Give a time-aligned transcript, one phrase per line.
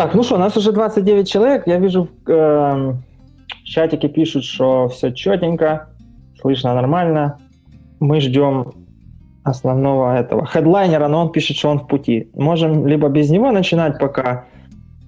[0.00, 1.66] Так, ну что, у нас уже 29 человек.
[1.66, 2.94] Я вижу, в э,
[3.64, 5.90] чатике пишут, что все четенько,
[6.40, 7.36] слышно нормально.
[8.00, 8.72] Мы ждем
[9.44, 12.30] основного этого хедлайнера, но он пишет, что он в пути.
[12.34, 14.46] Можем либо без него начинать пока,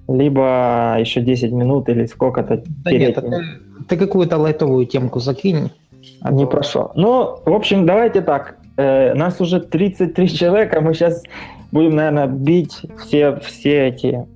[0.08, 2.62] либо еще 10 минут или сколько-то.
[2.84, 3.44] Да нет, ты,
[3.88, 5.70] ты какую-то лайтовую темку закинь.
[6.20, 6.92] А не прошло.
[6.96, 8.58] Ну, в общем, давайте так.
[8.76, 11.22] Э, нас уже 33 человека, мы сейчас
[11.70, 14.26] будем, наверное, бить все, все эти...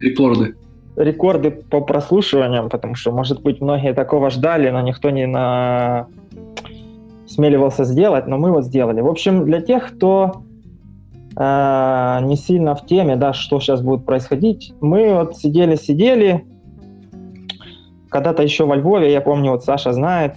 [0.00, 0.54] Рекорды.
[0.96, 6.06] Рекорды по прослушиваниям, потому что, может быть, многие такого ждали, но никто не на...
[7.26, 9.00] смеливался сделать, но мы вот сделали.
[9.00, 10.42] В общем, для тех, кто
[11.36, 16.44] э, не сильно в теме, да, что сейчас будет происходить, мы вот сидели-сидели,
[18.08, 20.34] когда-то еще во Львове, я помню, вот Саша знает,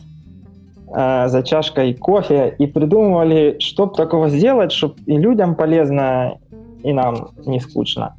[0.95, 6.37] э, за чашкой кофе и придумывали, что такого сделать, чтобы и людям полезно,
[6.83, 8.15] и нам не скучно.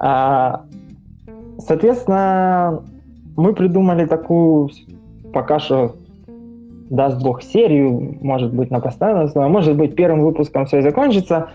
[0.00, 0.62] А,
[1.58, 2.82] соответственно,
[3.36, 4.70] мы придумали такую
[5.32, 5.94] пока что
[6.90, 11.50] даст бог серию, может быть, на постоянной основе, может быть, первым выпуском все и закончится,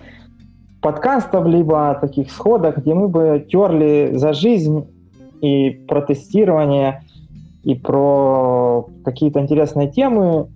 [0.81, 4.85] подкастов, либо таких сходах, где мы бы терли за жизнь
[5.41, 7.01] и протестирование
[7.63, 10.49] и про какие-то интересные темы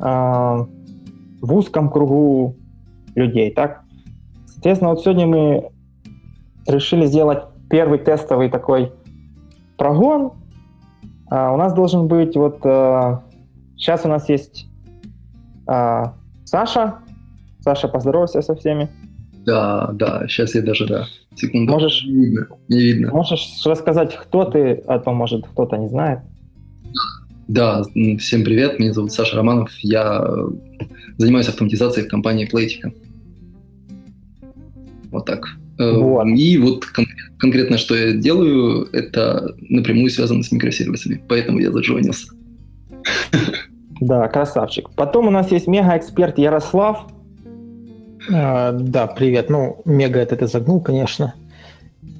[0.00, 2.56] э, в узком кругу
[3.14, 3.82] людей, так?
[4.46, 5.70] Соответственно, вот сегодня мы
[6.66, 8.92] решили сделать первый тестовый такой
[9.78, 10.32] прогон.
[11.30, 12.58] Э, у нас должен быть вот...
[12.64, 13.18] Э,
[13.76, 14.66] сейчас у нас есть
[15.66, 16.98] Саша.
[17.60, 18.90] Саша, поздоровайся со всеми.
[19.46, 21.06] Да, да, сейчас я даже, да.
[21.36, 21.72] Секунду.
[21.72, 22.46] Можешь, не видно.
[22.68, 23.10] Не видно.
[23.12, 26.20] Можешь рассказать, кто ты, а то, может, кто-то не знает.
[27.48, 27.82] Да,
[28.18, 30.26] всем привет, меня зовут Саша Романов, я
[31.18, 32.92] занимаюсь автоматизацией в компании Playtica.
[35.10, 35.46] Вот так.
[35.78, 36.26] Э, вот.
[36.28, 37.06] И вот кон-
[37.38, 42.28] конкретно, что я делаю, это напрямую связано с микросервисами, поэтому я заджойнился.
[44.00, 44.90] Да, красавчик.
[44.96, 47.06] Потом у нас есть мега-эксперт Ярослав,
[48.32, 49.50] а, да, привет.
[49.50, 51.34] Ну, мега это ты загнул, конечно.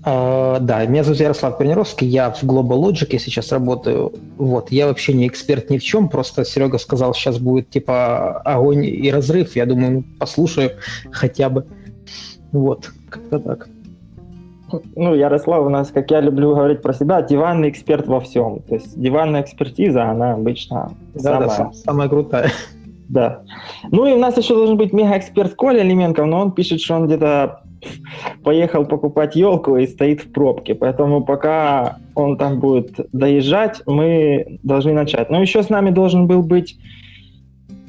[0.06, 4.12] А, да, меня зовут Ярослав Пернеровский, я в Global Logic, я сейчас работаю.
[4.36, 8.84] Вот, я вообще не эксперт ни в чем, просто Серега сказал, сейчас будет типа огонь
[8.84, 9.56] и разрыв.
[9.56, 10.72] Я думаю, ну, послушаю
[11.10, 11.64] хотя бы.
[12.52, 13.68] Вот, как-то так.
[14.96, 18.60] Ну, Ярослав у нас, как я люблю говорить про себя, диванный эксперт во всем.
[18.68, 21.48] То есть диванная экспертиза, она обычно да, самая...
[21.48, 22.50] Да, самая крутая.
[23.14, 23.42] Да.
[23.92, 27.06] Ну и у нас еще должен быть мега-эксперт Коля Лименков, но он пишет, что он
[27.06, 27.60] где-то
[28.42, 30.74] поехал покупать елку и стоит в пробке.
[30.74, 35.30] Поэтому пока он там будет доезжать, мы должны начать.
[35.30, 36.76] Но еще с нами должен был быть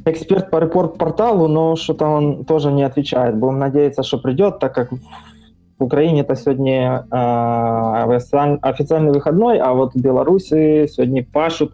[0.05, 3.35] эксперт по репорт-порталу, но что-то он тоже не отвечает.
[3.35, 9.95] Будем надеяться, что придет, так как в Украине это сегодня э, официальный выходной, а вот
[9.95, 11.73] в Беларуси сегодня пашут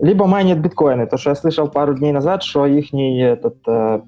[0.00, 1.06] либо майнят биткоины.
[1.06, 4.00] То, что я слышал пару дней назад, что их этот э,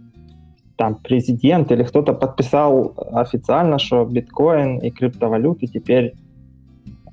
[0.76, 6.14] там президент или кто-то подписал официально, что биткоин и криптовалюты теперь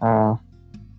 [0.02, 0.36] э,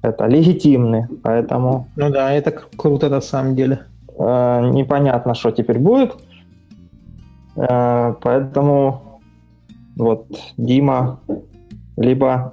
[0.02, 1.86] это легитимны, поэтому...
[1.96, 3.86] Ну да, это круто на самом деле.
[4.18, 6.16] Э, непонятно, что теперь будет,
[7.56, 9.20] э, поэтому
[9.96, 10.26] вот
[10.56, 11.20] Дима
[11.96, 12.52] либо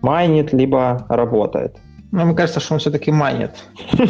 [0.00, 1.76] майнит, либо работает.
[2.10, 3.50] Ну, мне кажется, что он все-таки манит.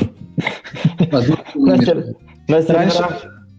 [2.48, 3.04] Раньше,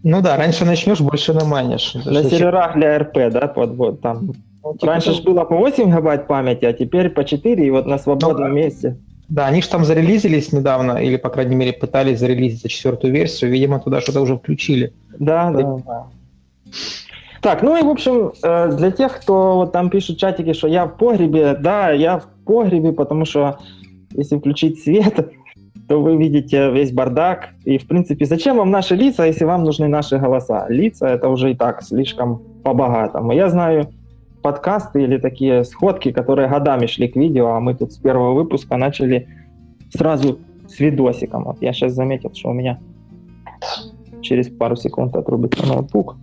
[0.02, 1.94] ну да, раньше начнешь, больше наманишь.
[1.94, 4.32] На серверах для РП, да, вот, вот там.
[4.62, 7.86] Ну, типа раньше же было по 8 гигабайт памяти, а теперь по 4, и вот
[7.86, 8.96] на свободном ну, месте.
[9.28, 13.50] Да, они же там зарелизились недавно, или, по крайней мере, пытались зарелизить четвертую версию.
[13.52, 14.92] Видимо, туда что-то уже включили.
[15.18, 16.06] Да, да, да.
[17.40, 20.68] Так, ну и, в общем, э, для тех, кто вот там пишет в чатике, что
[20.68, 23.58] я в погребе, да, я в погребе, потому что
[24.12, 25.32] если включить свет,
[25.88, 27.50] то вы видите весь бардак.
[27.64, 30.66] И, в принципе, зачем вам наши лица, если вам нужны наши голоса?
[30.68, 33.32] Лица— это уже и так слишком по-богатому.
[33.32, 33.88] Я знаю
[34.42, 38.76] подкасты или такие сходки, которые годами шли к видео, а мы тут с первого выпуска
[38.76, 39.28] начали
[39.92, 41.44] сразу с видосиком.
[41.44, 42.78] Вот я сейчас заметил, что у меня
[44.22, 46.16] через пару секунд отрубится ноутбук.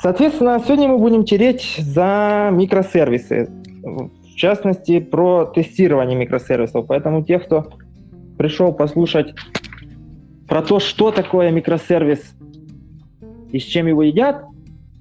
[0.00, 3.50] Соответственно, сегодня мы будем тереть за микросервисы
[4.36, 6.84] в частности, про тестирование микросервисов.
[6.86, 7.70] Поэтому те, кто
[8.36, 9.34] пришел послушать
[10.46, 12.36] про то, что такое микросервис
[13.50, 14.44] и с чем его едят,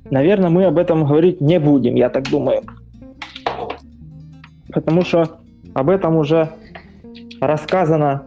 [0.10, 2.62] наверное, мы об этом говорить не будем, я так думаю.
[4.74, 5.38] Потому что
[5.74, 6.52] об этом уже
[7.42, 8.24] рассказано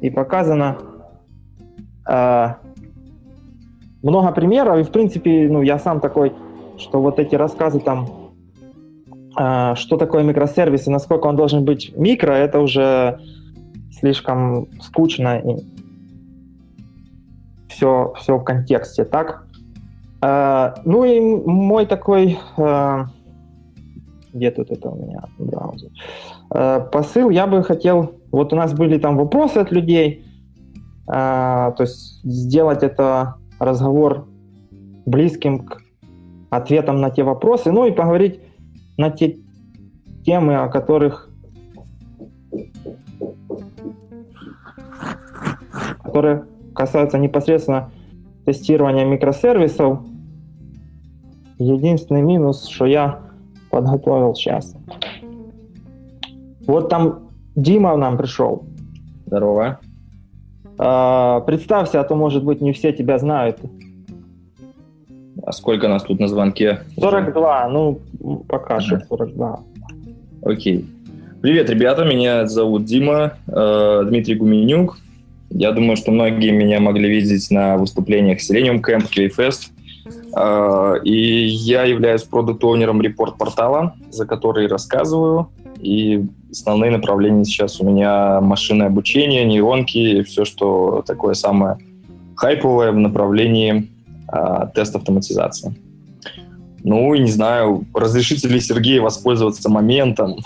[0.00, 0.78] и показано
[2.08, 2.48] э,
[4.00, 4.78] много примеров.
[4.78, 6.32] И, в принципе, ну, я сам такой,
[6.78, 8.06] что вот эти рассказы там
[9.36, 13.20] что такое микросервис и насколько он должен быть микро, это уже
[13.92, 15.56] слишком скучно и
[17.68, 19.46] все, все в контексте, так?
[20.22, 22.38] А, ну и мой такой...
[22.56, 23.06] А,
[24.32, 25.90] где тут это у меня браузер?
[26.90, 28.12] Посыл я бы хотел...
[28.30, 30.24] Вот у нас были там вопросы от людей,
[31.06, 34.26] то есть сделать это разговор
[35.06, 35.80] близким к
[36.50, 38.40] ответам на те вопросы, ну и поговорить
[38.96, 39.38] на те
[40.24, 41.30] темы, о которых
[46.04, 46.44] которые
[46.74, 47.90] касаются непосредственно
[48.46, 50.00] тестирования микросервисов.
[51.58, 53.20] Единственный минус, что я
[53.70, 54.74] подготовил сейчас.
[56.66, 58.64] Вот там Дима нам пришел.
[59.26, 59.80] Здорово.
[60.78, 63.60] А, представься, а то, может быть, не все тебя знают.
[65.46, 66.80] А сколько нас тут на звонке?
[66.98, 68.00] 42, ну,
[68.48, 69.60] пока что 42.
[70.42, 70.84] Окей.
[71.40, 74.98] Привет, ребята, меня зовут Дима, э, Дмитрий Гуменюк.
[75.50, 79.68] Я думаю, что многие меня могли видеть на выступлениях Selenium Camp, QFest.
[80.36, 85.50] Э, и я являюсь продукт-оунером репорт-портала, за который рассказываю.
[85.78, 91.78] И основные направления сейчас у меня машинное обучение, нейронки, все, что такое самое
[92.34, 93.90] хайповое в направлении
[94.28, 95.74] а, тест автоматизации.
[96.84, 100.36] Ну, не знаю, разрешите ли Сергей воспользоваться моментом?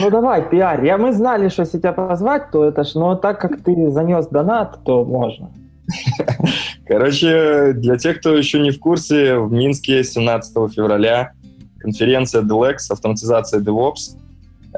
[0.00, 0.84] Ну, давай, пиар.
[0.84, 4.28] Я, мы знали, что если тебя позвать, то это ж, но так как ты занес
[4.28, 5.50] донат, то можно.
[6.86, 11.32] Короче, для тех, кто еще не в курсе, в Минске 17 февраля
[11.80, 14.16] конференция DLX, автоматизация DevOps,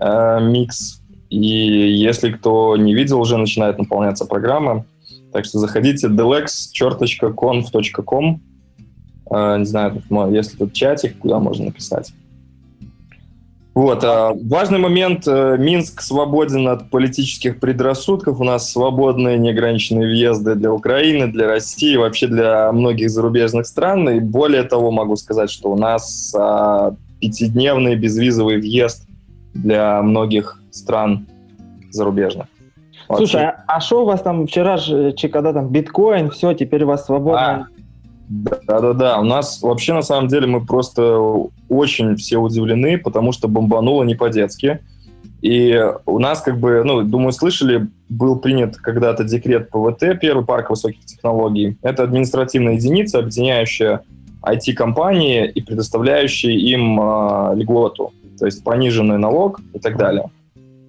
[0.00, 1.02] э, микс.
[1.30, 4.86] И если кто не видел, уже начинает наполняться программа.
[5.32, 8.40] Так что заходите delex.conf.com.
[9.30, 12.14] Не знаю, если тут чатик, куда можно написать.
[13.78, 15.28] Вот, а, важный момент.
[15.28, 18.40] Э, Минск свободен от политических предрассудков.
[18.40, 24.08] У нас свободные неограниченные въезды для Украины, для России, вообще для многих зарубежных стран.
[24.08, 29.06] И более того, могу сказать, что у нас а, пятидневный безвизовый въезд
[29.54, 31.28] для многих стран
[31.92, 32.48] зарубежных.
[33.16, 36.88] Слушай, а, а что у вас там вчера же, когда там биткоин, все, теперь у
[36.88, 37.69] вас свободно?
[38.28, 41.19] Да-да-да, у нас вообще на самом деле мы просто
[41.70, 44.81] очень все удивлены, потому что бомбануло не по-детски.
[45.40, 50.70] И у нас как бы, ну, думаю, слышали, был принят когда-то декрет ПВТ, первый парк
[50.70, 51.78] высоких технологий.
[51.81, 54.02] Это административная единица, объединяющая
[54.43, 60.31] IT-компании и предоставляющая им э, льготу, то есть пониженный налог и так далее.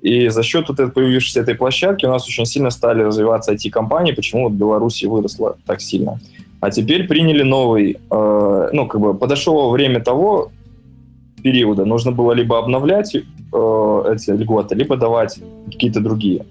[0.02, 4.14] И за счет вот этой появившейся этой площадки у нас очень сильно стали развиваться IT-компании,
[4.14, 6.20] почему вот Беларусь выросла так сильно.
[6.62, 10.52] А теперь приняли новый, э, ну, как бы подошло время того
[11.44, 13.20] периода, нужно было либо обновлять э,
[14.14, 16.46] эти льготы, либо давать какие-то другие.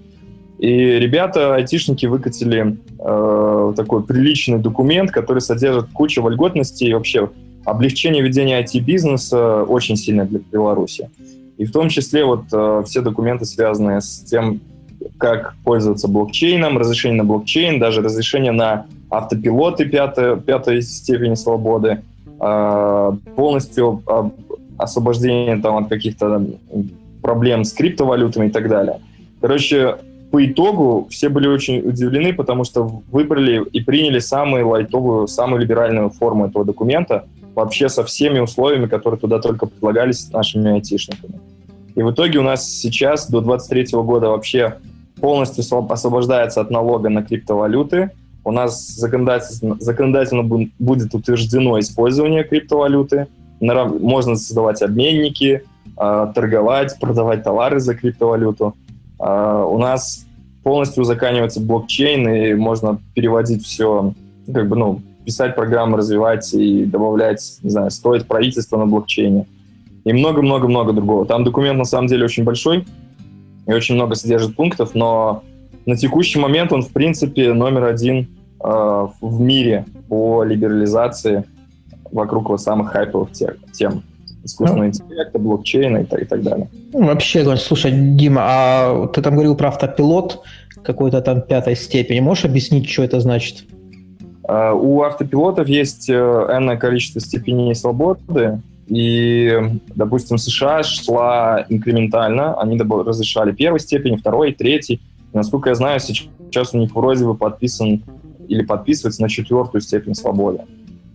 [0.59, 7.29] И ребята, айтишники, выкатили э, такой приличный документ, который содержит кучу вольготностей и вообще
[7.65, 11.09] облегчение ведения IT-бизнеса очень сильно для Беларуси.
[11.59, 14.61] И в том числе вот э, все документы, связанные с тем,
[15.17, 22.01] как пользоваться блокчейном, разрешение на блокчейн, даже разрешение на автопилоты пятой, пятой степени свободы,
[22.39, 24.29] э, полностью э,
[24.77, 26.45] освобождение там, от каких-то
[27.21, 29.01] проблем с криптовалютами и так далее.
[29.41, 29.97] Короче,
[30.31, 36.09] по итогу все были очень удивлены, потому что выбрали и приняли самую лайтовую, самую либеральную
[36.09, 37.25] форму этого документа,
[37.59, 41.39] вообще со всеми условиями, которые туда только предлагались нашими айтишниками.
[41.95, 44.77] И в итоге у нас сейчас до 2023 года вообще
[45.19, 48.11] полностью освобождается от налога на криптовалюты.
[48.45, 50.43] У нас законодательно, законодательно
[50.79, 53.27] будет утверждено использование криптовалюты.
[53.59, 55.63] Можно создавать обменники,
[55.97, 58.75] а, торговать, продавать товары за криптовалюту.
[59.19, 60.25] А, у нас
[60.63, 64.13] полностью узаканивается блокчейн, и можно переводить все,
[64.53, 69.45] как бы, ну, писать программы, развивать и добавлять, не знаю, строить правительство на блокчейне.
[70.05, 71.25] И много-много-много другого.
[71.25, 72.85] Там документ на самом деле очень большой
[73.67, 75.43] и очень много содержит пунктов, но
[75.85, 78.27] на текущий момент он, в принципе, номер один
[78.63, 81.43] э, в мире по либерализации
[82.11, 84.03] вокруг вот самых хайповых тем
[84.43, 86.69] искусственного ну, интеллекта, блокчейна и так, и так далее.
[86.93, 90.41] Ну, вообще, слушай, Дима, а ты там говорил про автопилот
[90.83, 92.19] какой-то там пятой степени.
[92.19, 93.65] Можешь объяснить, что это значит?
[94.49, 99.55] Э, у автопилотов есть э, энное количество степеней свободы, и,
[99.95, 104.95] допустим, США шла инкрементально, они разрешали первой степени, второй, третий.
[105.31, 108.01] И, насколько я знаю, сейчас у них вроде бы подписан
[108.47, 110.61] или подписывается на четвертую степень свободы.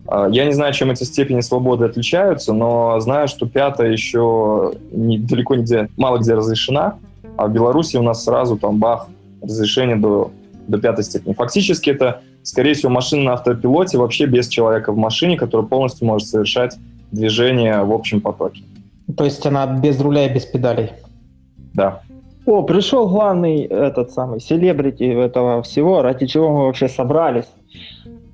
[0.07, 5.19] А, я не знаю, чем эти степени свободы отличаются, но знаю, что пятая еще не,
[5.19, 6.99] далеко не где, мало где разрешена,
[7.37, 9.09] а в Беларуси у нас сразу там бах,
[9.43, 10.31] разрешение до,
[10.69, 11.33] до пятой степени.
[11.33, 16.29] Фактически это, скорее всего, машина на автопилоте вообще без человека в машине, который полностью может
[16.29, 16.77] совершать
[17.11, 18.63] движение в общем потоке.
[19.17, 20.91] То есть она без руля и без педалей?
[21.75, 22.03] Да.
[22.47, 27.47] О, пришел главный этот самый селебрити этого всего, ради чего мы вообще собрались.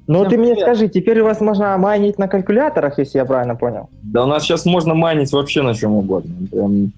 [0.07, 3.89] Ну ты мне скажи, теперь у вас можно майнить на калькуляторах, если я правильно понял?
[4.03, 6.35] Да у нас сейчас можно майнить вообще на чем угодно.
[6.51, 6.93] Прям...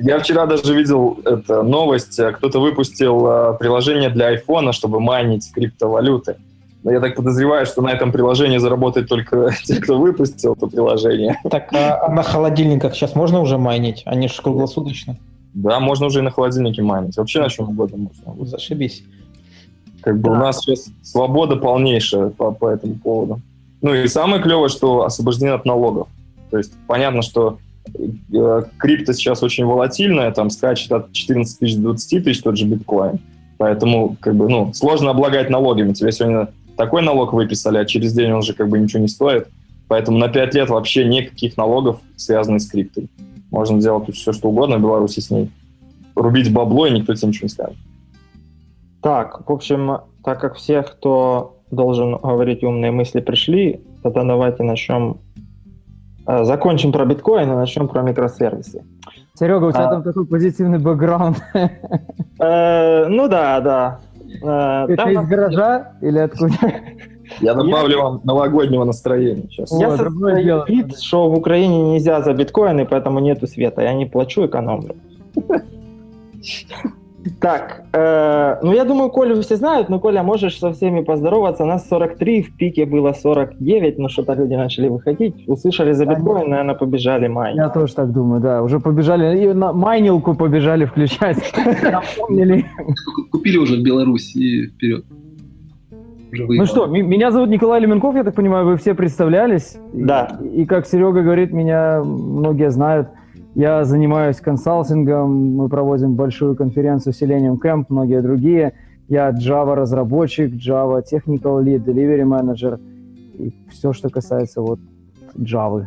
[0.00, 6.34] Я вчера даже видел это, новость, кто-то выпустил э, приложение для айфона, чтобы майнить криптовалюты.
[6.88, 11.38] Но я так подозреваю, что на этом приложении заработают только те, кто выпустил это приложение.
[11.50, 14.00] Так, а, а на холодильниках сейчас можно уже майнить?
[14.06, 15.18] Они же круглосуточно.
[15.52, 17.14] Да, можно уже и на холодильнике майнить.
[17.18, 18.46] Вообще на чем угодно можно.
[18.46, 19.04] Зашибись.
[20.00, 20.32] Как бы да.
[20.32, 23.42] у нас сейчас свобода полнейшая по, по этому поводу.
[23.82, 26.08] Ну и самое клевое, что освобождены от налогов.
[26.50, 27.58] То есть понятно, что
[28.32, 32.64] э, крипто сейчас очень волатильная, там скачет от 14 тысяч до 20 тысяч тот же
[32.64, 33.18] биткоин.
[33.58, 35.92] Поэтому как бы, ну, сложно облагать налогами.
[35.92, 39.48] Тебе сегодня такой налог выписали, а через день он же как бы ничего не стоит.
[39.88, 43.08] Поэтому на 5 лет вообще никаких налогов, связанных с криптой.
[43.50, 45.50] Можно делать тут все, что угодно в Беларуси с ней.
[46.14, 47.76] Рубить бабло, и никто тебе ничего не скажет.
[49.02, 55.18] Так, в общем, так как все, кто должен говорить умные мысли, пришли, тогда давайте начнем,
[56.26, 58.84] э, закончим про биткоин и начнем про микросервисы.
[59.34, 61.38] Серега, у тебя а, там такой позитивный бэкграунд.
[62.40, 63.98] Э, ну да, да.
[64.42, 66.54] Э, Это из гаража или откуда?
[67.40, 69.72] Я добавлю вам новогоднего настроения сейчас.
[69.78, 73.82] Я создаю вид, что в Украине нельзя за биткоины, поэтому нету света.
[73.82, 74.96] Я не плачу, экономлю.
[77.40, 81.64] Так, э, ну я думаю, Колю все знают, но, Коля, можешь со всеми поздороваться.
[81.64, 85.34] Нас 43, в пике было 49, но что-то люди начали выходить.
[85.48, 87.58] Услышали за биткоин, наверное, побежали майнить.
[87.58, 88.62] Я тоже так думаю, да.
[88.62, 91.38] Уже побежали, и на майнилку побежали включать.
[93.30, 95.04] Купили уже в Беларуси и вперед.
[96.30, 99.78] Ну что, меня зовут Николай Леменков, я так понимаю, вы все представлялись.
[99.92, 100.38] Да.
[100.42, 103.08] И, и как Серега говорит, меня многие знают.
[103.58, 108.74] Я занимаюсь консалтингом, мы проводим большую конференцию Selenium Camp, многие другие.
[109.08, 112.78] Я Java разработчик, Java Technical Lead, Delivery Manager
[113.36, 114.78] и все, что касается вот
[115.34, 115.86] Java.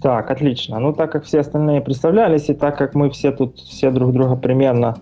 [0.00, 0.78] Так, отлично.
[0.78, 4.36] Ну, так как все остальные представлялись, и так как мы все тут все друг друга
[4.36, 4.96] примерно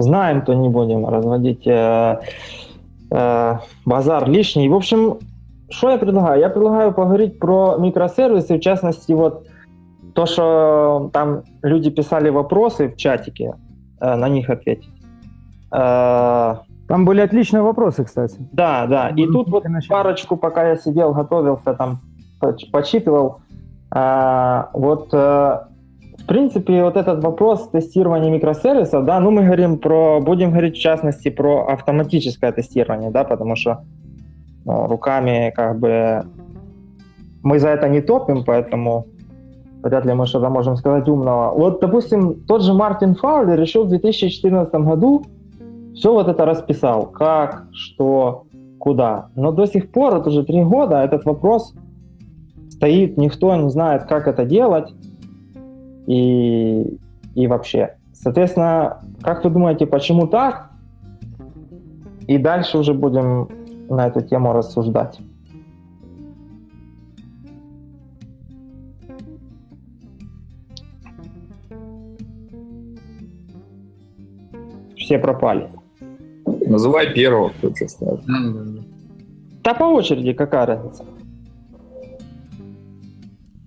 [0.00, 2.18] знаем, то не будем разводить э,
[3.12, 3.54] э,
[3.86, 4.68] базар лишний.
[4.68, 5.18] В общем,
[5.70, 6.40] что я предлагаю?
[6.40, 9.46] Я предлагаю поговорить про микросервисы, в частности, вот
[10.14, 13.54] то, что там люди писали вопросы в чатике,
[14.00, 14.90] э, на них ответить.
[15.72, 16.56] Э,
[16.88, 18.36] там были отличные вопросы, кстати.
[18.52, 19.08] Да, да.
[19.16, 22.00] И тут вот парочку, пока я сидел, готовился, там
[22.72, 23.38] почитывал.
[23.94, 30.50] Э, вот, в принципе, вот этот вопрос тестирования микросервисов, да, ну мы говорим про, будем
[30.50, 33.82] говорить в частности про автоматическое тестирование, да, потому что
[34.64, 36.22] ну, руками как бы
[37.42, 39.06] мы за это не топим, поэтому
[39.82, 41.52] вряд ли мы что-то можем сказать умного.
[41.54, 45.24] Вот, допустим, тот же Мартин Фаулер решил в 2014 году
[45.94, 48.44] все вот это расписал, как, что,
[48.78, 49.28] куда.
[49.34, 51.74] Но до сих пор, это уже три года, этот вопрос
[52.70, 54.92] стоит, никто не знает, как это делать
[56.06, 56.98] и,
[57.34, 57.96] и вообще.
[58.12, 60.70] Соответственно, как вы думаете, почему так?
[62.26, 63.48] И дальше уже будем
[63.88, 65.18] на эту тему рассуждать.
[75.02, 75.68] Все пропали.
[76.44, 78.24] Называй первого, кто что скажет.
[79.62, 81.04] Да по очереди, какая разница?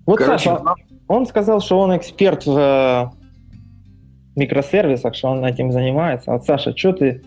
[0.04, 0.74] Вот Короче, Саша,
[1.08, 3.10] он сказал, что он эксперт в э,
[4.36, 6.32] микросервисах, что он этим занимается.
[6.32, 7.22] Вот, Саша, что ты,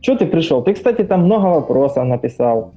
[0.00, 0.62] что ты пришел?
[0.62, 2.72] Ты, кстати, там много вопросов написал.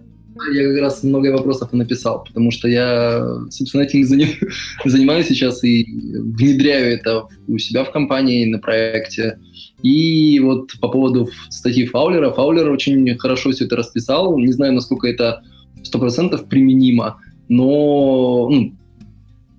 [0.54, 4.06] Я как раз много вопросов и написал, потому что я, собственно, этим
[4.86, 9.40] занимаюсь сейчас и внедряю это у себя в компании, на проекте.
[9.84, 14.38] И вот по поводу статьи Фаулера, Фаулер очень хорошо все это расписал.
[14.38, 15.44] Не знаю, насколько это
[15.84, 17.18] 100% применимо,
[17.48, 18.74] но ну,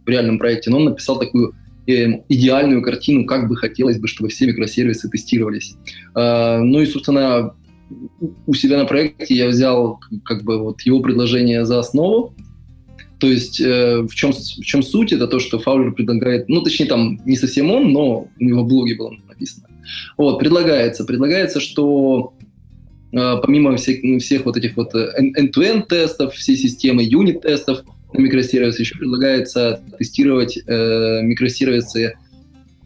[0.04, 1.54] в реальном проекте, но он написал такую
[1.86, 5.74] э, идеальную картину, как бы хотелось бы, чтобы все микросервисы тестировались.
[6.14, 7.54] Э, ну и, собственно,
[8.46, 12.34] у себя на проекте я взял как бы вот его предложение за основу.
[13.18, 15.12] То есть э, в, чем, в чем суть?
[15.12, 18.68] Это то, что Фаулер предлагает, ну точнее там не совсем он, но у него в
[18.68, 19.68] блоге было написано.
[20.16, 22.32] Вот, предлагается, предлагается, что
[23.12, 27.82] помимо всех, всех вот этих вот end-to-end тестов, всей системы юнит-тестов
[28.12, 32.14] на микросервисы, еще предлагается тестировать э, микросервисы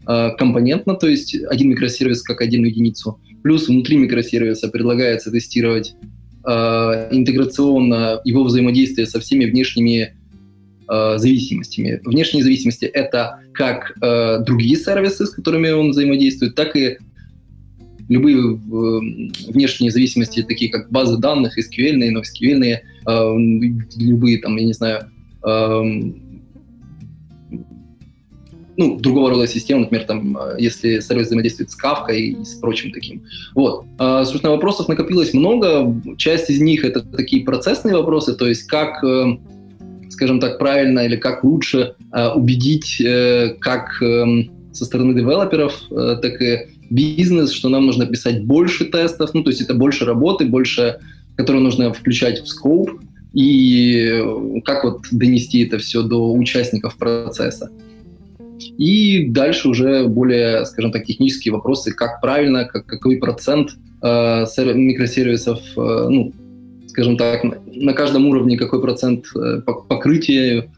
[0.06, 3.18] э, компонентно, то есть один микросервис как отдельную единицу.
[3.44, 5.94] Плюс внутри микросервиса предлагается тестировать
[6.46, 6.50] э,
[7.10, 10.14] интеграционно его взаимодействие со всеми внешними
[10.88, 12.00] э, зависимостями.
[12.06, 16.96] Внешние зависимости— это как э, другие сервисы, с которыми он взаимодействует, так и
[18.08, 22.80] любые э, внешние зависимости, такие как базы данных, SQL, NoSQL, э,
[23.98, 25.10] любые там, я не знаю,
[25.46, 25.82] э,
[28.76, 32.92] ну, другого рода системы, например, там, э, если сервис взаимодействует с Kafka и с прочим
[32.92, 33.22] таким.
[33.54, 33.84] Вот.
[33.98, 35.94] А, собственно, вопросов накопилось много.
[36.16, 39.36] Часть из них это такие процессные вопросы, то есть как, э,
[40.10, 43.02] скажем так, правильно или как лучше э, убедить
[43.60, 49.42] как эм, со стороны девелоперов, так и бизнес, что нам нужно писать больше тестов, ну,
[49.42, 51.00] то есть это больше работы, больше,
[51.36, 52.90] которую нужно включать в скоп,
[53.32, 54.22] и
[54.64, 57.70] как вот донести это все до участников процесса.
[58.78, 63.70] И дальше уже более, скажем так, технические вопросы, как правильно, как, какой процент
[64.02, 64.44] э,
[64.74, 66.32] микросервисов, э, ну,
[66.86, 70.70] скажем так, на, каждом уровне какой процент э, покрытия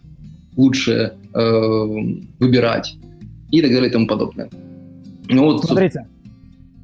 [0.56, 1.86] лучше э,
[2.40, 2.96] выбирать
[3.50, 4.48] и так далее и тому подобное.
[5.28, 6.06] Ну, вот, Смотрите,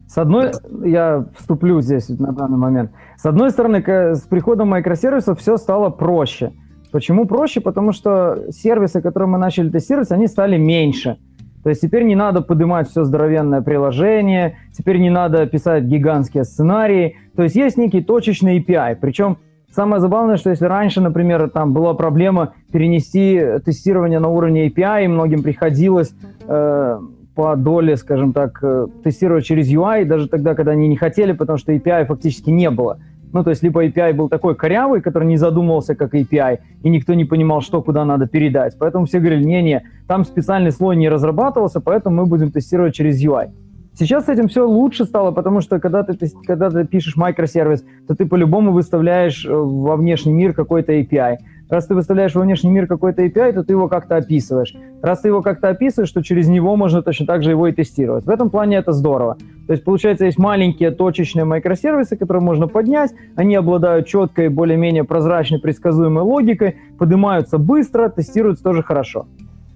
[0.09, 0.51] с одной,
[0.85, 2.91] я вступлю здесь на данный момент.
[3.17, 6.53] С одной стороны, с приходом микросервисов все стало проще.
[6.93, 7.61] Почему проще?
[7.63, 11.17] Потому что сервисы, которые мы начали тестировать, они стали меньше.
[11.63, 17.17] То есть теперь не надо поднимать все здоровенное приложение, теперь не надо писать гигантские сценарии.
[17.35, 18.97] То есть есть некий точечный API.
[19.01, 19.39] Причем
[19.71, 25.09] самое забавное, что если раньше, например, там была проблема перенести тестирование на уровне API, и
[25.09, 26.13] многим приходилось
[26.47, 26.99] э,
[27.35, 31.59] по доле, скажем так, э, тестировать через UI, даже тогда, когда они не хотели, потому
[31.59, 32.99] что API фактически не было.
[33.33, 37.15] Ну, то есть либо API был такой корявый, который не задумывался как API, и никто
[37.15, 38.77] не понимал, что куда надо передать.
[38.79, 43.51] Поэтому все говорили, не-не, там специальный слой не разрабатывался, поэтому мы будем тестировать через UI.
[43.95, 46.17] Сейчас с этим все лучше стало, потому что когда ты,
[46.47, 51.37] когда ты пишешь микросервис, то ты по-любому выставляешь э, во внешний мир какой-то API.
[51.73, 54.75] Раз ты выставляешь во внешний мир какой-то API, то ты его как-то описываешь.
[55.01, 58.27] Раз ты его как-то описываешь, то через него можно точно так же его и тестировать.
[58.27, 59.39] В этом плане это здорово.
[59.67, 63.15] То есть, получается, есть маленькие точечные микросервисы, которые можно поднять.
[63.37, 69.27] Они обладают четкой, более-менее прозрачной, предсказуемой логикой, поднимаются быстро, тестируются тоже хорошо.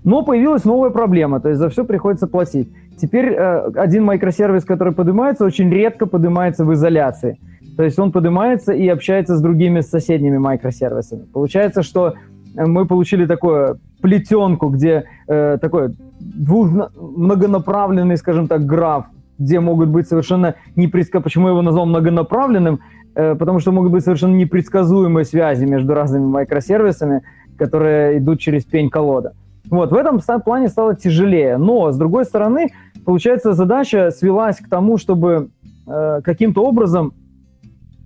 [0.05, 2.69] Но появилась новая проблема, то есть за все приходится платить.
[2.99, 7.39] Теперь э, один микросервис, который поднимается, очень редко поднимается в изоляции.
[7.77, 11.25] То есть он поднимается и общается с другими соседними микросервисами.
[11.33, 12.15] Получается, что
[12.57, 19.07] э, мы получили такую плетенку, где э, такой двух, многонаправленный, скажем так, граф,
[19.39, 21.25] где могут быть совершенно непредсказуемые...
[21.25, 22.81] Почему я его назвал многонаправленным?
[23.15, 27.23] Э, потому что могут быть совершенно непредсказуемые связи между разными микросервисами,
[27.59, 29.33] которые идут через пень-колода.
[29.69, 31.59] Вот, в этом плане стало тяжелее.
[31.59, 32.69] Но, с другой стороны,
[33.05, 35.51] получается, задача свелась к тому, чтобы
[35.87, 37.13] э, каким-то образом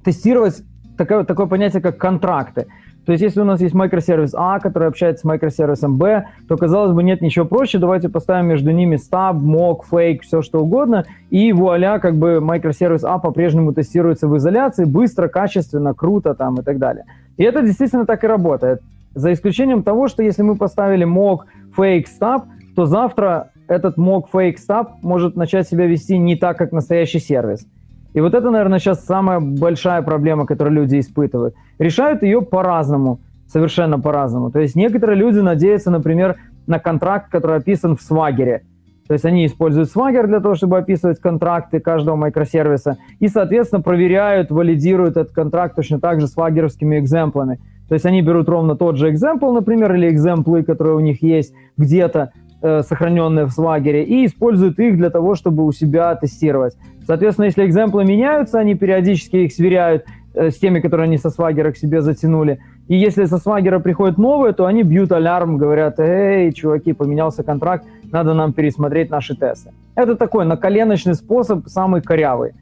[0.04, 0.62] тестировать
[0.96, 2.66] такое, такое понятие, как контракты.
[3.06, 6.92] То есть, если у нас есть микросервис А, который общается с микросервисом Б, то, казалось
[6.92, 11.52] бы, нет ничего проще, давайте поставим между ними стаб, мок, фейк, все что угодно, и
[11.52, 16.78] вуаля, как бы микросервис А по-прежнему тестируется в изоляции, быстро, качественно, круто там и так
[16.78, 17.04] далее.
[17.36, 18.82] И это действительно так и работает.
[19.14, 22.44] За исключением того, что если мы поставили мок, фейк, стаб,
[22.76, 27.66] то завтра этот мок, фейк, стаб может начать себя вести не так, как настоящий сервис.
[28.14, 31.54] И вот это, наверное, сейчас самая большая проблема, которую люди испытывают.
[31.78, 34.50] Решают ее по-разному, совершенно по-разному.
[34.50, 38.60] То есть некоторые люди надеются, например, на контракт, который описан в Swagger.
[39.10, 44.52] То есть они используют Swagger для того, чтобы описывать контракты каждого микросервиса и, соответственно, проверяют,
[44.52, 47.58] валидируют этот контракт точно так же свагеровскими экземплами.
[47.88, 51.52] То есть они берут ровно тот же экземпл, например, или экземплы, которые у них есть
[51.76, 52.30] где-то,
[52.62, 56.76] э, сохраненные в Swagger, и используют их для того, чтобы у себя тестировать.
[57.10, 61.72] Соответственно, если экземплы меняются, они периодически их сверяют э, с теми, которые они со свагера
[61.72, 62.60] к себе затянули.
[62.86, 67.84] И если со свагера приходят новые, то они бьют алярм, говорят, эй, чуваки, поменялся контракт,
[68.12, 69.72] надо нам пересмотреть наши тесты.
[69.96, 72.52] Это такой наколеночный способ, самый корявый.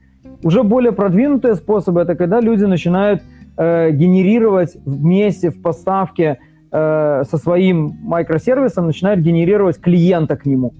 [0.43, 3.23] Уже более продвинутые способы– это когда люди начинают
[3.59, 6.39] э, генерировать вместе в поставке
[6.73, 10.73] э, со своим микросервисом, начинают генерировать клиента к нему.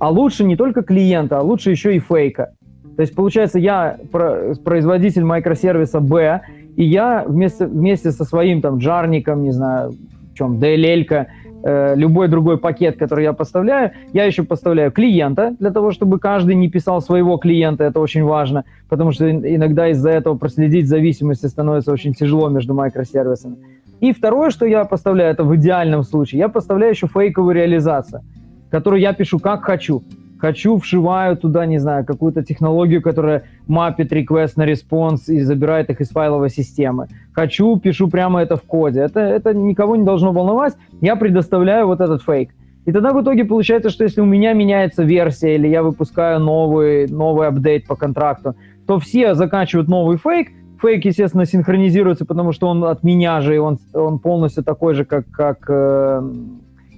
[0.00, 2.54] А лучше не только клиента, а лучше еще и фейка.
[2.96, 6.40] То есть, получается, я производитель микросервиса B,
[6.76, 9.92] и я вместе, вместе со своим там джарником, не знаю,
[10.32, 11.26] в чем, DLL,
[11.64, 16.54] э, любой другой пакет, который я поставляю, я еще поставляю клиента для того, чтобы каждый
[16.54, 21.92] не писал своего клиента, это очень важно, потому что иногда из-за этого проследить зависимости становится
[21.92, 23.56] очень тяжело между микросервисами.
[24.00, 28.22] И второе, что я поставляю, это в идеальном случае, я поставляю еще фейковую реализацию,
[28.70, 30.02] которую я пишу как хочу.
[30.38, 36.00] Хочу, вшиваю туда, не знаю, какую-то технологию, которая мапит request на response и забирает их
[36.00, 37.08] из файловой системы.
[37.32, 39.00] Хочу, пишу прямо это в коде.
[39.00, 40.74] Это, это никого не должно волновать.
[41.00, 42.50] Я предоставляю вот этот фейк.
[42.84, 47.06] И тогда в итоге получается, что если у меня меняется версия или я выпускаю новый,
[47.08, 50.48] новый апдейт по контракту, то все заканчивают новый фейк,
[50.82, 55.06] фейк, естественно, синхронизируется, потому что он от меня же, и он, он полностью такой же,
[55.06, 56.22] как, как э,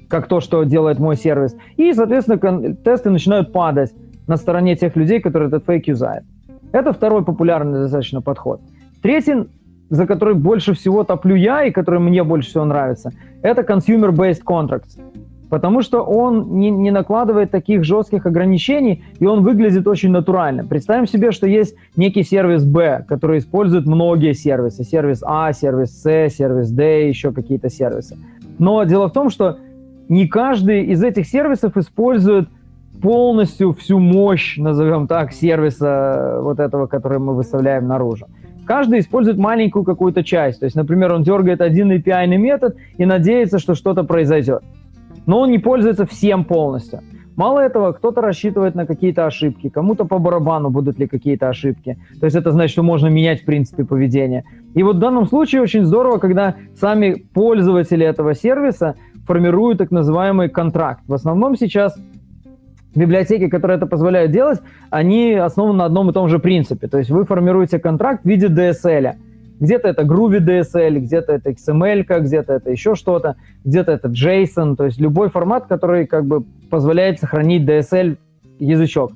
[0.08, 1.56] как то, что делает мой сервис.
[1.76, 3.92] И, соответственно, тесты начинают падать
[4.26, 6.24] на стороне тех людей, которые этот фейк юзают.
[6.72, 8.60] Это второй популярный достаточно подход.
[9.02, 9.48] Третий,
[9.88, 14.98] за который больше всего топлю я и который мне больше всего нравится, это consumer-based contracts.
[15.48, 20.64] Потому что он не, не накладывает таких жестких ограничений, и он выглядит очень натурально.
[20.64, 24.82] Представим себе, что есть некий сервис B, который использует многие сервисы.
[24.82, 28.16] Сервис А, сервис С, сервис D, еще какие-то сервисы.
[28.58, 29.58] Но дело в том, что
[30.08, 32.48] не каждый из этих сервисов использует
[33.00, 38.26] полностью всю мощь, назовем так, сервиса вот этого, который мы выставляем наружу.
[38.64, 40.60] Каждый использует маленькую какую-то часть.
[40.60, 44.62] То есть, например, он дергает один API метод и надеется, что что-то произойдет.
[45.26, 47.00] Но он не пользуется всем полностью.
[47.36, 51.98] Мало этого, кто-то рассчитывает на какие-то ошибки, кому-то по барабану будут ли какие-то ошибки.
[52.18, 54.44] То есть это значит, что можно менять, в принципе, поведение.
[54.74, 58.94] И вот в данном случае очень здорово, когда сами пользователи этого сервиса
[59.26, 61.02] формируют так называемый контракт.
[61.06, 61.96] В основном сейчас
[62.94, 64.60] библиотеки, которые это позволяют делать,
[64.90, 66.88] они основаны на одном и том же принципе.
[66.88, 69.14] То есть вы формируете контракт в виде DSL.
[69.58, 74.84] Где-то это Groovy DSL, где-то это XML, где-то это еще что-то, где-то это JSON, то
[74.84, 78.18] есть любой формат, который как бы позволяет сохранить DSL
[78.58, 79.12] язычок.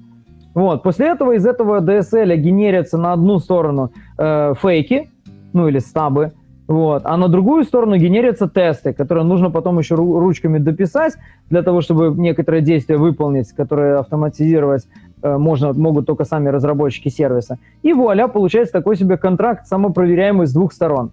[0.55, 0.83] Вот.
[0.83, 5.11] После этого из этого DSL генерятся на одну сторону э, фейки,
[5.53, 6.33] ну или стабы,
[6.71, 7.03] вот.
[7.05, 11.15] А на другую сторону генерятся тесты, которые нужно потом еще ручками дописать
[11.51, 14.87] для того, чтобы некоторые действия выполнить, которые автоматизировать
[15.21, 17.59] э, можно, могут только сами разработчики сервиса.
[17.83, 21.11] И вуаля, получается такой себе контракт, самопроверяемый с двух сторон.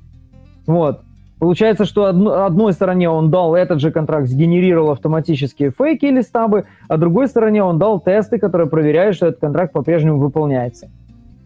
[0.67, 1.01] Вот.
[1.39, 6.65] Получается, что одно, одной стороне он дал этот же контракт, сгенерировал автоматические фейки или стабы,
[6.87, 10.87] а другой стороне он дал тесты, которые проверяют, что этот контракт по-прежнему выполняется.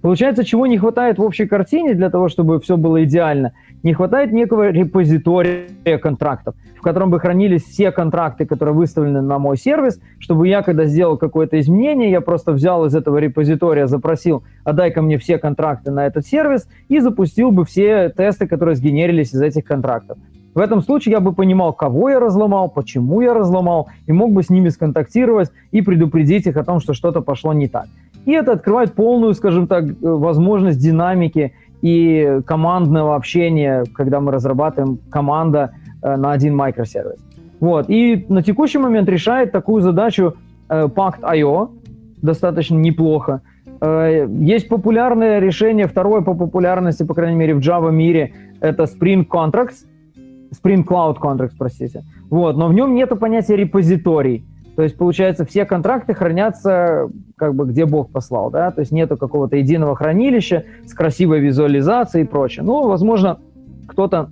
[0.01, 3.53] Получается, чего не хватает в общей картине для того, чтобы все было идеально?
[3.83, 9.57] Не хватает некого репозитория контрактов, в котором бы хранились все контракты, которые выставлены на мой
[9.57, 14.91] сервис, чтобы я, когда сделал какое-то изменение, я просто взял из этого репозитория, запросил, отдай
[14.91, 19.41] ко мне все контракты на этот сервис и запустил бы все тесты, которые сгенерились из
[19.41, 20.17] этих контрактов.
[20.53, 24.43] В этом случае я бы понимал, кого я разломал, почему я разломал, и мог бы
[24.43, 27.85] с ними сконтактировать и предупредить их о том, что что-то пошло не так.
[28.25, 34.99] И это открывает полную, скажем так, э, возможность динамики и командного общения, когда мы разрабатываем
[35.09, 37.19] команда э, на один микросервис.
[37.59, 37.89] Вот.
[37.89, 40.35] И на текущий момент решает такую задачу
[40.69, 41.69] э, Pact.io
[42.21, 43.41] достаточно неплохо.
[43.81, 49.87] Есть популярное решение, второе по популярности, по крайней мере, в Java мире, это Spring Contracts,
[50.51, 52.03] Spring Cloud Contracts, простите.
[52.29, 52.57] Вот.
[52.57, 54.45] Но в нем нет понятия репозиторий.
[54.75, 59.17] То есть, получается, все контракты хранятся как бы где Бог послал, да, то есть нету
[59.17, 62.63] какого-то единого хранилища с красивой визуализацией и прочее.
[62.63, 63.39] Ну, возможно,
[63.87, 64.29] кто-то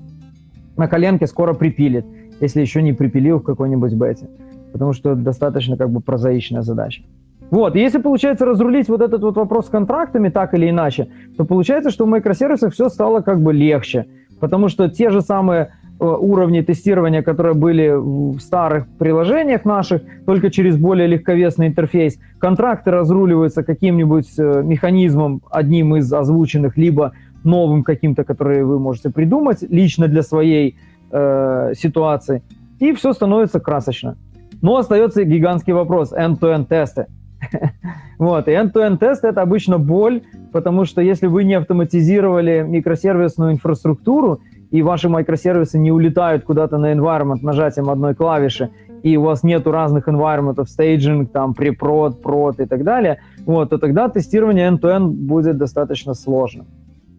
[0.77, 2.05] на коленке скоро припилит,
[2.39, 4.29] если еще не припилил в какой-нибудь бете,
[4.71, 7.03] потому что достаточно как бы прозаичная задача.
[7.51, 11.45] Вот, и если получается разрулить вот этот вот вопрос с контрактами так или иначе, то
[11.45, 14.05] получается, что в микросервисах все стало как бы легче,
[14.39, 15.73] потому что те же самые
[16.05, 22.17] уровни тестирования, которые были в старых приложениях наших, только через более легковесный интерфейс.
[22.39, 29.61] Контракты разруливаются каким-нибудь э, механизмом, одним из озвученных, либо новым каким-то, который вы можете придумать
[29.61, 30.77] лично для своей
[31.11, 32.43] э, ситуации.
[32.79, 34.17] И все становится красочно.
[34.61, 37.07] Но остается гигантский вопрос– end-to-end тесты.
[38.19, 44.41] Вот, и end-to-end тест это обычно боль, потому что если вы не автоматизировали микросервисную инфраструктуру,
[44.71, 48.69] и ваши микросервисы не улетают куда-то на environment нажатием одной клавиши,
[49.03, 53.77] и у вас нету разных environment, стейджинг, там, препрод, прод и так далее, вот, то
[53.77, 56.67] тогда тестирование end-to-end будет достаточно сложным.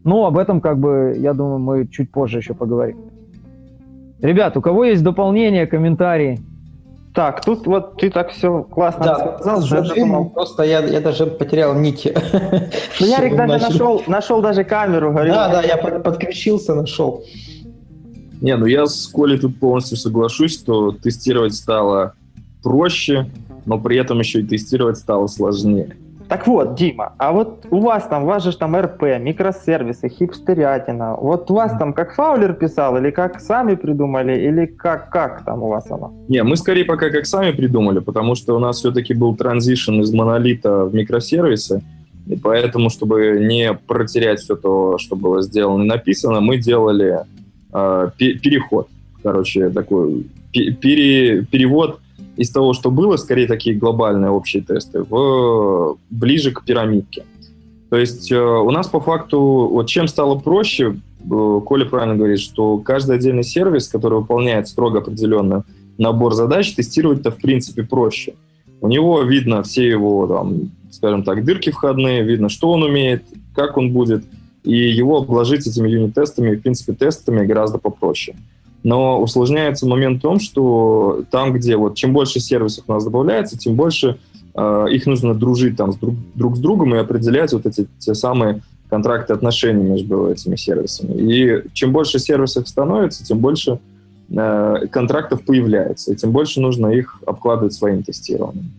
[0.04, 2.98] Но об этом, как бы, я думаю, мы чуть позже еще поговорим.
[4.22, 6.38] Ребят, у кого есть дополнения, комментарии?
[7.14, 9.84] Так, тут вот ты так все классно да, сказал.
[9.84, 12.06] Что просто я, я даже потерял нить.
[13.00, 15.10] Ну, Ярик даже нашел, нашел даже камеру.
[15.10, 15.34] Говорил.
[15.34, 17.24] Да, да, я под, подключился, нашел.
[18.40, 22.14] Не, ну я с Колей тут полностью соглашусь, что тестировать стало
[22.62, 23.30] проще,
[23.66, 25.96] но при этом еще и тестировать стало сложнее.
[26.30, 31.16] Так вот, Дима, а вот у вас там, у вас же там РП, микросервисы, хипстерятина.
[31.16, 35.64] Вот у вас там как Фаулер писал, или как сами придумали, или как, как там
[35.64, 36.14] у вас оно?
[36.28, 40.12] Не, мы скорее пока как сами придумали, потому что у нас все-таки был транзишн из
[40.12, 41.82] монолита в микросервисы,
[42.28, 47.24] и поэтому, чтобы не протерять все то, что было сделано и написано, мы делали
[47.72, 48.86] э, переход,
[49.20, 51.98] короче, такой пере, перевод
[52.40, 57.24] из того, что было, скорее такие глобальные общие тесты, в, ближе к пирамидке.
[57.90, 62.40] То есть э, у нас по факту, вот чем стало проще, э, Коля правильно говорит,
[62.40, 65.64] что каждый отдельный сервис, который выполняет строго определенный
[65.98, 68.32] набор задач, тестировать-то в принципе проще.
[68.80, 73.22] У него видно все его, там, скажем так, дырки входные, видно, что он умеет,
[73.54, 74.24] как он будет,
[74.64, 78.34] и его обложить этими юнит-тестами, в принципе, тестами гораздо попроще.
[78.82, 83.58] Но усложняется момент в том, что там, где вот чем больше сервисов у нас добавляется,
[83.58, 84.18] тем больше
[84.54, 88.14] э, их нужно дружить там с друг, друг с другом и определять вот эти те
[88.14, 91.12] самые контракты отношений между этими сервисами.
[91.12, 93.78] И чем больше сервисов становится, тем больше
[94.30, 98.70] э, контрактов появляется, и тем больше нужно их обкладывать своим тестированием.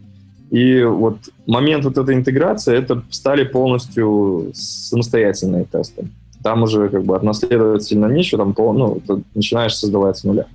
[0.49, 6.07] И вот момент вот этой интеграции, это стали полностью самостоятельные тесты
[6.42, 10.46] там уже как бы отнаследовать сильно нечего, там ну, ты начинаешь создавать с нуля.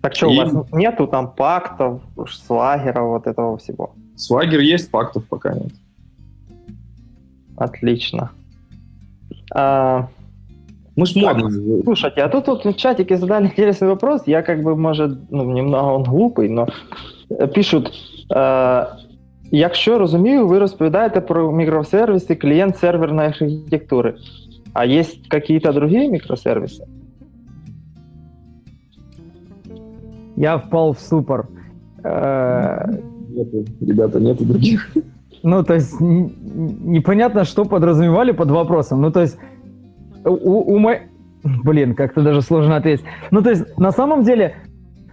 [0.00, 0.36] Так что, И...
[0.36, 3.90] у вас нету там пактов, свагера, вот этого всего?
[4.16, 5.72] Свагер есть, пактов пока нет.
[7.56, 8.30] Отлично.
[9.54, 10.08] А...
[10.96, 11.50] Мы ж модно.
[11.84, 14.22] Слушайте, а тут вот в чатике задали интересный вопрос.
[14.26, 16.66] Я как бы, может, ну, немного он глупий, но
[17.54, 17.92] пишут,
[18.30, 18.86] э,
[19.50, 24.14] якщо розумію, ви розповідаєте про мікросервіси клієнт-серверної архітектури.
[24.73, 26.85] А есть какие-то другие микросервисы?
[30.35, 31.47] Я впал в ступор.
[32.03, 32.85] Э,
[33.29, 34.91] нету, ребята, нету других.
[35.43, 39.01] Ну, то есть непонятно, что подразумевали под вопросом.
[39.01, 39.37] Ну, то есть
[40.25, 40.95] у, у мо...
[41.43, 43.03] Блин, как-то даже сложно ответить.
[43.29, 44.55] Ну, то есть на самом деле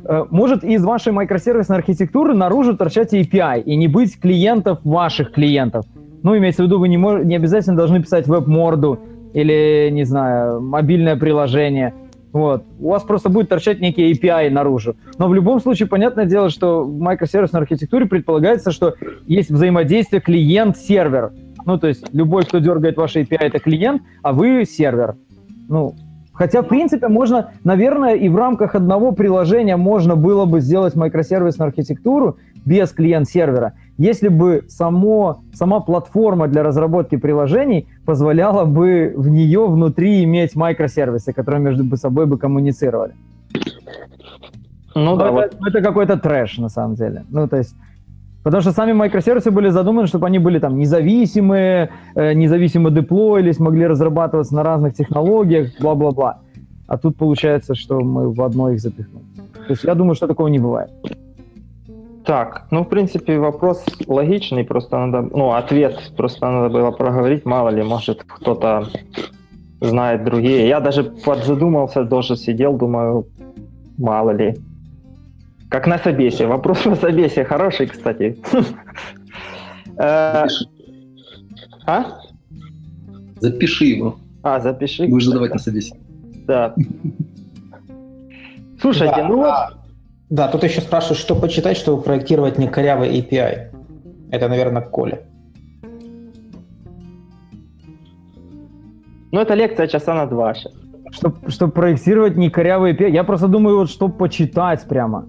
[0.05, 5.85] э, может из вашей микросервисной архитектуры наружу торчать API и не быть клиентов ваших клиентов.
[6.23, 7.25] Ну, имеется в виду, вы не, мож...
[7.25, 9.01] не обязательно должны писать веб-морду
[9.33, 11.95] или, не знаю, мобильное приложение.
[12.33, 12.65] Вот.
[12.79, 14.97] У вас просто будет торчать некий API наружу.
[15.19, 18.95] Но в любом случае, понятное дело, что в микросервисной архитектуре предполагается, что
[19.27, 21.33] есть взаимодействие клиент-сервер.
[21.67, 25.17] Ну, то есть любой, кто дергает ваш API, это клиент, а вы сервер.
[25.69, 25.95] Ну,
[26.33, 31.69] хотя, в принципе, можно, наверное, и в рамках одного приложения можно было бы сделать микросервисную
[31.69, 39.67] архитектуру без клиент-сервера если бы само, сама платформа для разработки приложений позволяла бы в нее
[39.67, 43.13] внутри иметь микросервисы, которые между собой бы коммуницировали.
[44.95, 45.69] Ну да, это, вот.
[45.69, 47.25] это какой-то трэш на самом деле.
[47.31, 47.75] Ну то есть
[48.43, 53.87] Потому что сами микросервисы были задуманы, чтобы они были там независимые, э, независимо деплоились, могли
[53.87, 56.39] разрабатываться на разных технологиях, бла-бла-бла.
[56.87, 59.27] А тут получается, что мы в одно их запихнули.
[59.67, 60.91] То есть я думаю, что такого не бывает.
[62.25, 67.71] Так, ну, в принципе, вопрос логичный, просто надо, ну, ответ просто надо было проговорить, мало
[67.71, 68.89] ли, может, кто-то
[69.81, 70.69] знает другие.
[70.69, 73.27] Я даже подзадумался, тоже сидел, думаю,
[73.99, 74.55] мало ли.
[75.71, 76.47] Как на собесе.
[76.47, 78.37] Вопрос на собесе хороший, кстати.
[80.03, 80.47] Э,
[81.85, 82.05] а?
[83.41, 84.17] Запиши его.
[84.43, 85.07] А, запиши.
[85.07, 85.95] Будешь задавать на собесе.
[86.47, 86.75] Да.
[88.81, 89.80] Слушайте, ну вот
[90.31, 93.71] да, тут еще спрашивают, что почитать, чтобы проектировать не корявый API.
[94.31, 95.23] Это, наверное, Коля.
[99.33, 100.73] Ну, это лекция часа на два сейчас.
[101.11, 103.11] Чтобы, чтобы проектировать не корявый API.
[103.11, 105.27] Я просто думаю, вот что почитать прямо.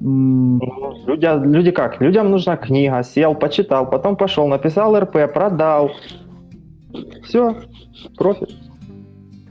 [0.00, 0.58] Ну,
[1.06, 2.00] люди, люди как?
[2.00, 5.92] Людям нужна книга, сел, почитал, потом пошел, написал РП, продал.
[7.22, 7.56] Все,
[8.18, 8.65] профит.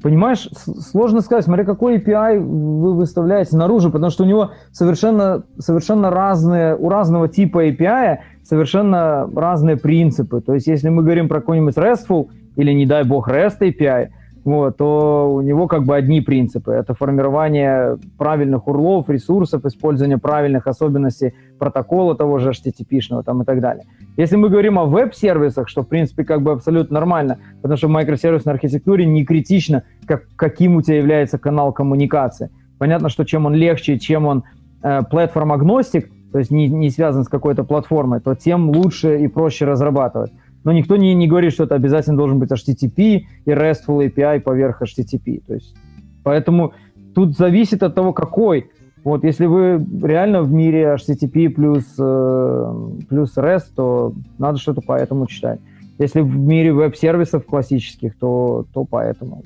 [0.05, 0.47] Понимаешь,
[0.91, 6.75] сложно сказать, смотря какой API вы выставляете наружу, потому что у него совершенно, совершенно разные,
[6.75, 10.41] у разного типа API совершенно разные принципы.
[10.41, 14.09] То есть, если мы говорим про какой-нибудь RESTful или, не дай бог, REST API,
[14.45, 16.71] вот, то у него как бы одни принципы.
[16.71, 23.59] Это формирование правильных урлов, ресурсов, использование правильных особенностей протокола того же HTTP-шного там и так
[23.59, 23.85] далее.
[24.17, 27.91] Если мы говорим о веб-сервисах, что в принципе как бы абсолютно нормально, потому что в
[27.91, 32.51] микросервисной архитектуре не критично, как, каким у тебя является канал коммуникации.
[32.77, 34.43] Понятно, что чем он легче, чем он
[34.83, 39.65] э, платформ-агностик, то есть не, не связан с какой-то платформой, то тем лучше и проще
[39.65, 40.31] разрабатывать
[40.65, 44.81] но никто не, не говорит, что это обязательно должен быть HTTP и RESTful API поверх
[44.81, 45.41] HTTP.
[45.45, 45.75] То есть,
[46.23, 46.73] поэтому
[47.13, 48.71] тут зависит от того, какой.
[49.03, 52.73] Вот, если вы реально в мире HTTP плюс, э,
[53.07, 55.59] плюс REST, то надо что-то по этому читать.
[55.99, 59.43] Если в мире веб-сервисов классических, то, то поэтому.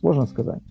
[0.00, 0.62] Сложно сказать.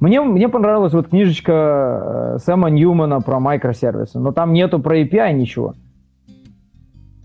[0.00, 5.32] Мне, мне понравилась вот книжечка э, Сэма Ньюмана про микросервисы, но там нету про API
[5.32, 5.74] ничего.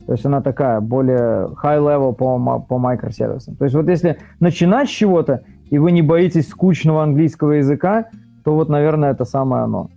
[0.06, 3.56] То есть она такая, более high-level по, по микросервисам.
[3.56, 8.06] То есть вот если начинать с чего-то, и вы не боитесь скучного английского языка,
[8.44, 9.90] то вот, наверное, это самое оно.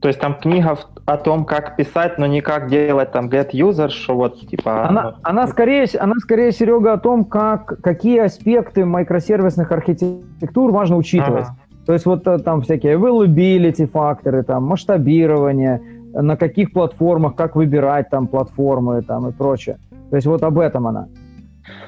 [0.00, 3.88] То есть там книга о том, как писать, но не как делать там get user,
[3.88, 4.88] что вот типа...
[4.88, 11.46] Она, она, скорее, она скорее, Серега, о том, как, какие аспекты микросервисных архитектур важно учитывать.
[11.46, 11.56] Ага.
[11.84, 15.82] То есть вот э, там всякие availability факторы, там масштабирование,
[16.22, 19.78] на каких платформах, как выбирать там платформы там и прочее.
[20.10, 21.08] То есть вот об этом она.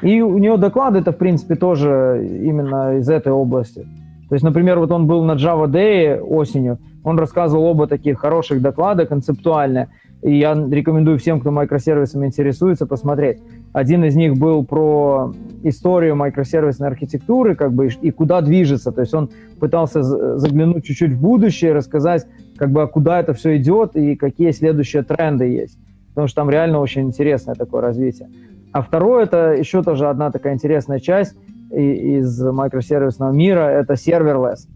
[0.02, 3.86] И у нее доклады это, в принципе, тоже именно из этой области.
[4.28, 8.62] То есть, например, вот он был на Java Day осенью, он рассказывал оба таких хороших
[8.62, 9.88] доклада концептуально,
[10.22, 13.38] и я рекомендую всем, кто микросервисами интересуется, посмотреть.
[13.72, 18.90] Один из них был про историю микросервисной архитектуры, как бы, и куда движется.
[18.92, 19.30] То есть он
[19.61, 25.02] пытался заглянуть чуть-чуть в будущее, рассказать, как бы, куда это все идет и какие следующие
[25.02, 25.78] тренды есть.
[26.09, 28.28] Потому что там реально очень интересное такое развитие.
[28.72, 31.37] А второе, это еще тоже одна такая интересная часть–
[31.70, 34.68] из микросервисного мира, это serverless.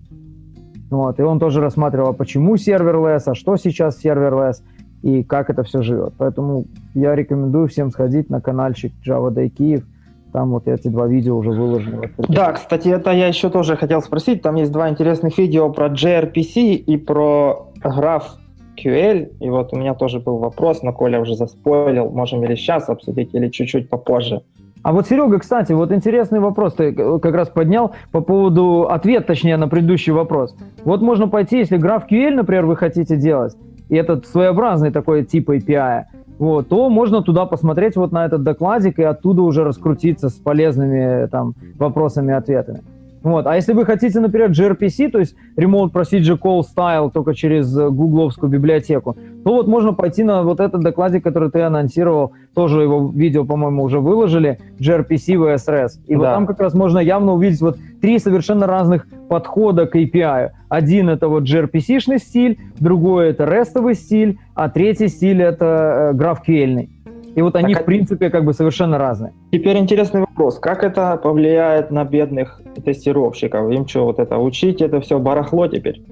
[0.91, 4.63] Вот, и он тоже рассматривал, почему serverless, а что сейчас serverless,
[5.05, 6.15] и как это все живет.
[6.17, 6.65] Поэтому
[6.95, 9.85] я рекомендую всем сходить на каналчик Java Day Киев,
[10.33, 12.11] там вот эти два видео уже выложены.
[12.17, 14.41] Да, кстати, это я еще тоже хотел спросить.
[14.41, 19.37] Там есть два интересных видео про gRPC и про GraphQL.
[19.41, 22.09] И вот у меня тоже был вопрос, но Коля уже заспойлил.
[22.09, 24.41] Можем или сейчас обсудить, или чуть-чуть попозже.
[24.83, 29.57] А вот, Серега, кстати, вот интересный вопрос ты как раз поднял по поводу, ответ, точнее,
[29.59, 30.57] на предыдущий вопрос.
[30.85, 33.55] Вот можно пойти, если GraphQL, например, вы хотите делать,
[33.95, 36.07] и этот своеобразный такой тип API,
[36.39, 41.29] вот, то можно туда посмотреть вот на этот докладик и оттуда уже раскрутиться с полезными
[41.29, 42.83] там вопросами и ответами.
[43.25, 43.47] Вот.
[43.47, 47.89] А если вы хотите, например, gRPC, то есть Remote Procedure Call Style только через э,
[47.89, 53.11] гугловскую библиотеку, то вот можно пойти на вот этот докладик, который ты анонсировал, тоже его
[53.11, 56.01] видео, по-моему, уже выложили, gRPC vs REST.
[56.07, 56.19] И да.
[56.19, 60.51] вот там как раз можно явно увидеть вот три совершенно разных подхода к API.
[60.69, 66.89] Один это вот gRPC-шный стиль, другой это рестовый стиль, а третий стиль это э, GraphQL.
[67.35, 69.33] И вот они, так, в принципе, как бы совершенно разные.
[69.51, 70.59] Теперь интересный вопрос.
[70.59, 73.71] Как это повлияет на бедных тестировщиков?
[73.71, 76.03] Им что, вот это учить, это все барахло теперь?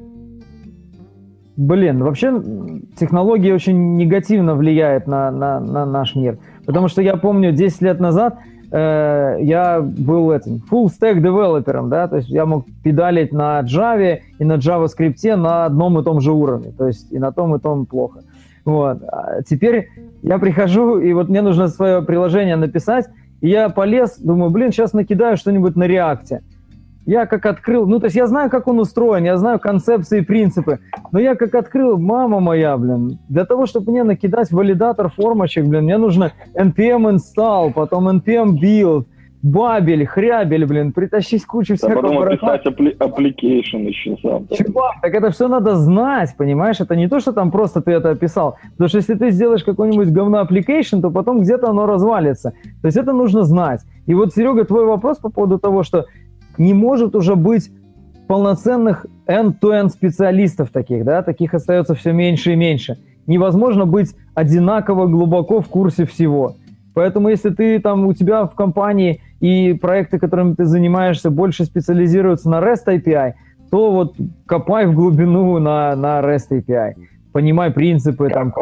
[1.56, 2.42] Блин, вообще
[2.96, 6.38] технологии очень негативно влияют на, на, на наш мир.
[6.66, 8.38] Потому что я помню, 10 лет назад
[8.72, 14.20] э, я был этим full stack девелопером, да, то есть я мог педалить на Java
[14.38, 17.60] и на JavaScript на одном и том же уровне, то есть и на том и
[17.60, 18.22] том плохо.
[18.64, 19.02] Вот.
[19.08, 19.88] А теперь
[20.22, 23.08] я прихожу, и вот мне нужно свое приложение написать,
[23.40, 26.42] и я полез, думаю, блин, сейчас накидаю что-нибудь на реакте.
[27.04, 30.24] Я как открыл, ну, то есть я знаю, как он устроен, я знаю концепции и
[30.24, 30.78] принципы,
[31.10, 35.82] но я как открыл, мама моя, блин, для того, чтобы мне накидать валидатор формочек, блин,
[35.82, 39.06] мне нужно npm install, потом npm build,
[39.42, 42.54] бабель, хрябель, блин, притащить кучу всякого а потом барахла.
[42.54, 44.46] описать апли- application еще сам.
[44.48, 46.80] Чувак, так это все надо знать, понимаешь?
[46.80, 48.56] Это не то, что там просто ты это описал.
[48.72, 52.52] Потому что если ты сделаешь какой-нибудь говно application, то потом где-то оно развалится.
[52.80, 53.80] То есть это нужно знать.
[54.06, 56.06] И вот, Серега, твой вопрос по поводу того, что
[56.56, 57.70] не может уже быть
[58.28, 62.98] полноценных end-to-end специалистов таких, да, таких остается все меньше и меньше.
[63.26, 66.56] Невозможно быть одинаково глубоко в курсе всего.
[66.94, 72.50] Поэтому если ты там, у тебя в компании и проекты, которыми ты занимаешься, больше специализируются
[72.50, 73.32] на REST API,
[73.70, 76.94] то вот копай в глубину на, на REST API.
[77.32, 78.52] Понимай принципы, там,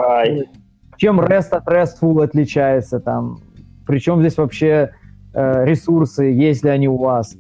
[0.97, 3.39] чем REST от RESTful отличается, там,
[3.87, 4.91] причем здесь вообще
[5.35, 7.37] э, ресурсы, есть ли они у вас.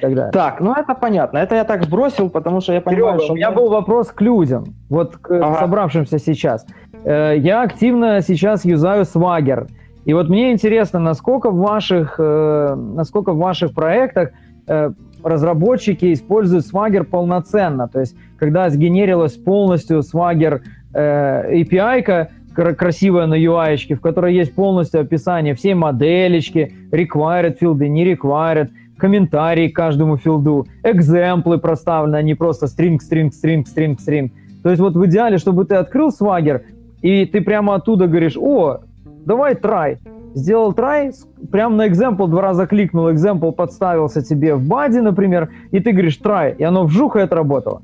[0.00, 1.38] Так, так, ну это понятно.
[1.38, 3.32] Это я так сбросил, потому что я понимаю, Серега, что...
[3.32, 5.60] У меня был вопрос к людям, вот к ага.
[5.60, 6.66] собравшимся сейчас.
[7.06, 9.68] Э, я активно сейчас юзаю Swagger.
[10.04, 14.30] И вот мне интересно, насколько в ваших, э, насколько в ваших проектах
[14.66, 14.90] э,
[15.22, 17.88] разработчики используют Swagger полноценно.
[17.88, 20.60] То есть, когда сгенерилась полностью Swagger
[20.92, 28.68] API-ка, красивая на UI, в которой есть полностью описание всей моделечки, required филды, не required,
[28.96, 34.30] комментарии к каждому филду, экземплы проставлены, а не просто string, string, string, string, string.
[34.62, 36.62] То есть вот в идеале, чтобы ты открыл Swagger,
[37.02, 38.78] и ты прямо оттуда говоришь, о,
[39.24, 39.98] давай try.
[40.34, 41.12] сделал try,
[41.50, 46.20] прям на example два раза кликнул, example подставился тебе в баде, например, и ты говоришь
[46.22, 47.82] try, и оно вжух и отработало.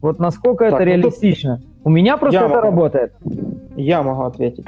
[0.00, 1.60] Вот насколько Так, это ну тут- реалистично.
[1.84, 2.66] У меня просто Я это могу.
[2.66, 3.12] работает.
[3.76, 4.66] Я могу ответить.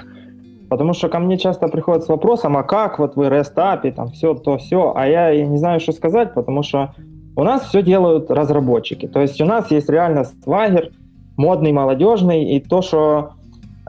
[0.68, 4.34] Потому что ко мне часто приходят с вопросом, а как вот вы REST там все,
[4.34, 6.94] то все, а я и не знаю, что сказать, потому что
[7.36, 9.06] у нас все делают разработчики.
[9.06, 10.90] То есть у нас есть реально свагер,
[11.36, 13.41] модный, молодежный, и то, что а, ну,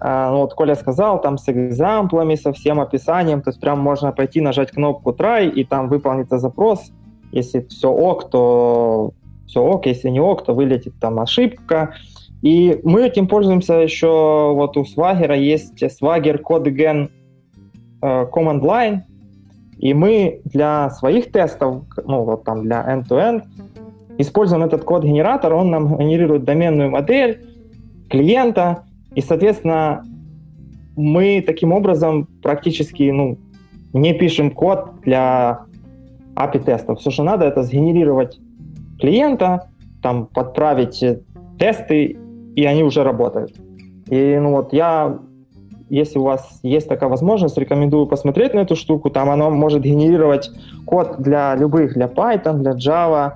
[0.03, 4.71] вот Коля сказал, там с экзамплами, со всем описанием, то есть прям можно пойти, нажать
[4.71, 6.91] кнопку try, и там выполнится запрос.
[7.31, 9.13] Если все ок, то
[9.47, 11.95] все ок, если не ок, то вылетит там ошибка.
[12.41, 17.09] И мы этим пользуемся еще, вот у Swagger есть Swagger CodeGen
[18.01, 18.99] э, Command Line,
[19.77, 23.43] и мы для своих тестов, ну вот там для end-to-end,
[24.17, 27.45] используем этот код-генератор, он нам генерирует доменную модель
[28.09, 28.83] клиента,
[29.15, 30.03] и, соответственно,
[30.95, 33.37] мы таким образом практически ну,
[33.93, 35.65] не пишем код для
[36.35, 36.99] API-тестов.
[36.99, 38.39] Все, что надо, это сгенерировать
[38.99, 39.69] клиента,
[40.01, 41.03] там подправить
[41.59, 42.17] тесты,
[42.55, 43.55] и они уже работают.
[44.07, 45.19] И ну вот я,
[45.89, 49.09] если у вас есть такая возможность, рекомендую посмотреть на эту штуку.
[49.09, 50.51] Там оно может генерировать
[50.85, 53.33] код для любых, для Python, для Java,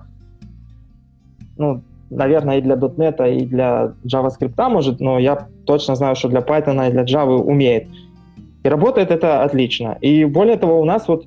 [1.57, 6.41] ну, наверное, и для .NET, и для JavaScript может, но я точно знаю, что для
[6.41, 7.87] Python и для Java умеет.
[8.63, 9.97] И работает это отлично.
[10.01, 11.25] И более того, у нас вот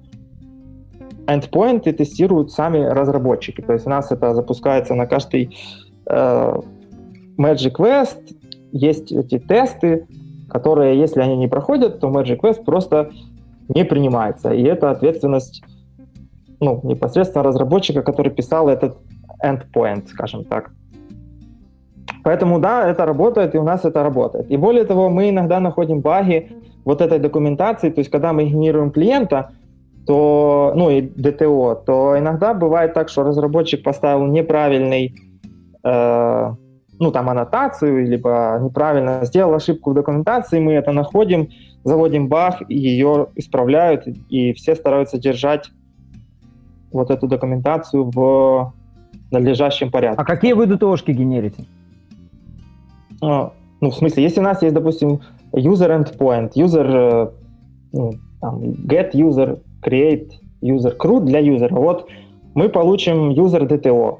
[1.26, 3.60] endpoinты тестируют сами разработчики.
[3.60, 5.56] То есть у нас это запускается на каждый
[6.06, 6.54] э,
[7.38, 8.36] Magic Quest,
[8.72, 10.06] есть эти тесты,
[10.48, 13.10] которые, если они не проходят, то Magic Quest просто
[13.68, 14.52] не принимается.
[14.52, 15.62] И это ответственность
[16.60, 18.98] ну, непосредственно разработчика, который писал этот
[19.44, 20.70] endpoint, скажем так.
[22.22, 24.50] Поэтому да, это работает, и у нас это работает.
[24.50, 26.50] И более того, мы иногда находим баги
[26.84, 29.50] вот этой документации, то есть когда мы генерируем клиента,
[30.06, 35.14] то, ну и DTO, то иногда бывает так, что разработчик поставил неправильный,
[35.84, 36.54] э,
[36.98, 41.48] ну там аннотацию, либо неправильно сделал ошибку в документации, мы это находим,
[41.84, 45.70] заводим баг, ее исправляют, и все стараются держать
[46.92, 48.72] вот эту документацию в
[49.30, 50.20] надлежащем порядке.
[50.20, 51.64] А какие вы DTO-шки генерите?
[53.22, 55.20] А, ну, в смысле, если у нас есть, допустим,
[55.52, 57.30] user endpoint, user, э,
[57.92, 62.08] ну, там, get user, create user, CRUD для юзера, вот
[62.54, 64.18] мы получим user DTO.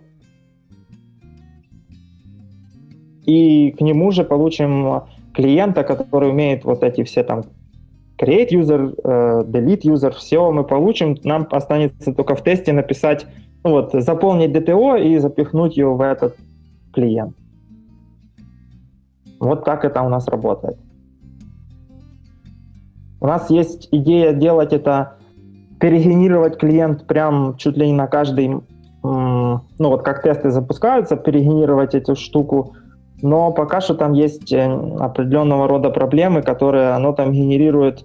[3.27, 5.03] И к нему же получим
[5.33, 7.45] клиента, который умеет вот эти все там
[8.19, 13.27] create user, э, delete user, все мы получим, нам останется только в тесте написать,
[13.63, 16.37] вот, заполнить DTO и запихнуть ее в этот
[16.93, 17.37] клиент.
[19.39, 20.79] Вот так это у нас работает.
[23.21, 25.17] У нас есть идея делать это,
[25.79, 28.61] перегенерировать клиент прям чуть ли не на каждый,
[29.03, 32.75] ну вот как тесты запускаются, перегенерировать эту штуку,
[33.23, 34.65] но пока что там есть э,
[34.99, 38.03] определенного рода проблемы, которые оно там генерирует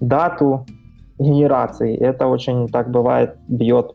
[0.00, 0.64] дату
[1.18, 1.96] генерации.
[1.96, 3.94] Это очень так бывает, бьет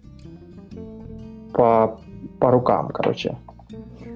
[1.54, 1.99] по,
[2.39, 3.38] по рукам, короче.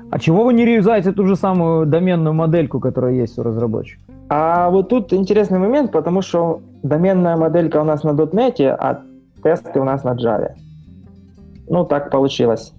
[0.10, 4.02] А чего вы не реюзаете ту же самую доменную модельку, которая есть у разработчика?
[4.30, 9.02] А вот тут интересный момент, потому что доменная моделька у нас на .NET, а
[9.44, 10.52] тесты у нас на Java.
[11.70, 12.74] Ну, так получилось.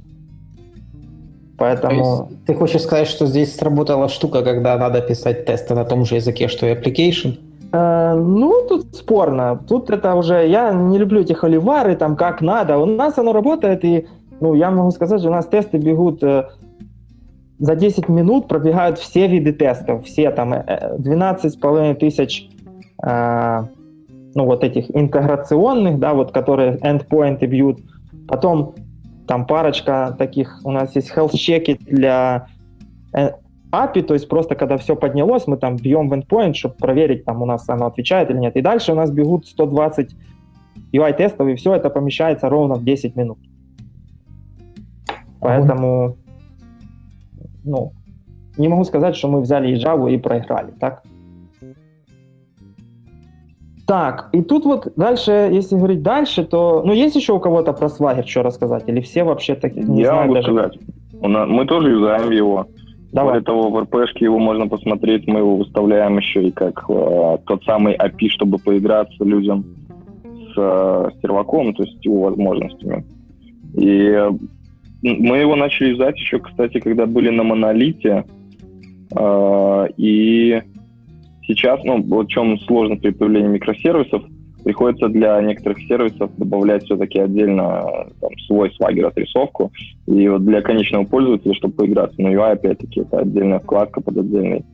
[1.59, 2.29] То Поэтому...
[2.31, 6.17] есть ты хочешь сказать, что здесь сработала штука, когда надо писать тесты на том же
[6.17, 7.39] языке, что и application?
[7.73, 9.59] Э, ну, тут спорно.
[9.69, 10.47] Тут это уже...
[10.47, 12.79] Я не люблю эти холивары, там, как надо.
[12.79, 14.07] У нас оно работает, и,
[14.41, 16.23] ну, я могу сказать, что у нас тесты бегут
[17.59, 20.05] за 10 минут, пробегают все виды тестов.
[20.05, 22.49] Все там э, 12,5 тысяч,
[23.03, 23.63] э,
[24.35, 27.81] ну, вот этих интеграционных, да, вот, которые endpoinты бьют.
[28.29, 28.75] Потом
[29.27, 32.47] там парочка таких, у нас есть health-чеки для
[33.13, 37.43] API, то есть просто когда все поднялось, мы там бьем в endpoint, чтобы проверить, там
[37.43, 38.57] у нас оно отвечает или нет.
[38.57, 40.15] И дальше у нас бегут 120
[40.93, 43.39] UI-тестов, и все это помещается ровно в 10 минут.
[45.41, 46.17] Поэтому,
[47.65, 47.93] ну,
[48.57, 51.03] не могу сказать, что мы взяли и Java и проиграли, так?
[53.87, 57.87] Так, и тут вот дальше, если говорить дальше, то, ну, есть еще у кого-то про
[57.87, 58.85] Swagger что рассказать?
[58.87, 60.47] Или все вообще так не Я знают могу даже?
[60.49, 60.79] сказать.
[61.21, 62.67] У нас- мы тоже юзаем его.
[63.13, 63.41] Давай.
[63.41, 67.65] Более того, в РПшке его можно посмотреть, мы его выставляем еще и как э, тот
[67.65, 69.65] самый API, чтобы поиграться людям
[70.23, 73.07] с э, серваком, то есть его возможностями.
[73.75, 74.31] И э,
[75.03, 78.25] мы его начали юзать еще, кстати, когда были на монолите.
[79.17, 80.61] Э, и
[81.47, 84.25] сейчас, ну, в чем сложность при появлении микросервисов,
[84.65, 89.73] приходится для некоторых сервисов добавлять все-таки отдельно там, свой свагер отрисовку.
[90.07, 94.65] И вот для конечного пользователя, чтобы поиграться на UI, опять-таки, это отдельная вкладка под отдельный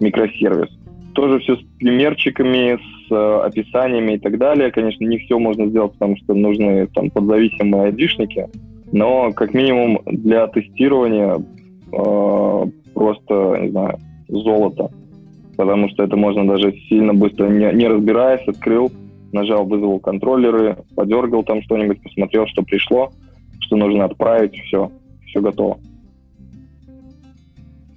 [0.00, 0.70] микросервис.
[1.14, 4.72] Тоже все с примерчиками, с э, описаниями и так далее.
[4.72, 8.48] Конечно, не все можно сделать, потому что нужны там подзависимые айдишники,
[8.94, 14.90] но как минимум для тестирования э, просто, не знаю, золото.
[15.56, 18.92] Потому что это можно даже сильно быстро, не, не разбираясь, открыл,
[19.32, 23.10] нажал, вызвал контроллеры, подергал там что-нибудь, посмотрел, что пришло,
[23.58, 24.92] что нужно отправить, все,
[25.26, 25.78] все готово.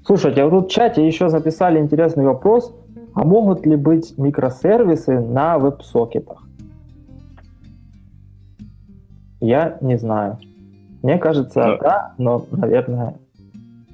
[0.03, 2.75] Слушайте, а вот тут в чате еще записали интересный вопрос.
[3.13, 6.43] А могут ли быть микросервисы на веб-сокетах?
[9.39, 10.39] Я не знаю.
[11.03, 11.77] Мне кажется, но...
[11.77, 13.15] да, но, наверное,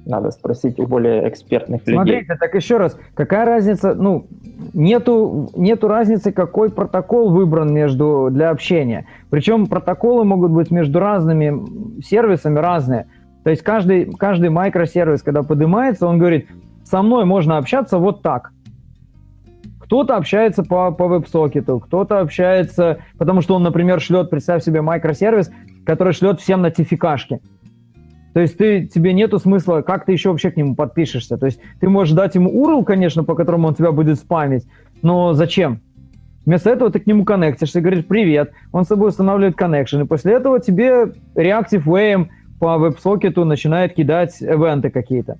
[0.06, 2.24] надо спросить у более экспертных Смотрите, людей.
[2.26, 4.26] Смотрите, так еще раз, какая разница, ну,
[4.74, 9.06] нету, нету разницы, какой протокол выбран между, для общения.
[9.30, 13.06] Причем протоколы могут быть между разными сервисами разные.
[13.44, 16.48] То есть каждый, каждый микросервис, когда поднимается, он говорит,
[16.84, 18.52] со мной можно общаться вот так.
[19.80, 25.50] Кто-то общается по, по веб-сокету, кто-то общается, потому что он, например, шлет, представь себе, микросервис,
[25.84, 27.40] который шлет всем нотификашки.
[28.32, 31.38] То есть ты, тебе нету смысла, как ты еще вообще к нему подпишешься.
[31.38, 34.64] То есть ты можешь дать ему URL, конечно, по которому он тебя будет спамить,
[35.02, 35.80] но зачем?
[36.44, 40.34] Вместо этого ты к нему коннектишься, говоришь «Привет», он с собой устанавливает коннекшн, и после
[40.34, 42.26] этого тебе Reactive Way
[42.58, 45.38] по веб-сокету начинает кидать ивенты какие-то.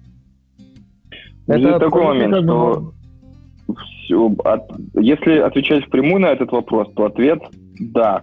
[1.47, 2.93] Это такой момент, что
[4.05, 4.63] все, от,
[4.95, 7.43] если отвечать впрямую на этот вопрос, то ответ
[7.79, 8.23] «да».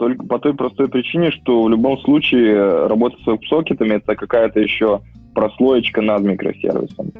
[0.00, 5.00] Только по той простой причине, что в любом случае работа с веб-сокетами– это какая-то еще
[5.34, 7.12] прослоечка над микросервисом.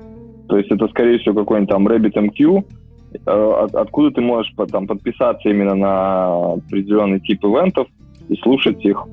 [0.49, 2.65] То есть это, скорее всего, какой-нибудь там RabbitMQ,
[3.13, 7.87] э, от, откуда ты можешь там подписаться именно на определенный тип ивентов
[8.31, 9.05] и слушать их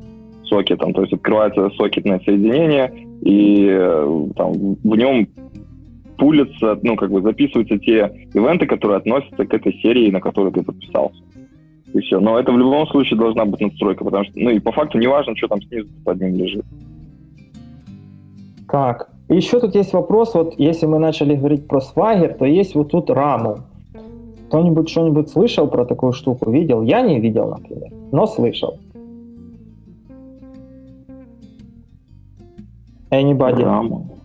[0.45, 0.93] сокетом.
[0.93, 5.27] То есть открывается сокетное соединение, и э, там, в нем
[6.17, 10.63] пулятся, ну, как бы записываются те ивенты, которые относятся к этой серии, на которую ты
[10.63, 11.21] подписался.
[11.93, 12.19] И все.
[12.19, 15.07] Но это в любом случае должна быть надстройка, потому что, ну, и по факту не
[15.07, 16.65] важно, что там снизу под ним лежит.
[18.69, 22.75] Так, и еще тут есть вопрос, вот если мы начали говорить про Swagger, то есть
[22.75, 23.59] вот тут раму.
[24.47, 26.49] Кто-нибудь что-нибудь слышал про такую штуку?
[26.49, 26.81] Видел?
[26.81, 28.79] Я не видел, например, но слышал.
[33.09, 33.63] Anybody?
[33.63, 34.17] Раму.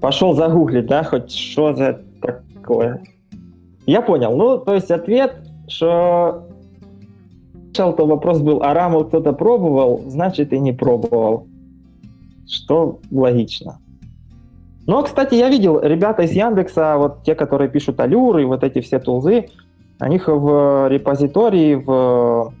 [0.00, 3.02] Пошел загуглить, да, хоть что за такое.
[3.86, 4.36] Я понял.
[4.36, 5.36] Ну, то есть ответ,
[5.76, 6.46] что
[7.74, 11.46] то вопрос был, а раму кто-то пробовал, значит и не пробовал.
[12.46, 13.78] Что логично.
[14.86, 18.98] Но, кстати, я видел, ребята из Яндекса, вот те, которые пишут алюры, вот эти все
[18.98, 19.48] тулзы,
[20.00, 22.52] у них в репозитории, в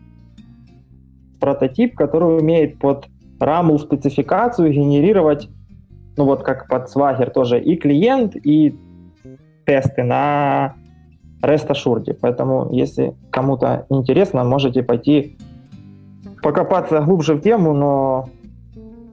[1.40, 3.06] прототип, который умеет под
[3.40, 5.48] RAML спецификацию генерировать
[6.16, 8.74] ну вот как под Swagger тоже и клиент, и
[9.64, 10.74] тесты на
[11.42, 12.16] REST Assured.
[12.20, 15.36] Поэтому, если кому-то интересно, можете пойти
[16.42, 18.28] покопаться глубже в тему, но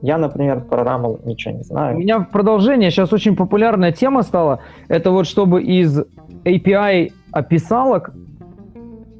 [0.02, 1.96] я, например, про RAML ничего не знаю.
[1.96, 4.60] У меня в продолжение сейчас очень популярная тема стала.
[4.88, 6.00] Это вот чтобы из
[6.44, 8.10] API описалок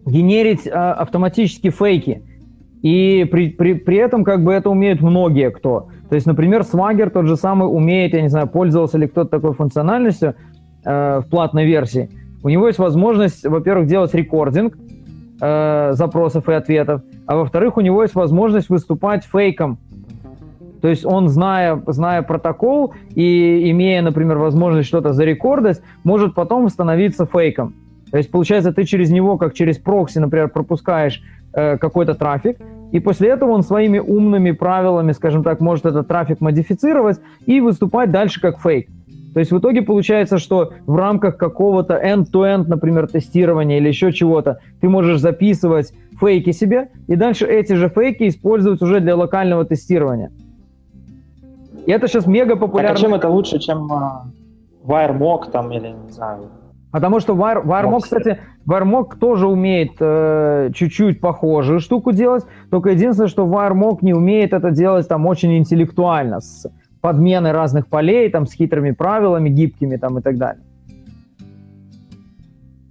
[0.06, 2.22] генерить а, автоматически фейки.
[2.82, 5.88] И при, при, при этом как бы это умеют многие кто.
[6.08, 9.52] То есть, например, Swagger тот же самый умеет, я не знаю, пользовался ли кто-то такой
[9.52, 10.34] функциональностью
[10.84, 12.08] э, в платной версии.
[12.42, 14.76] У него есть возможность, во-первых, делать рекординг
[15.40, 19.78] э, запросов и ответов, а во-вторых, у него есть возможность выступать фейком.
[20.80, 27.26] То есть он, зная, зная протокол и имея, например, возможность что-то зарекордить, может потом становиться
[27.26, 27.74] фейком.
[28.10, 31.22] То есть, получается, ты через него, как через прокси, например, пропускаешь
[31.52, 32.58] э, какой-то трафик,
[32.92, 38.10] и после этого он своими умными правилами, скажем так, может этот трафик модифицировать и выступать
[38.10, 38.88] дальше как фейк.
[39.32, 44.58] То есть в итоге получается, что в рамках какого-то end-to-end, например, тестирования или еще чего-то,
[44.80, 50.30] ты можешь записывать фейки себе, и дальше эти же фейки использовать уже для локального тестирования.
[51.86, 52.94] И это сейчас мега популярно.
[52.94, 54.22] Так, а чем это лучше, чем uh,
[54.84, 56.50] WireMock там или, не знаю,
[56.90, 63.28] Потому что Wire, WireMock, кстати, WireMock тоже умеет э, чуть-чуть похожую штуку делать, только единственное,
[63.28, 66.66] что WireMock не умеет это делать там очень интеллектуально, с
[67.00, 70.62] подменой разных полей, там, с хитрыми правилами, гибкими там и так далее.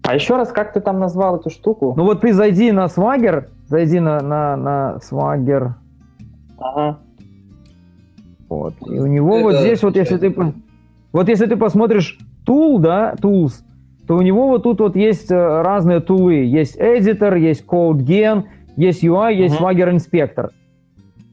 [0.03, 1.93] А еще раз, как ты там назвал эту штуку?
[1.95, 5.73] Ну вот ты зайди на Swagger, зайди на, на, на Swagger.
[6.57, 6.97] Ага.
[8.49, 8.73] Вот.
[8.87, 10.35] И у него это вот здесь, вот если ты,
[11.13, 13.61] вот если ты посмотришь Tool, да, Tools,
[14.07, 16.43] то у него вот тут вот есть э, разные тулы.
[16.43, 18.45] Есть editor, есть CodeGen,
[18.75, 19.63] есть UI, есть Мгм.
[19.63, 20.49] Swagger Inspector.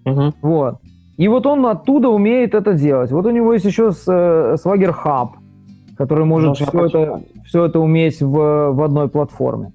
[0.04, 0.34] Мгм.
[0.42, 0.76] Вот.
[1.16, 3.10] И вот он оттуда умеет это делать.
[3.10, 5.30] Вот у него есть еще э, Swagger Hub,
[5.96, 7.44] который может Нужно все это, почитать.
[7.46, 9.72] все это уметь в, в одной платформе.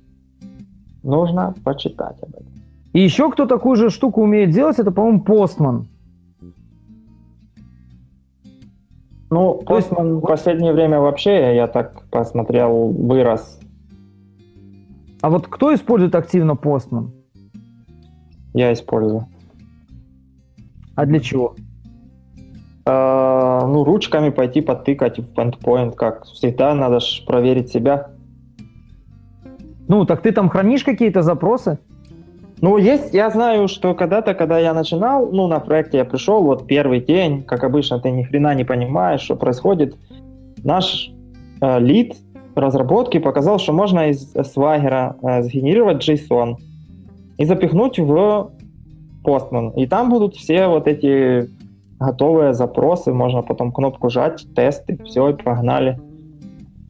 [1.03, 2.45] Нужно почитать об этом.
[2.93, 5.85] И еще кто такую же штуку умеет делать, это, по-моему, Postman.
[9.31, 13.59] Ну, То есть- Postman в последнее время вообще, я так посмотрел, вырос.
[15.21, 17.09] А вот кто использует активно Postman?
[18.53, 19.25] Я использую.
[20.95, 21.55] А для чего?
[22.85, 28.11] Э, ну, ручками пойти потыкать в endpoint, как всегда, надо же проверить себя.
[29.87, 31.77] Ну, так ты там хранишь какие-то запросы?
[32.61, 36.67] Ну, есть, я знаю, что когда-то, когда я начинал, ну, на проекте я пришел, вот
[36.67, 39.95] первый день, как обычно, ты ни хрена не понимаешь, что происходит.
[40.63, 41.11] Наш
[41.61, 42.15] э, лид
[42.55, 46.55] разработки показал, что можно из Swagger э, сгенерировать JSON
[47.37, 48.51] и запихнуть в
[49.23, 49.73] Postman.
[49.75, 51.49] И там будут все вот эти
[51.99, 55.99] готовые запросы, можно потом кнопку жать, тесты, все, и погнали.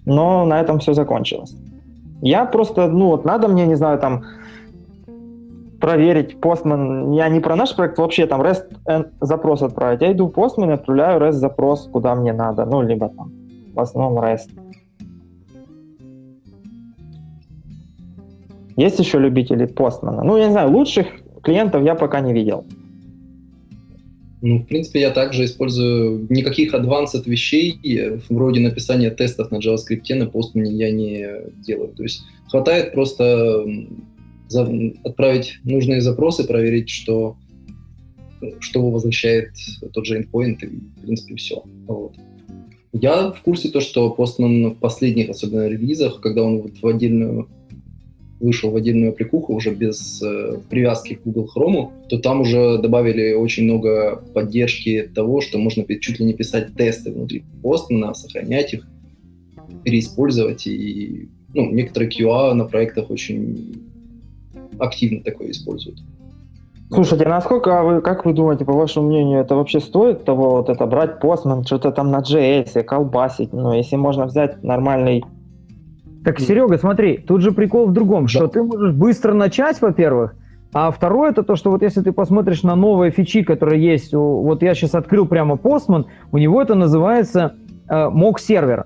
[0.06, 1.56] Но на этом все закончилось.
[2.22, 4.24] Я просто, ну вот надо мне, не знаю, там
[5.82, 7.16] проверить Postman.
[7.16, 10.02] Я не про наш проект, вообще там REST запрос отправить.
[10.02, 12.66] Я иду в Postman отправляю REST запрос, куда мне надо.
[12.66, 13.32] Ну, либо там
[13.74, 14.50] в основном REST.
[18.78, 20.22] Есть еще любители Postman?
[20.24, 21.08] Ну, я не знаю, лучших
[21.44, 22.66] клиентов я пока не видел.
[24.42, 27.80] Ну, в принципе, я также использую никаких advanced вещей,
[28.30, 31.28] вроде написания тестов на JavaScript, на Postman я не
[31.62, 31.90] делаю.
[31.90, 33.66] То есть хватает просто
[34.50, 37.38] за- отправить нужные запросы, проверить, что,
[38.60, 39.52] что возвращает
[39.94, 41.64] тот же endpoint, и, в принципе, все.
[41.88, 42.16] Вот.
[42.94, 47.48] Я в курсе то, что Postman в последних, особенно релизах, когда он вот в отдельную
[48.42, 53.34] вышел в отдельную аппликуху уже без э, привязки к Google Chrome, то там уже добавили
[53.34, 58.88] очень много поддержки того, что можно чуть ли не писать тесты внутри Postman, сохранять их,
[59.84, 60.68] переиспользовать.
[60.68, 63.84] И ну, некоторые QA на проектах очень
[64.80, 66.00] активно такое используют.
[66.94, 70.86] Слушайте, насколько вы, как вы думаете, по вашему мнению, это вообще стоит того, вот это
[70.86, 73.54] брать Postman, что-то там на JS, колбасить?
[73.54, 75.24] Ну, если можно взять нормальный
[76.24, 80.36] Так, Серега, смотри, тут же прикол в другом, что ты можешь быстро начать, во-первых,
[80.74, 84.42] а второе это то, что вот если ты посмотришь на новые фичи, которые есть, у-
[84.44, 87.56] вот я сейчас открыл прямо Postman, у него это называется
[87.90, 88.86] э, mock сервер.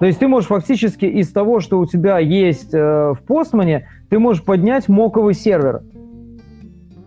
[0.00, 4.18] То есть ты можешь фактически из того, что у тебя есть э, в Postman, ты
[4.18, 5.82] можешь поднять моковый сервер.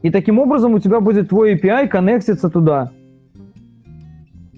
[0.03, 2.91] И таким образом у тебя будет твой API коннектиться туда.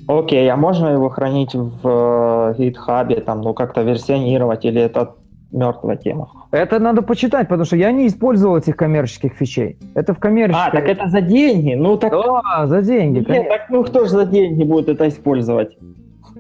[0.10, 5.14] Окей, а можно его хранить в э, GitHub, там, ну, как-то версионировать, или это
[5.52, 6.30] мертвая тема?
[6.50, 9.78] Это надо почитать, потому что я не использовал этих коммерческих фичей.
[9.94, 10.68] Это в коммерческом.
[10.68, 11.76] А, так это за деньги?
[11.76, 12.12] Ну, так...
[12.12, 13.20] Да, за деньги.
[13.30, 15.78] Нет, так ну кто же за деньги будет это использовать?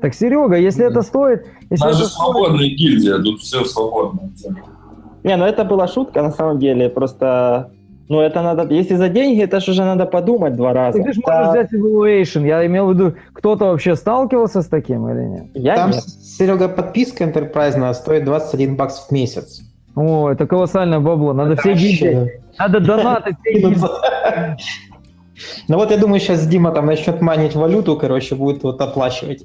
[0.01, 1.45] Так, Серега, если это стоит...
[1.69, 4.31] У Если нас же это стоит- свободная гильдия, тут все свободно.
[5.23, 7.69] Не, ну это была шутка на самом деле, просто...
[8.09, 8.73] Ну, это надо...
[8.73, 11.01] Если за деньги, это же уже надо подумать два раза.
[11.01, 12.47] Ты же Да, можешь взять evaluation.
[12.47, 15.45] Я имел в виду, кто-то вообще сталкивался с таким или нет?
[15.53, 16.03] Я Там, нет.
[16.03, 19.61] Серега, подписка enterprise стоит 21 бакс в месяц.
[19.95, 21.33] О, это колоссальное бабло.
[21.33, 21.87] Надо все Вообще.
[21.87, 22.41] гильдии.
[22.57, 23.85] Надо донаты все гильдии.
[25.67, 29.43] Ну вот я думаю, сейчас Дима там начнет манить валюту, короче, будет вот оплачивать.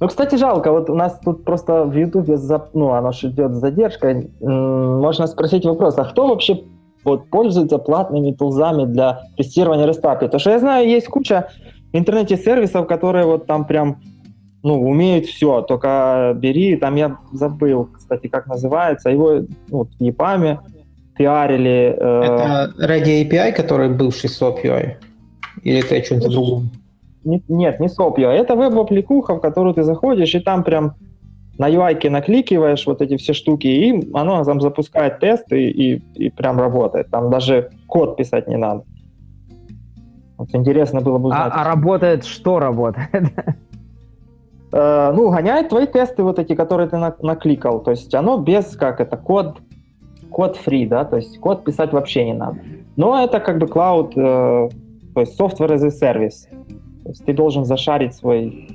[0.00, 3.52] Ну, кстати, жалко, вот у нас тут просто в Ютубе, за- ну, оно ж идет
[3.52, 6.60] с задержкой, можно спросить вопрос, а кто вообще
[7.04, 11.48] вот, пользуется платными тулзами для тестирования REST Потому что я знаю, есть куча
[11.92, 14.00] в интернете сервисов, которые вот там прям,
[14.62, 20.58] ну, умеют все, только бери, там я забыл, кстати, как называется, его ну, EPAM
[21.16, 21.96] пиарили.
[21.96, 24.94] э, Это Ready API, который бывший SOAP UI?
[25.62, 26.70] Или это другом?
[27.24, 28.28] Не- нет, не Sopio.
[28.28, 30.94] Это веб-аппликуха, в которую ты заходишь, и там прям
[31.58, 36.58] на UI накликиваешь вот эти все штуки, и оно там запускает тесты и, и прям
[36.58, 37.10] работает.
[37.10, 38.84] Там даже код писать не надо.
[40.36, 41.52] Вот интересно было бы узнать.
[41.54, 43.32] А, а работает что работает?
[44.76, 47.80] Э, ну, гоняет твои тесты вот эти, которые ты на- накликал.
[47.80, 49.58] То есть оно без, как это, код,
[50.30, 52.58] код free, да, то есть код писать вообще не надо.
[52.96, 54.70] Но это как бы cloud, э,
[55.14, 56.48] то есть software as a service.
[57.04, 58.68] То есть ты должен зашарить свой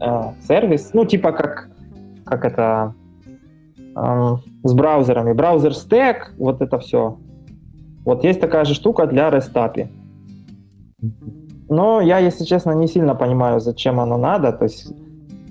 [0.00, 1.68] э, сервис, ну, типа как,
[2.30, 2.94] как это,
[3.96, 5.32] эм, с браузерами.
[5.32, 7.18] Браузер стек, вот это все.
[8.04, 9.88] Вот есть такая же штука для REST API.
[11.68, 14.52] Но я, если честно, не сильно понимаю, зачем оно надо.
[14.52, 14.92] То есть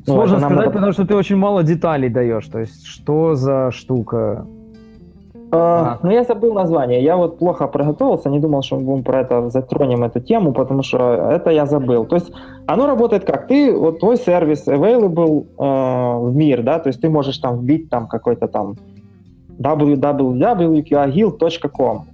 [0.07, 0.71] Ну, Сложно сказать, надо...
[0.71, 2.47] потому что ты очень мало деталей даешь.
[2.47, 4.45] То есть, что за штука?
[5.52, 7.04] А, ну, я забыл название.
[7.04, 10.84] Я вот плохо проготовился, не думал, что мы будем про это затронем эту тему, потому
[10.84, 12.06] что это я забыл.
[12.06, 12.32] То есть
[12.68, 13.47] оно работает как?
[13.47, 17.89] Ты, вот твой сервис available э, в мир, да, то есть ты можешь там вбить
[17.89, 18.76] там какой-то там
[19.60, 22.06] www.qagil.com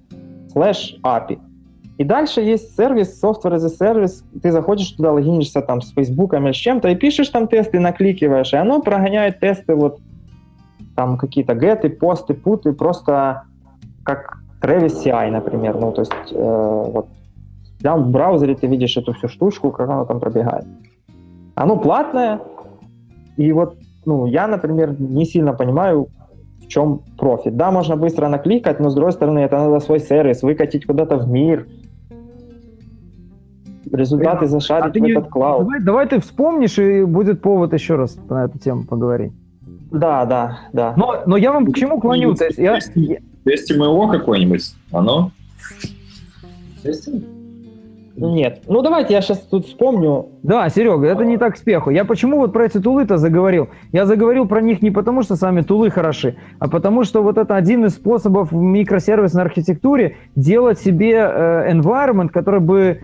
[0.54, 1.40] slash API.
[1.98, 6.34] И дальше есть сервис, software as a service, ты заходишь туда, логинишься там с Facebook
[6.34, 10.00] или с чем-то, и пишешь там тесты, накликиваешь, и оно прогоняет тесты вот
[10.96, 13.44] там какие-то геты, посты, путы, просто
[14.04, 15.78] как Travis CI, например.
[15.80, 17.08] Ну, то есть э, вот
[17.80, 20.66] прям в браузере ты видишь эту всю штучку, как она там пробегает.
[21.56, 22.40] Оно платное,
[23.38, 26.08] и вот ну, я, например, не сильно понимаю,
[26.62, 27.56] в чем профит.
[27.56, 31.30] Да, можно быстро накликать, но с другой стороны, это надо свой сервис выкатить куда-то в
[31.30, 31.68] мир,
[33.92, 35.12] результаты зашарить а в не...
[35.12, 35.66] этот клауд.
[35.66, 39.34] Давай, давай ты вспомнишь, и будет повод еще раз на эту тему поговорить.
[39.96, 40.94] Да, да, да.
[40.98, 42.36] Но, но я вам к чему клоню?
[42.36, 42.80] То есть я...
[43.46, 44.74] Тестим его какой-нибудь?
[44.92, 45.32] Оно?
[46.84, 47.24] Тестим?
[48.18, 48.62] Нет.
[48.68, 50.28] Ну, давайте я сейчас тут вспомню.
[50.42, 51.90] Да, Серега, это не так к спеху.
[51.90, 53.70] Я почему вот про эти тулы-то заговорил?
[53.92, 57.58] Я заговорил про них не потому, что сами тулы хороши, а потому что вот это
[57.58, 63.02] один из способов в микросервисной архитектуре делать себе э, environment, который бы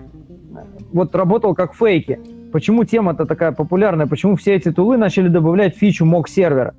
[0.94, 2.20] вот работал как фейки.
[2.52, 4.08] Почему тема-то такая популярная?
[4.08, 6.74] Почему все эти тулы начали добавлять фичу mock сервера?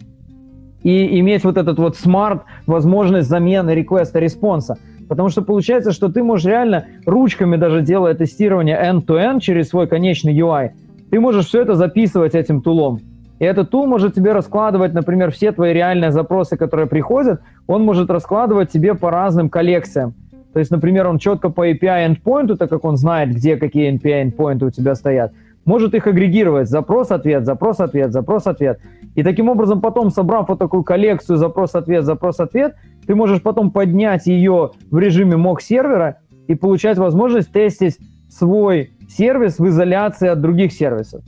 [0.83, 4.79] И иметь вот этот вот smart, возможность замены реквеста, респонса.
[5.09, 10.37] Потому что получается, что ты можешь реально ручками даже делая тестирование end-to-end через свой конечный
[10.39, 10.71] UI,
[11.11, 13.01] ты можешь все это записывать этим тулом.
[13.39, 18.11] И этот tool может тебе раскладывать, например, все твои реальные запросы, которые приходят, он может
[18.11, 20.15] раскладывать тебе по разным коллекциям.
[20.53, 24.31] То есть, например, он четко по API endpoint, так как он знает, где какие API
[24.31, 25.33] endpoints у тебя стоят,
[25.65, 26.69] может их агрегировать.
[26.69, 28.81] Запрос-ответ, запрос-ответ, запрос-ответ.
[29.15, 34.71] И таким образом потом, собрав вот такую коллекцию запрос-ответ, запрос-ответ, ты можешь потом поднять ее
[34.91, 37.99] в режиме mock сервера и получать возможность тестить
[38.29, 41.23] свой сервис в изоляции от других сервисов.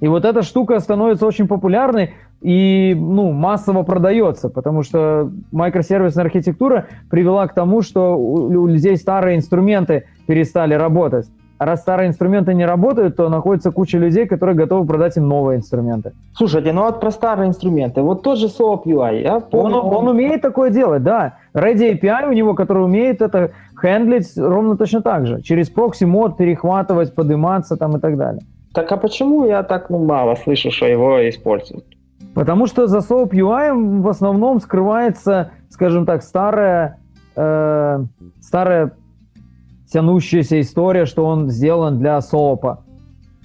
[0.00, 6.86] И вот эта штука становится очень популярной и ну, массово продается, потому что микросервисная архитектура
[7.08, 11.26] привела к тому, что у людей старые инструменты перестали работать.
[11.64, 16.12] Раз старые инструменты не работают, то находится куча людей, которые готовы продать им новые инструменты.
[16.34, 18.02] Слушайте, ну вот про старые инструменты.
[18.02, 19.22] Вот тот же SOAP UI.
[19.22, 21.34] Я помню, он, он умеет такое делать, да.
[21.54, 23.50] Ready API у него, который умеет это
[23.80, 25.42] хендлить ровно точно так же.
[25.42, 28.42] Через прокси мод перехватывать, подниматься там и так далее.
[28.74, 31.84] Так а почему я так ну, мало слышу, что его используют?
[32.34, 36.98] Потому что за SOAP UI в основном скрывается, скажем так, старая,
[37.36, 38.04] э,
[38.40, 38.92] старая
[39.92, 42.84] тянущаяся история, что он сделан для СОПа.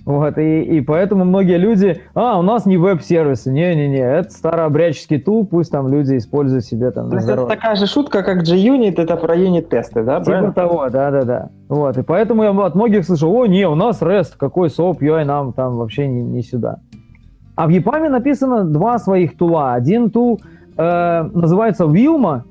[0.08, 5.45] Вот, и, и поэтому многие люди, а, у нас не веб-сервисы, не-не-не, это старообрядческий тул,
[5.45, 7.10] пусть там люди используют себе там.
[7.10, 10.20] То есть это такая же шутка, как JUnit, это про юнит-тесты, да?
[10.20, 10.54] Типа правильно?
[10.54, 11.50] того, да-да-да.
[11.68, 15.26] Вот, и поэтому я от многих слышал, о, не, у нас REST, какой SOAP, UI
[15.26, 16.80] нам там вообще не, не сюда.
[17.58, 19.74] А в EPAM написано два своих тула.
[19.74, 20.39] Один тул
[20.78, 22.43] э, называется Wilma,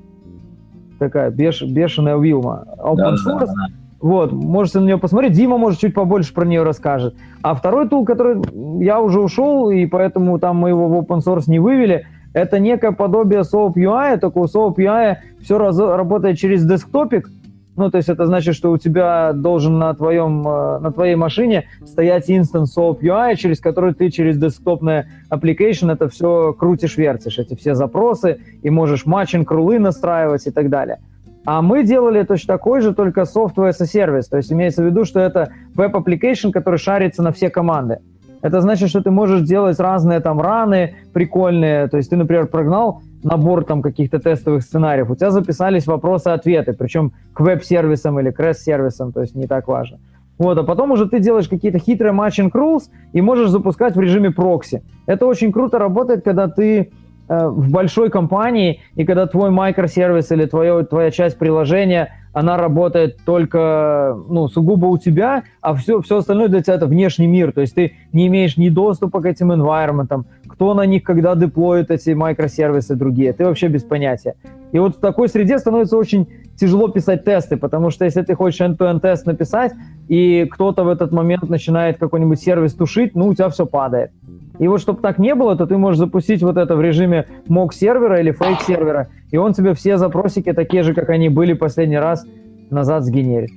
[0.99, 3.39] такая беш, бешеная Wilma, open source.
[3.39, 3.86] Да, да, да.
[3.99, 5.33] Вот, можете на нее посмотреть.
[5.33, 7.15] Дима, может, чуть побольше про нее расскажет.
[7.41, 8.41] А второй tool, который
[8.83, 12.91] я уже ушел, и поэтому там мы его в open source не вывели, это некое
[12.91, 17.29] подобие SOAP UI, только у SOAP UI все раз, работает через десктопик,
[17.77, 21.67] ну, то есть это значит, что у тебя должен на, твоем, э, на твоей машине
[21.85, 27.75] стоять instance SOAP UI, через который ты через десктопное application это все крутишь-вертишь, эти все
[27.75, 30.99] запросы, и можешь matching рулы настраивать и так далее.
[31.47, 34.25] А мы делали точно такой же, только software as a service.
[34.29, 37.99] То есть имеется в виду, что это веб-application, который шарится на все команды.
[38.41, 41.87] Это значит, что ты можешь делать разные там раны прикольные.
[41.87, 47.13] То есть ты, например, прогнал набор там каких-то тестовых сценариев, у тебя записались вопросы-ответы, причем
[47.33, 49.99] к веб-сервисам или к REST-сервисам, то есть не так важно.
[50.37, 54.31] Вот, а потом уже ты делаешь какие-то хитрые matching rules и можешь запускать в режиме
[54.31, 54.83] прокси.
[55.05, 56.91] Это очень круто работает, когда ты
[57.27, 64.15] в большой компании, и когда твой микросервис или твое, твоя часть приложения, она работает только,
[64.29, 67.73] ну, сугубо у тебя, а все, все остальное для тебя это внешний мир, то есть
[67.73, 72.95] ты не имеешь ни доступа к этим environment, кто на них когда деплоит эти микросервисы
[72.95, 74.35] другие, ты вообще без понятия.
[74.71, 76.27] И вот в такой среде становится очень
[76.59, 79.73] тяжело писать тесты, потому что если ты хочешь end-to-end тест написать,
[80.07, 84.11] и кто-то в этот момент начинает какой-нибудь сервис тушить, ну, у тебя все падает.
[84.59, 87.73] И вот чтобы так не было, то ты можешь запустить вот это в режиме mock
[87.73, 91.99] сервера или фейк сервера, и он тебе все запросики такие же, как они были последний
[91.99, 92.25] раз
[92.71, 93.51] назад сгенерит.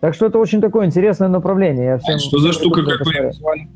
[0.00, 1.86] Так что это очень такое интересное направление.
[1.86, 3.68] Я всем что за штука, как вы назвали?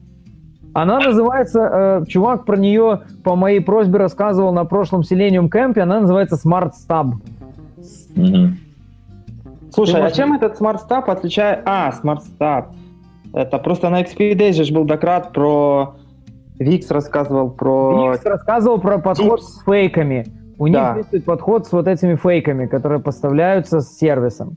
[0.72, 6.00] Она называется, э, чувак про нее по моей просьбе рассказывал на прошлом Selenium кемпе, она
[6.00, 7.14] называется Smart Stab.
[8.16, 8.54] Угу.
[9.72, 11.62] Слушай, а чем этот Stab отличает...
[11.64, 12.66] А, Stab.
[13.32, 15.94] Это просто на XP Days же был доклад про...
[16.58, 18.12] Викс рассказывал про...
[18.12, 19.44] Викс рассказывал про подход Tips.
[19.44, 20.26] с фейками.
[20.58, 20.94] У них да.
[20.94, 24.56] действует подход с вот этими фейками, которые поставляются с сервисом.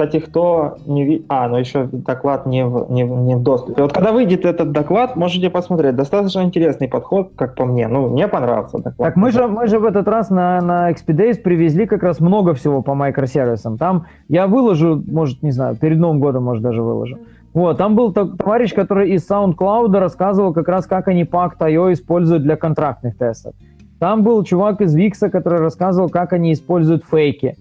[0.00, 1.26] Кстати, кто не видит...
[1.28, 3.82] А, ну еще доклад не в, не, не в доступе.
[3.82, 5.94] Вот когда выйдет этот доклад, можете посмотреть.
[5.94, 7.86] Достаточно интересный подход, как по мне.
[7.86, 8.96] Ну, мне понравился доклад.
[8.96, 12.54] Так мы же, мы же в этот раз на, на XP привезли как раз много
[12.54, 13.76] всего по микросервисам.
[13.76, 17.18] Там я выложу, может, не знаю, перед Новым годом, может, даже выложу.
[17.52, 22.56] Вот, там был товарищ, который из SoundCloud рассказывал как раз, как они Pact.io используют для
[22.56, 23.52] контрактных тестов.
[23.98, 27.56] Там был чувак из Викса, который рассказывал, как они используют фейки.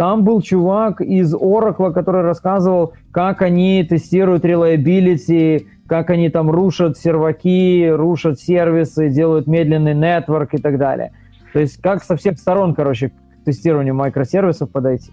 [0.00, 6.96] Там был чувак из Oracle, который рассказывал, как они тестируют reliability, как они там рушат
[6.96, 11.12] серваки, рушат сервисы, делают медленный нетворк и так далее.
[11.52, 15.12] То есть как со всех сторон, короче, к тестированию микросервисов подойти.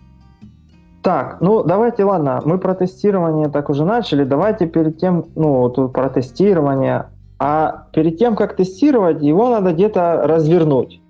[1.03, 4.23] Так, ну давайте, ладно, мы про тестирование так уже начали.
[4.23, 7.07] Давайте перед тем, ну, тут про тестирование,
[7.39, 11.01] а перед тем, как тестировать, его надо где-то развернуть.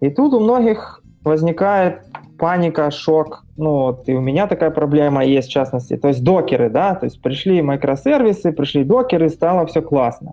[0.00, 2.02] И тут у многих возникает
[2.38, 3.44] паника, шок.
[3.56, 5.96] Ну, вот и у меня такая проблема есть, в частности.
[5.96, 10.32] То есть докеры, да, то есть пришли микросервисы, пришли докеры, стало все классно.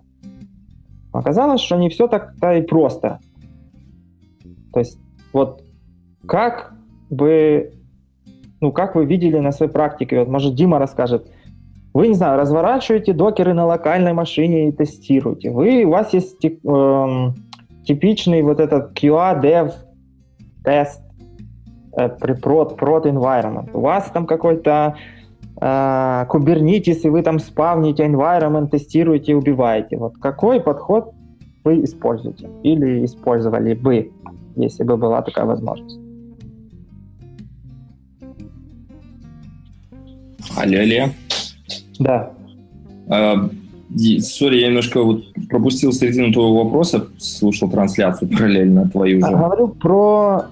[1.12, 3.18] Оказалось, что не все так-то и просто.
[4.72, 4.98] То есть
[5.32, 5.62] вот
[6.26, 6.74] как
[7.10, 7.72] бы,
[8.60, 11.26] ну, как вы видели на своей практике, вот, может, Дима расскажет,
[11.94, 15.50] вы, не знаю, разворачиваете докеры на локальной машине и тестируете.
[15.50, 17.32] Вы, у вас есть э,
[17.84, 19.72] типичный вот этот QA, dev,
[20.62, 21.05] тест, Э,
[21.96, 23.70] prod, prod environment.
[23.72, 24.96] У вас там какой-то
[25.60, 29.96] э, Kubernetes, и вы там спавните environment, тестируете и убиваете.
[29.96, 31.12] Вот какой подход
[31.64, 32.48] вы используете?
[32.62, 34.10] Или использовали бы,
[34.56, 35.98] если бы была такая возможность?
[40.56, 41.10] Алло, алло.
[41.98, 42.30] Да.
[43.08, 43.48] А,
[44.20, 49.30] Сори, я немножко вот пропустил середину твоего вопроса, слушал трансляцию параллельно твою же.
[49.30, 50.46] Говорю про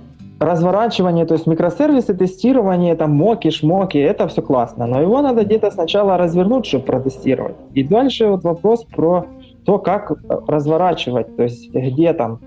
[0.44, 5.70] разворачивание, то есть микросервисы, тестирование, там моки, шмоки, это все классно, но его надо где-то
[5.70, 7.56] сначала развернуть, чтобы протестировать.
[7.74, 9.26] И дальше вот вопрос про
[9.64, 10.12] то, как
[10.48, 12.40] разворачивать, то есть где там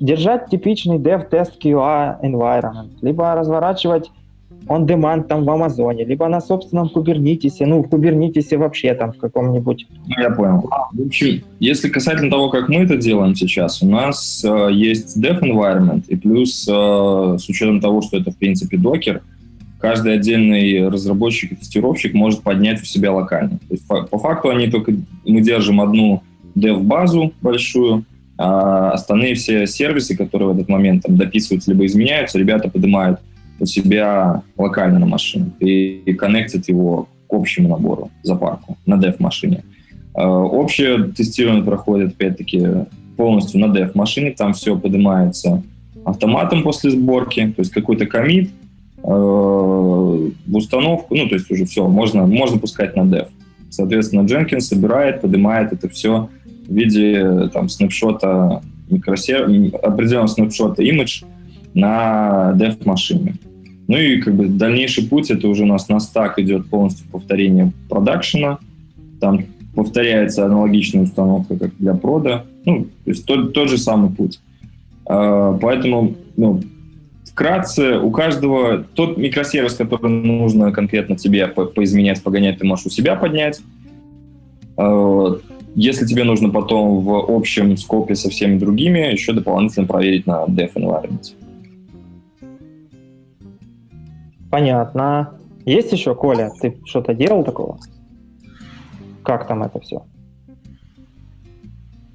[0.00, 4.10] держать типичный dev test QA environment, либо разворачивать
[4.68, 9.86] on-demand там в Амазоне, либо на собственном Кубернитисе, ну, в Кубернитисе вообще там в каком-нибудь...
[10.06, 10.68] Ну, я понял.
[10.92, 15.40] В общем, если касательно того, как мы это делаем сейчас, у нас э, есть dev
[15.40, 16.72] environment, и плюс э,
[17.38, 19.22] с учетом того, что это, в принципе, докер,
[19.80, 23.58] каждый отдельный разработчик и тестировщик может поднять у себя локально.
[23.58, 24.94] То есть, по, по факту они только...
[25.24, 26.22] Мы держим одну
[26.56, 28.04] dev-базу большую,
[28.38, 33.20] а остальные все сервисы, которые в этот момент там дописываются либо изменяются, ребята поднимают
[33.58, 39.64] у себя локально на машине и, и коннектит его к общему набору запарку на dev-машине.
[40.14, 42.66] Э, общее тестирование проходит, опять-таки,
[43.16, 45.62] полностью на dev-машине, там все поднимается
[46.04, 48.50] автоматом после сборки, то есть какой-то комит
[48.98, 53.28] э, в установку, ну, то есть уже все, можно, можно пускать на dev.
[53.70, 56.28] Соответственно, Jenkins собирает, поднимает это все
[56.68, 59.44] в виде там снапшота микросер...
[59.82, 61.24] определенного снапшота image
[61.76, 63.34] на dev-машине.
[63.86, 67.72] Ну и как бы дальнейший путь, это уже у нас на стак идет полностью повторение
[67.88, 68.58] продакшена,
[69.20, 74.40] там повторяется аналогичная установка, как для прода, ну, то есть тот, тот же самый путь.
[75.04, 76.62] А, поэтому, ну,
[77.30, 82.90] вкратце, у каждого тот микросервис, который нужно конкретно тебе по поизменять, погонять, ты можешь у
[82.90, 83.60] себя поднять.
[84.78, 85.38] А,
[85.74, 90.72] если тебе нужно потом в общем скопе со всеми другими, еще дополнительно проверить на dev
[90.72, 91.34] environment.
[94.50, 95.34] Понятно.
[95.64, 97.78] Есть еще, Коля, ты что-то делал такого?
[99.22, 100.02] Как там это все?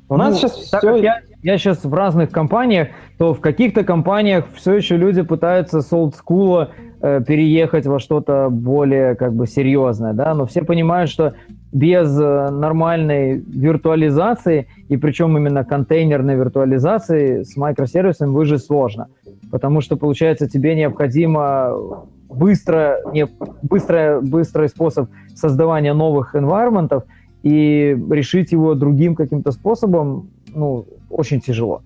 [0.07, 0.95] У нас ну, сейчас все...
[0.97, 5.93] Я, я сейчас в разных компаниях, то в каких-то компаниях все еще люди пытаются с
[5.93, 6.71] олдскула
[7.01, 11.33] э, переехать во что-то более как бы серьезное, да, но все понимают, что
[11.71, 19.07] без э, нормальной виртуализации, и причем именно контейнерной виртуализации с микросервисами выжить сложно,
[19.49, 23.27] потому что, получается, тебе необходимо быстро, не,
[23.61, 27.03] быстро, быстрый способ создавания новых environment,
[27.43, 31.81] и решить его другим каким-то способом, ну, очень тяжело.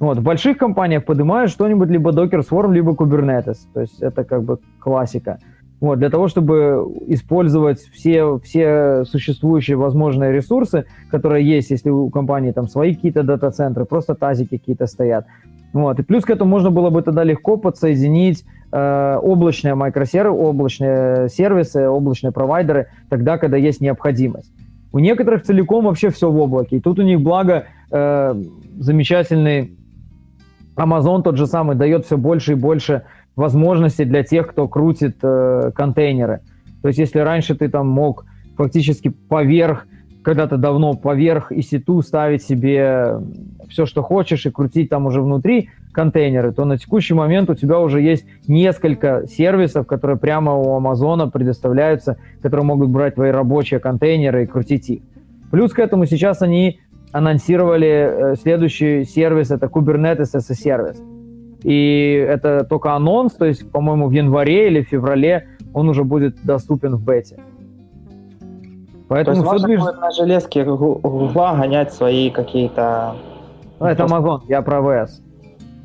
[0.00, 3.56] Вот, в больших компаниях поднимают что-нибудь либо Docker Swarm, либо Kubernetes.
[3.74, 5.38] То есть это как бы классика.
[5.80, 12.50] Вот, для того, чтобы использовать все, все существующие возможные ресурсы, которые есть, если у компании
[12.50, 15.26] там свои какие-то дата-центры, просто тазики какие-то стоят.
[15.72, 15.98] Вот.
[16.00, 21.88] И плюс к этому можно было бы тогда легко подсоединить э, облачные микросервисы, облачные сервисы,
[21.88, 24.52] облачные провайдеры тогда, когда есть необходимость.
[24.92, 26.76] У некоторых целиком вообще все в облаке.
[26.76, 28.34] И тут у них, благо, э,
[28.78, 29.76] замечательный
[30.76, 33.02] Amazon тот же самый дает все больше и больше
[33.36, 36.40] возможностей для тех, кто крутит э, контейнеры.
[36.82, 38.24] То есть если раньше ты там мог
[38.56, 39.86] фактически поверх,
[40.22, 43.20] когда-то давно поверх EC2 ставить себе
[43.68, 47.80] все, что хочешь, и крутить там уже внутри контейнеры, то на текущий момент у тебя
[47.80, 54.44] уже есть несколько сервисов, которые прямо у Амазона предоставляются, которые могут брать твои рабочие контейнеры
[54.44, 55.02] и крутить их.
[55.50, 56.80] Плюс к этому сейчас они
[57.12, 61.02] анонсировали э, следующий сервис, это Kubernetes as a сервис.
[61.64, 66.96] И это только анонс, то есть, по-моему, в январе или феврале он уже будет доступен
[66.96, 67.36] в бете.
[69.08, 69.80] Поэтому то есть можно движ...
[69.80, 73.16] будет на железке Гугла гонять свои какие-то...
[73.80, 75.08] Ну, это Amazon, я про VS.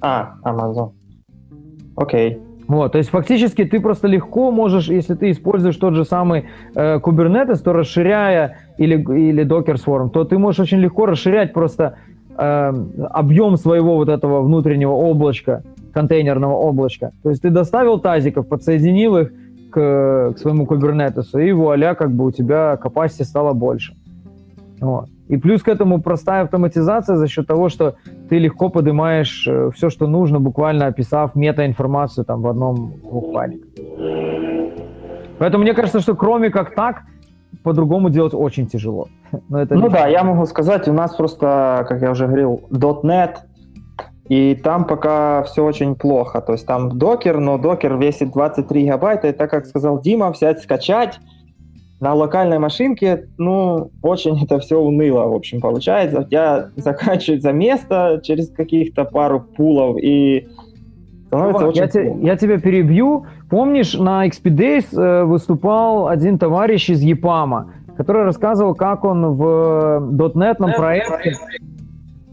[0.02, 0.92] А, Amazon.
[1.96, 2.40] Окей.
[2.68, 7.00] Вот, то есть фактически ты просто легко можешь, если ты используешь тот же самый э,
[7.00, 11.96] Kubernetes, то расширяя или, или Docker Swarm, то ты можешь очень легко расширять просто
[12.38, 12.74] э,
[13.10, 15.64] объем своего вот этого внутреннего облачка,
[15.94, 17.12] контейнерного облачка.
[17.22, 19.34] То есть ты доставил тазиков, подсоединил их
[19.70, 23.94] к, к своему Kubernetes, и вуаля, как бы у тебя capacity стало больше.
[24.84, 25.10] Вот.
[25.30, 27.96] И плюс к этому простая автоматизация за счет того, что
[28.30, 32.94] ты легко поднимаешь э, все, что нужно, буквально описав метаинформацию там в одном
[33.34, 33.70] файликах.
[35.40, 37.04] Поэтому мне кажется, что кроме как так,
[37.64, 39.08] по-другому делать очень тяжело.
[39.50, 43.38] Но это ну да, я могу сказать, у нас просто, как я уже говорил, .NET,
[44.28, 46.42] и там пока все очень плохо.
[46.42, 50.62] То есть там докер, но докер весит 23 гигабайта, и так как сказал Дима, взять,
[50.62, 51.20] скачать,
[52.04, 56.20] на локальной машинке, ну, очень это все уныло, в общем, получается.
[56.20, 60.50] У тебя заканчивается место через каких-то пару пулов, и
[61.28, 61.82] становится очень...
[61.82, 63.26] Я, те, я тебя перебью.
[63.50, 69.46] Помнишь, на XP Days э, выступал один товарищ из ЕПАМа, который рассказывал, как он в
[70.12, 71.36] .NET проекте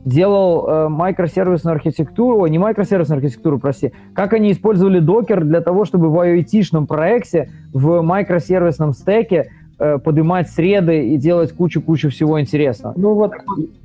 [0.05, 6.09] делал э, микросервисную архитектуру, не микросервисную архитектуру, прости, как они использовали Docker для того, чтобы
[6.11, 9.51] в IoT-шном проекте в микросервисном стеке
[9.81, 12.95] э, поднимать среды и делать кучу-кучу всего интересного.
[12.97, 13.33] Ну вот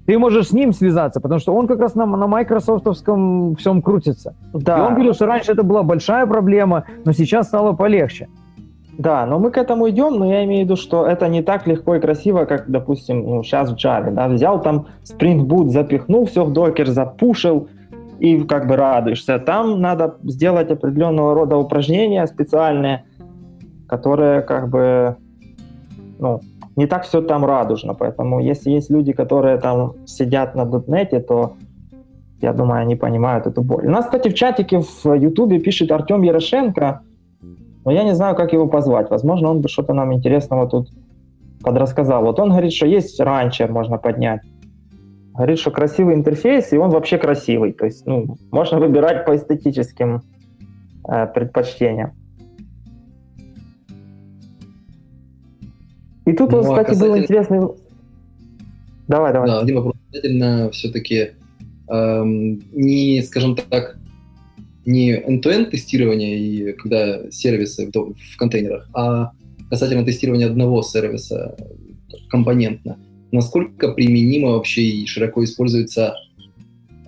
[0.05, 4.35] ты можешь с ним связаться, потому что он как раз на, на майкрософтовском всем крутится.
[4.53, 4.77] Да.
[4.77, 8.27] И он говорил, что раньше это была большая проблема, но сейчас стало полегче.
[8.97, 11.67] Да, но мы к этому идем, но я имею в виду, что это не так
[11.67, 14.11] легко и красиво, как, допустим, ну, сейчас в Java.
[14.11, 14.27] Да?
[14.29, 17.67] Взял там Spring Boot, запихнул все в докер, запушил,
[18.19, 19.39] и как бы радуешься.
[19.39, 23.03] Там надо сделать определенного рода упражнения специальные,
[23.87, 25.17] которые как бы,
[26.20, 26.41] ну,
[26.76, 27.93] не так все там радужно.
[27.93, 31.53] Поэтому если есть люди, которые там сидят на .NET, то
[32.41, 33.88] я думаю, они понимают эту боль.
[33.88, 37.01] У нас, кстати, в чатике в Ютубе пишет Артем Ярошенко–
[37.86, 39.09] но я не знаю, как его позвать.
[39.11, 40.89] Возможно, он бы что-то нам интересного тут
[41.61, 42.24] подрассказал.
[42.24, 44.41] Вот он говорит, что есть ранчер, можно поднять.
[45.36, 47.74] Говорит, что красивый интерфейс, и он вообще красивый.
[47.74, 50.24] То есть, ну, можно выбирать по эстетическим
[51.07, 52.13] э, предпочтениям.
[56.26, 57.13] И тут, ну, вот, кстати, касательно...
[57.13, 57.59] был интересный...
[59.07, 59.47] Давай, давай.
[59.47, 59.95] Да, один вопрос.
[60.11, 61.32] Касательно все-таки
[61.88, 63.97] эм, не, скажем так,
[64.86, 69.32] не end-to-end тестирование, и когда сервисы в, в контейнерах, а
[69.69, 71.55] касательно тестирования одного сервиса
[72.30, 72.97] компонентно.
[73.32, 76.15] Насколько применимо вообще и широко используется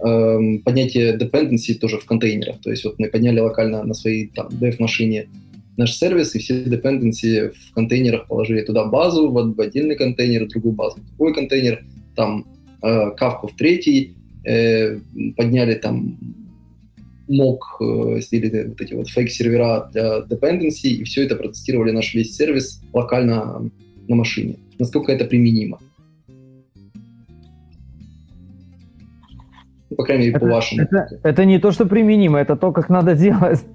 [0.04, 2.60] эм, поднятие dependency тоже в контейнерах.
[2.62, 5.30] То есть вот мы подняли локально на своей там dev-машине
[5.78, 10.74] наш сервис, и все dependency в контейнерах положили туда базу, в, в отдельный контейнер, другую
[10.74, 12.46] базу, в другой контейнер, там
[12.82, 15.00] э, кавку в третий, э,
[15.36, 16.18] подняли там
[17.28, 22.36] мог э, сделали вот эти вот фейк-сервера для dependency, и все это протестировали наш весь
[22.36, 23.70] сервис локально
[24.08, 24.58] на машине.
[24.80, 25.80] Насколько это применимо?
[29.98, 30.84] По крайней мере, это, по вашему.
[30.84, 33.66] Это, это не то, что применимо, это то, как надо делать.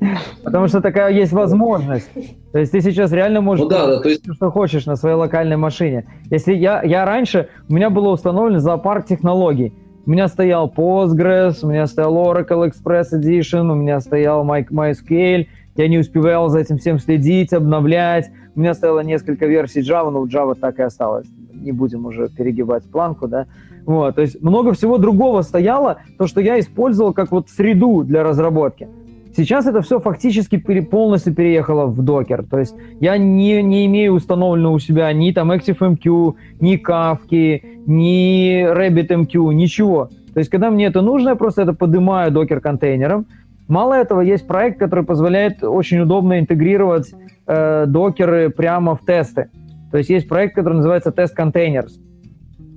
[0.44, 2.08] Потому что такая есть возможность.
[2.52, 4.22] То есть ты сейчас реально можешь ну, да, да, то есть...
[4.32, 6.06] что хочешь на своей локальной машине.
[6.30, 9.74] Если я, я раньше, у меня было установлен зоопарк технологий.
[10.06, 15.46] У меня стоял Postgres, у меня стоял Oracle Express Edition, у меня стоял MySQL.
[15.74, 18.30] Я не успевал за этим всем следить, обновлять.
[18.54, 21.26] У меня стояло несколько версий Java, но Java так и осталось.
[21.52, 23.46] Не будем уже перегибать планку, да.
[23.84, 28.22] Вот, то есть много всего другого стояло, то, что я использовал как вот среду для
[28.22, 28.88] разработки.
[29.34, 32.44] Сейчас это все фактически пере, полностью переехало в докер.
[32.44, 38.62] То есть я не, не имею установлено у себя ни там ActiveMQ, ни Kafka, ни
[38.62, 40.10] RabbitMQ, ничего.
[40.34, 43.26] То есть когда мне это нужно, я просто это поднимаю докер-контейнером.
[43.68, 47.12] Мало этого, есть проект, который позволяет очень удобно интегрировать
[47.46, 49.48] э, докеры прямо в тесты.
[49.90, 51.92] То есть есть проект, который называется Test Containers.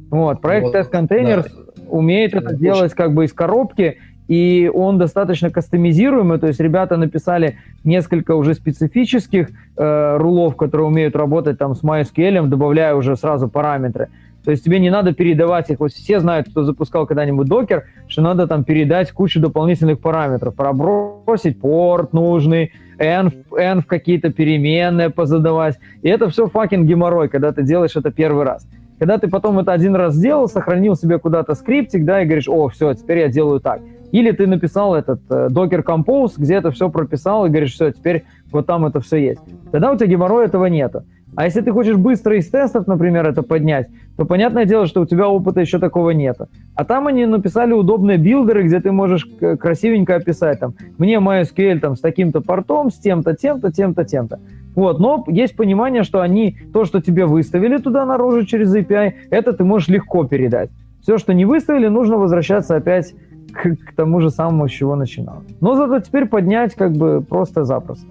[0.10, 1.84] Вот, проект вот, Test Containers да.
[1.90, 2.60] умеет это Очень.
[2.60, 3.98] делать как бы из коробки,
[4.28, 11.16] и он достаточно кастомизируемый, то есть ребята написали несколько уже специфических э, рулов, которые умеют
[11.16, 14.10] работать там с MySQL, добавляя уже сразу параметры.
[14.44, 15.80] То есть тебе не надо передавать их.
[15.80, 21.60] Вот все знают, кто запускал когда-нибудь докер, что надо там передать кучу дополнительных параметров, пробросить
[21.60, 25.80] порт нужный, n, n в какие-то переменные позадавать.
[26.04, 28.68] И это все факин геморрой, когда ты делаешь это первый раз.
[29.00, 32.70] Когда ты потом это один раз сделал, сохранил себе куда-то скриптик, да, и говоришь, о,
[32.70, 33.82] все, теперь я делаю так.
[34.12, 38.24] Или ты написал этот э, Docker Compose, где это все прописал, и говоришь, все, теперь
[38.52, 39.42] вот там это все есть.
[39.72, 41.04] Тогда у тебя геморроя этого нету.
[41.36, 45.06] А если ты хочешь быстро из тестов, например, это поднять, то понятное дело, что у
[45.06, 46.48] тебя опыта еще такого нету.
[46.76, 49.28] А там они написали удобные билдеры, где ты можешь
[49.60, 54.40] красивенько описать там, мне MySQL там с таким-то портом, с тем-то, тем-то, тем-то, тем-то.
[54.76, 59.54] Вот, но есть понимание, что они, то, что тебе выставили туда наружу через API, это
[59.54, 60.70] ты можешь легко передать.
[61.02, 63.14] Все, что не выставили, нужно возвращаться опять
[63.54, 65.44] к, к тому же самому, с чего начинал.
[65.62, 68.08] Но зато теперь поднять как бы просто-запросто.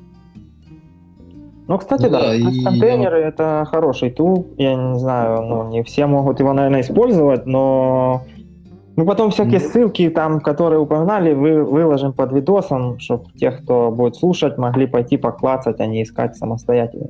[1.67, 2.63] Ну, кстати, да, да и...
[2.63, 3.29] контейнеры я...
[3.29, 4.49] это хороший тул.
[4.59, 8.25] Я не знаю, ну, не все могут его, наверное, использовать, но
[8.97, 14.15] мы потом всякие ссылки, там, которые упоминали, вы, выложим под видосом, чтобы те, кто будет
[14.15, 17.09] слушать, могли пойти поклацать, а не искать самостоятельно.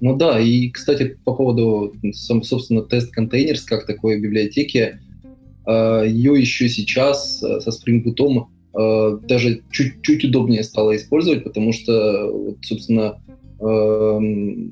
[0.00, 5.00] Ну да, и, кстати, по поводу, собственно, тест-контейнерс как такой библиотеки,
[5.66, 12.56] э, ее еще сейчас э, со Spring Boot даже чуть-чуть удобнее стало использовать, потому что,
[12.62, 13.20] собственно,
[13.60, 14.70] мы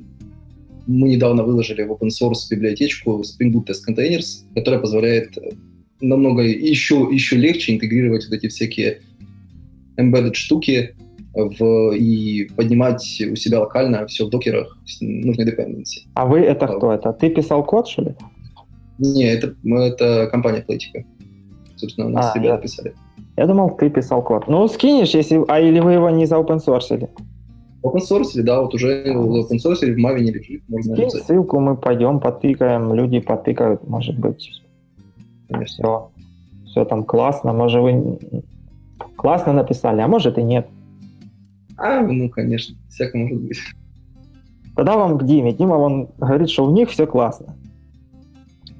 [0.86, 5.36] недавно выложили в open source библиотечку Spring Boot Test Containers, которая позволяет
[6.01, 9.01] намного еще, еще легче интегрировать вот эти всякие
[9.97, 10.94] embedded штуки
[11.34, 16.07] в, и поднимать у себя локально все в докерах нужные dependency.
[16.14, 16.92] А вы это кто?
[16.92, 18.14] Это ты писал код, что ли?
[18.99, 21.05] Не, это, это компания Playtica.
[21.76, 22.62] Собственно, у нас а, ребята я...
[22.62, 22.94] писали.
[23.37, 24.49] Я думал, ты писал код.
[24.49, 25.45] Ну, скинешь, если...
[25.49, 27.09] А или вы его не за open source?
[27.82, 30.62] Open source, да, вот уже в open source в Mavi не лежит.
[30.68, 34.62] Можно Скинь ссылку, мы пойдем, потыкаем, люди потыкают, может быть.
[35.49, 35.66] Конечно.
[35.66, 36.11] Все,
[36.66, 38.18] все там классно, может вы
[39.16, 40.66] классно написали, а может и нет.
[41.76, 43.59] А, ну, конечно, всякое может быть.
[44.74, 45.53] Тогда вам к Диме.
[45.53, 47.55] Дима, он говорит, что у них все классно.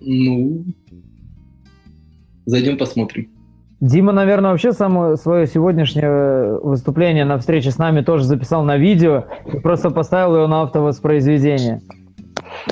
[0.01, 0.65] Ну,
[2.47, 3.36] зайдем посмотрим.
[3.81, 9.25] Дима, наверное, вообще само свое сегодняшнее выступление на встрече с нами тоже записал на видео
[9.53, 11.83] и просто поставил его на автовоспроизведение.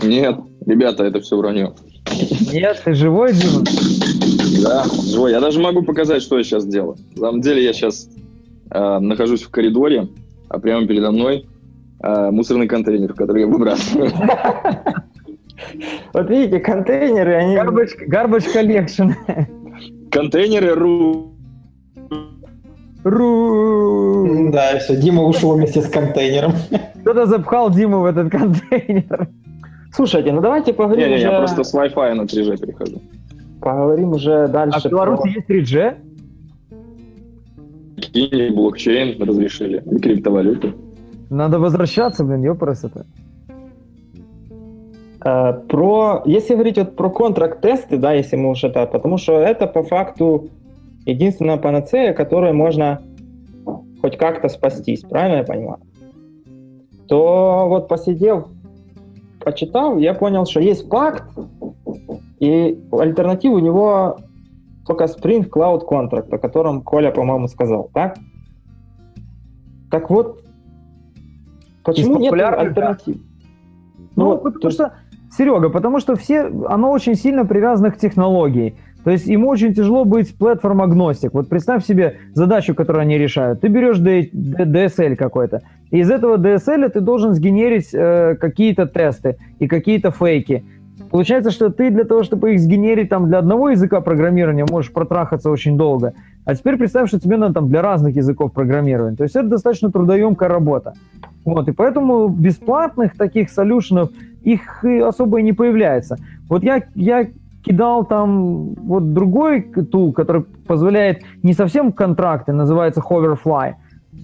[0.03, 1.75] Нет, ребята, это все вранье.
[2.53, 3.65] Нет, ты живой, Дима?
[4.63, 5.33] Да, живой.
[5.33, 6.97] Я даже могу показать, что я сейчас делаю.
[7.17, 8.09] На самом деле я сейчас
[8.71, 10.09] э, нахожусь в коридоре,
[10.49, 11.47] а прямо передо мной
[12.03, 14.11] э, мусорный контейнер, в который я выбрасываю.
[16.13, 17.57] Вот видите, контейнеры, они...
[17.57, 19.15] Garbage, garbage collection.
[20.15, 21.33] Контейнеры ру.
[23.03, 24.51] Ру.
[24.53, 26.53] Да, все, Дима ушел вместе с контейнером.
[27.01, 29.29] Кто-то запхал Диму в этот контейнер.
[29.93, 31.27] Слушайте, ну давайте поговорим не, не, уже...
[31.27, 33.03] я просто с Wi-Fi на 3G перехожу.
[33.61, 34.79] Поговорим уже дальше.
[34.85, 35.57] А в Беларуси про...
[35.57, 35.95] есть 3G?
[38.13, 40.75] И блокчейн разрешили, и криптовалюты.
[41.29, 43.05] Надо возвращаться, блин, ёпрст это.
[45.25, 49.67] Э, про, если говорить вот про контракт-тесты, да, если мы уже это, потому что это
[49.67, 50.51] по факту
[51.07, 53.01] единственная панацея, которой можно
[54.03, 55.79] хоть как-то спастись, правильно я понимаю?
[57.09, 58.49] То вот посидев,
[59.41, 61.25] почитал, я понял, что есть пакт,
[62.39, 64.19] и альтернатива у него
[64.87, 68.19] только Spring Cloud Contract, о котором Коля, по-моему, сказал, так?
[69.91, 70.43] Так вот,
[71.83, 73.17] почему нет альтернатив?
[74.17, 74.71] Ну, ну потому то...
[74.71, 74.93] что
[75.37, 78.77] Серега, потому что все, оно очень сильно привязано к технологии.
[79.05, 81.35] То есть ему очень тяжело быть платформ-агностик.
[81.35, 83.61] Вот представь себе задачу, которую они решают.
[83.61, 89.69] Ты берешь DSL какой-то, и из этого DSL ты должен сгенерить э, какие-то тесты и
[89.69, 90.65] какие-то фейки.
[91.11, 95.51] Получается, что ты для того, чтобы их сгенерить там, для одного языка программирования, можешь протрахаться
[95.51, 96.15] очень долго.
[96.45, 99.17] А теперь представь, что тебе надо там для разных языков программирования.
[99.17, 100.93] То есть это достаточно трудоемкая работа.
[101.45, 104.11] Вот, и поэтому бесплатных таких солюшенов
[104.43, 106.17] их особо и не появляется.
[106.49, 107.27] Вот я, я
[107.65, 113.75] кидал там вот другой тул, который позволяет не совсем контракты, называется Hoverfly.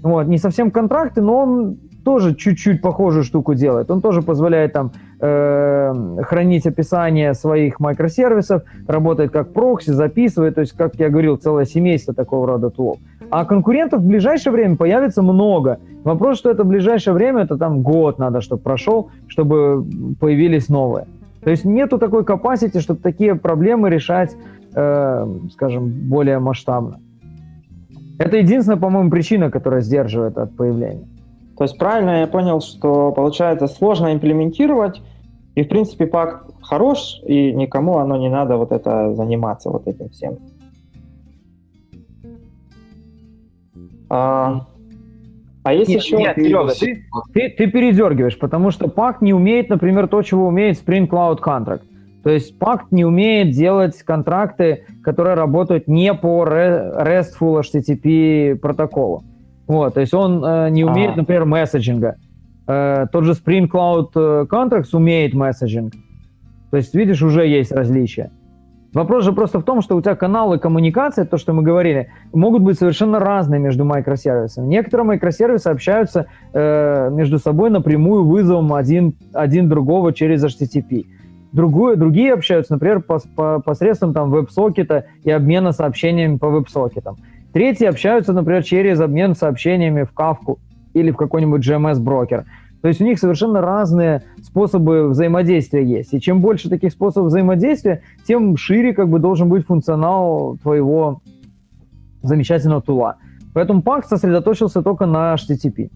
[0.02, 1.78] Вот, не совсем контракты, но он
[2.10, 3.88] тоже чуть-чуть похожую штуку делает.
[3.88, 10.72] Он тоже позволяет там э, хранить описание своих микросервисов, работает как прокси, записывает, то есть,
[10.72, 12.98] как я говорил, целое семейство такого рода тулов.
[13.30, 15.78] А конкурентов в ближайшее время появится много.
[16.02, 19.86] Вопрос, что это в ближайшее время, это там год надо, чтобы прошел, чтобы
[20.18, 21.06] появились новые.
[21.44, 24.36] То есть нету такой capacity, чтобы такие проблемы решать,
[24.74, 26.98] э, скажем, более масштабно.
[28.18, 31.06] Это единственная, по-моему, причина, которая сдерживает от появления.
[31.60, 35.02] То есть правильно я понял, что получается сложно имплементировать,
[35.54, 40.08] и в принципе пакт хорош, и никому оно не надо вот это заниматься вот этим
[40.08, 40.38] всем.
[44.08, 44.68] А,
[45.62, 46.16] а есть нет, еще...
[46.16, 47.04] Нет, Серега, ты,
[47.34, 51.82] ты, ты передергиваешь, потому что пакт не умеет, например, то, чего умеет Spring Cloud Contract.
[52.22, 59.24] То есть пакт не умеет делать контракты, которые работают не по RESTful HTTP протоколу.
[59.70, 61.18] Вот, то есть он э, не умеет, а.
[61.18, 62.16] например, месседжинга.
[62.66, 65.92] Э, тот же Spring Cloud э, Contracts умеет месседжинг.
[66.72, 68.32] То есть, видишь, уже есть различия.
[68.92, 72.62] Вопрос же просто в том, что у тебя каналы коммуникации, то, что мы говорили, могут
[72.62, 74.66] быть совершенно разные между микросервисами.
[74.66, 81.06] Некоторые микросервисы общаются э, между собой напрямую вызовом один, один другого через HTTP.
[81.52, 87.18] Другую, другие общаются, например, по, по, посредством там веб-сокета и обмена сообщениями по веб-сокетам.
[87.52, 90.58] Третьи общаются, например, через обмен сообщениями в Кавку
[90.94, 92.44] или в какой-нибудь GMS-брокер.
[92.82, 96.14] То есть у них совершенно разные способы взаимодействия есть.
[96.14, 101.20] И чем больше таких способов взаимодействия, тем шире как бы должен быть функционал твоего
[102.22, 103.16] замечательного тула.
[103.52, 105.90] Поэтому Пак сосредоточился только на HTTP.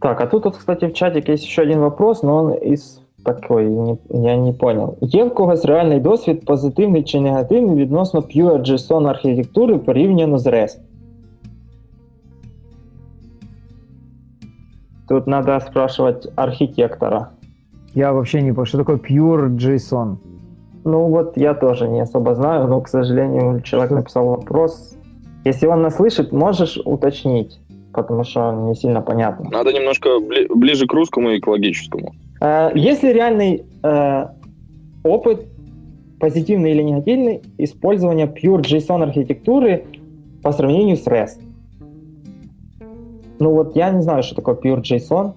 [0.00, 3.65] Так, а тут, вот, кстати, в чатике есть еще один вопрос, но он из такой,
[3.65, 4.97] не, я не понял.
[5.01, 10.77] Є в когось реальний досвід, позитивний чи негативний відносно Pure JSON архітектури порівняно з REST?
[15.07, 17.29] Тут надо спрашивать архитектора.
[17.95, 20.15] Я вообще не понял, что такое Pure JSON?
[20.85, 24.95] Ну вот я тоже не особо знаю, но, к сожалению, человек написал вопрос.
[25.45, 27.59] Если он нас слышит, можешь уточнить,
[27.93, 29.49] потому что не сильно понятно.
[29.51, 32.07] Надо немножко бли- ближе к русскому и экологическому.
[32.07, 32.20] Э,
[32.74, 34.26] есть ли реальный э,
[35.04, 35.46] опыт,
[36.18, 39.84] позитивный или негативный, использования Pure JSON архитектуры
[40.42, 41.40] по сравнению с REST?
[43.38, 45.34] Ну вот я не знаю, что такое Pure JSON,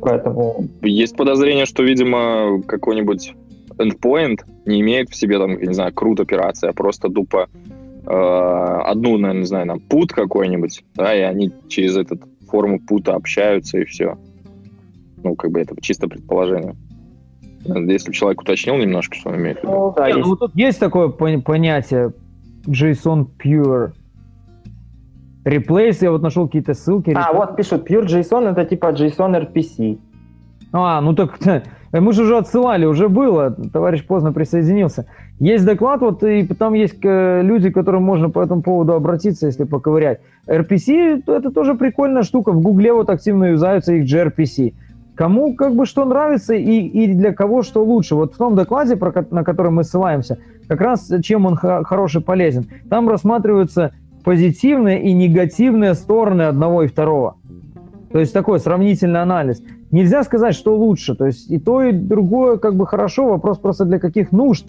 [0.00, 0.66] поэтому...
[0.82, 3.34] Есть подозрение, что, видимо, какой-нибудь
[3.78, 7.48] endpoint не имеет в себе, там, не знаю, крут операции, а просто тупо
[8.06, 13.14] э, одну, наверное, не знаю, там, пут какой-нибудь, да, и они через этот форму пута
[13.14, 14.16] общаются, и все.
[15.24, 16.76] Ну, как бы это чисто предположение.
[17.64, 19.72] Если человек уточнил немножко, что он имеет в виду.
[19.72, 20.20] Ну, да, есть.
[20.20, 22.12] Ну, тут есть такое понятие
[22.66, 23.92] JSON Pure.
[25.44, 27.14] Replace, я вот нашел какие-то ссылки.
[27.14, 29.98] А, вот пишут, Pure JSON это типа JSON RPC.
[30.72, 31.38] А, ну так
[31.92, 35.06] мы же уже отсылали, уже было, товарищ поздно присоединился.
[35.38, 39.46] Есть доклад, вот и там есть э, люди, к которым можно по этому поводу обратиться,
[39.46, 40.20] если поковырять.
[40.46, 44.74] RPC это тоже прикольная штука, в Гугле вот активно юзаются их gRPC.
[45.14, 48.14] Кому как бы что нравится и, и для кого что лучше.
[48.14, 52.66] Вот в том докладе, про, на который мы ссылаемся, как раз чем он хороший полезен.
[52.90, 53.92] Там рассматриваются
[54.24, 57.36] позитивные и негативные стороны одного и второго.
[58.10, 59.62] То есть такой сравнительный анализ.
[59.90, 61.14] Нельзя сказать, что лучше.
[61.14, 63.28] То есть и то, и другое как бы хорошо.
[63.28, 64.66] Вопрос просто для каких нужд.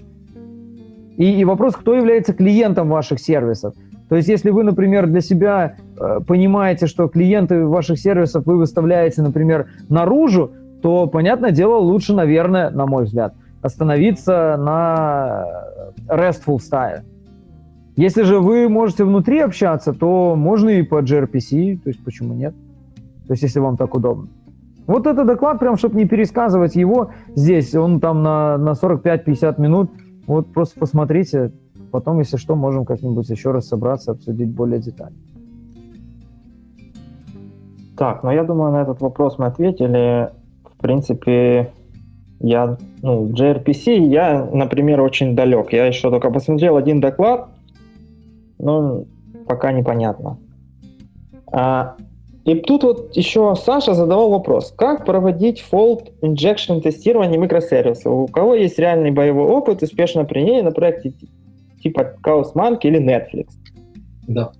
[1.17, 3.73] И, и вопрос, кто является клиентом ваших сервисов.
[4.09, 9.21] То есть, если вы, например, для себя э, понимаете, что клиенты ваших сервисов вы выставляете,
[9.21, 10.51] например, наружу,
[10.81, 15.45] то, понятное дело, лучше, наверное, на мой взгляд, остановиться на
[16.07, 17.01] RESTful style.
[17.95, 22.53] Если же вы можете внутри общаться, то можно и по gRPC, то есть почему нет?
[23.25, 24.27] То есть если вам так удобно.
[24.85, 29.91] Вот этот доклад, прям чтобы не пересказывать его здесь, он там на, на 45-50 минут,
[30.27, 31.51] вот просто посмотрите,
[31.95, 35.15] Потом, если что, можем как-нибудь еще раз собраться, обсудить более детально.
[37.97, 40.29] Так, ну я думаю, на этот вопрос мы ответили.
[40.65, 41.71] В принципе,
[42.41, 45.71] я, ну, JRPC я, например, очень далек.
[45.71, 47.47] Я еще только посмотрел один доклад,
[48.59, 49.05] но
[49.47, 50.37] пока непонятно.
[51.49, 51.95] А,
[52.43, 58.11] и тут вот еще Саша задавал вопрос, как проводить fault injection тестирование микросервисов?
[58.11, 61.13] У кого есть реальный боевой опыт успешного применения на проекте
[61.85, 63.49] типа Chaos Monkey или Netflix.
[64.27, 64.51] Да.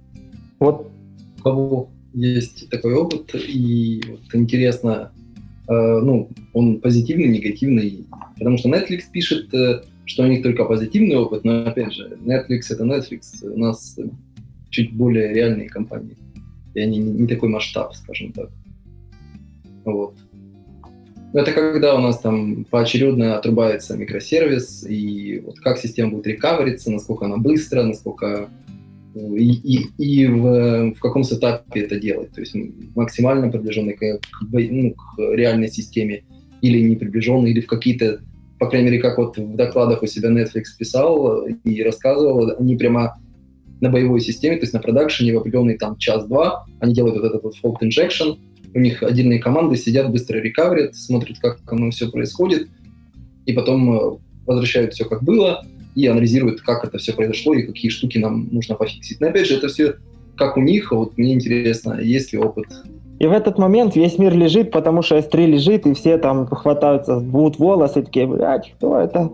[0.59, 0.91] Вот.
[1.39, 5.11] У кого есть такой опыт, и вот интересно,
[5.67, 8.05] ну, он позитивный, негативный.
[8.37, 9.47] Потому что Netflix пишет,
[10.05, 13.97] что у них только позитивный опыт, но опять же, Netflix это Netflix, у нас
[14.69, 16.15] чуть более реальные компании.
[16.75, 18.51] И они не, не такой масштаб, скажем так.
[19.83, 20.13] Вот.
[21.35, 27.25] Это когда у нас там поочередно отрубается микросервис, и вот как система будет рекавериться, насколько
[27.25, 28.49] она быстро, насколько
[29.13, 32.31] и, и, и в, в каком сетапе это делать.
[32.31, 32.55] То есть
[32.95, 34.21] максимально приближенный к, к,
[34.51, 36.23] ну, к реальной системе
[36.61, 38.21] или не приближенный, или в какие-то,
[38.57, 43.17] по крайней мере, как вот в докладах у себя Netflix писал и рассказывал, они прямо
[43.81, 47.43] на боевой системе, то есть на продакшене в определенный там час-два они делают вот этот
[47.43, 48.37] вот fault injection,
[48.75, 52.67] у них отдельные команды сидят, быстро рекаверят, смотрят, как оно все происходит,
[53.45, 55.65] и потом э, возвращают все как было,
[55.95, 59.21] и анализируют, как это все произошло и какие штуки нам нужно пофиксить.
[59.21, 59.95] Но опять же, это все
[60.37, 62.67] как у них, а вот мне интересно, есть ли опыт
[63.17, 67.19] и в этот момент весь мир лежит, потому что S3 лежит, и все там хватаются,
[67.19, 69.31] будут волосы, такие, блядь, кто это?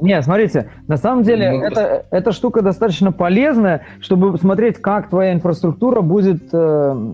[0.00, 6.00] Не, смотрите, на самом деле это, эта штука достаточно полезная, чтобы смотреть, как твоя инфраструктура
[6.00, 7.12] будет, э,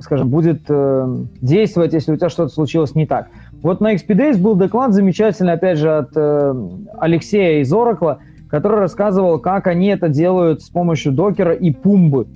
[0.00, 3.28] скажем, будет э, действовать, если у тебя что-то случилось не так.
[3.62, 6.54] Вот на XP был доклад замечательный, опять же, от э,
[6.98, 8.18] Алексея из Oracle,
[8.48, 12.26] который рассказывал, как они это делают с помощью докера и пумбы.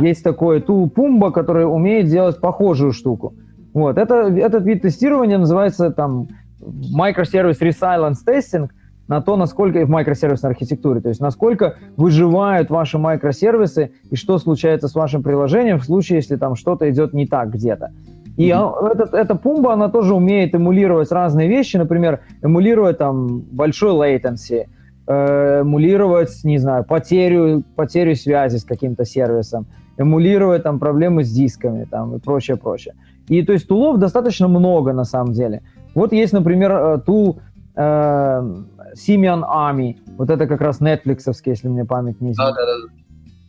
[0.00, 3.34] Есть такой тул Pumba, который умеет делать похожую штуку.
[3.74, 3.98] Вот.
[3.98, 6.28] Это, этот вид тестирования называется там
[6.60, 8.68] microservice resilience testing
[9.08, 14.86] на то, насколько в микросервисной архитектуре, то есть насколько выживают ваши микросервисы и что случается
[14.86, 17.92] с вашим приложением в случае, если там что-то идет не так где-то.
[18.36, 18.92] И mm-hmm.
[18.92, 24.66] этот, эта пумба, она тоже умеет эмулировать разные вещи, например, эмулировать там большой latency,
[25.08, 29.66] э, эмулировать, не знаю, потерю, потерю связи с каким-то сервисом,
[29.96, 32.94] эмулировать там проблемы с дисками там и прочее, прочее.
[33.26, 35.62] И то есть тулов достаточно много на самом деле.
[35.94, 37.40] Вот есть, например, э, тул
[37.74, 38.54] э,
[38.98, 42.56] Simian Army, вот это как раз Netflixовский, если мне память не изменяет.
[42.56, 42.98] Да, да, да.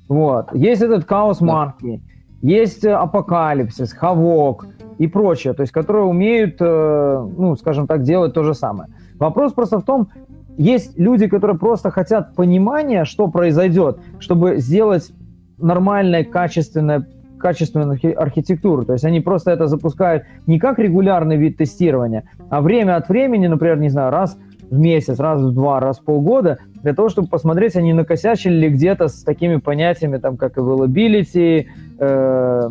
[0.07, 0.55] Вот.
[0.55, 2.01] Есть этот Chaos Monkey,
[2.41, 4.65] есть Апокалипсис, Хавок
[4.97, 8.89] и прочее, то есть которые умеют, э, ну, скажем так, делать то же самое.
[9.19, 10.09] Вопрос просто в том,
[10.57, 15.11] есть люди, которые просто хотят понимания, что произойдет, чтобы сделать
[15.57, 17.07] нормальная, качественная
[17.39, 18.83] качественную архитектуру.
[18.83, 23.47] То есть они просто это запускают не как регулярный вид тестирования, а время от времени,
[23.47, 24.37] например, не знаю, раз
[24.69, 28.69] в месяц, раз в два, раз в полгода, для того, чтобы посмотреть, они накосячили ли
[28.69, 31.65] где-то с такими понятиями, там, как availability,
[31.99, 32.69] э,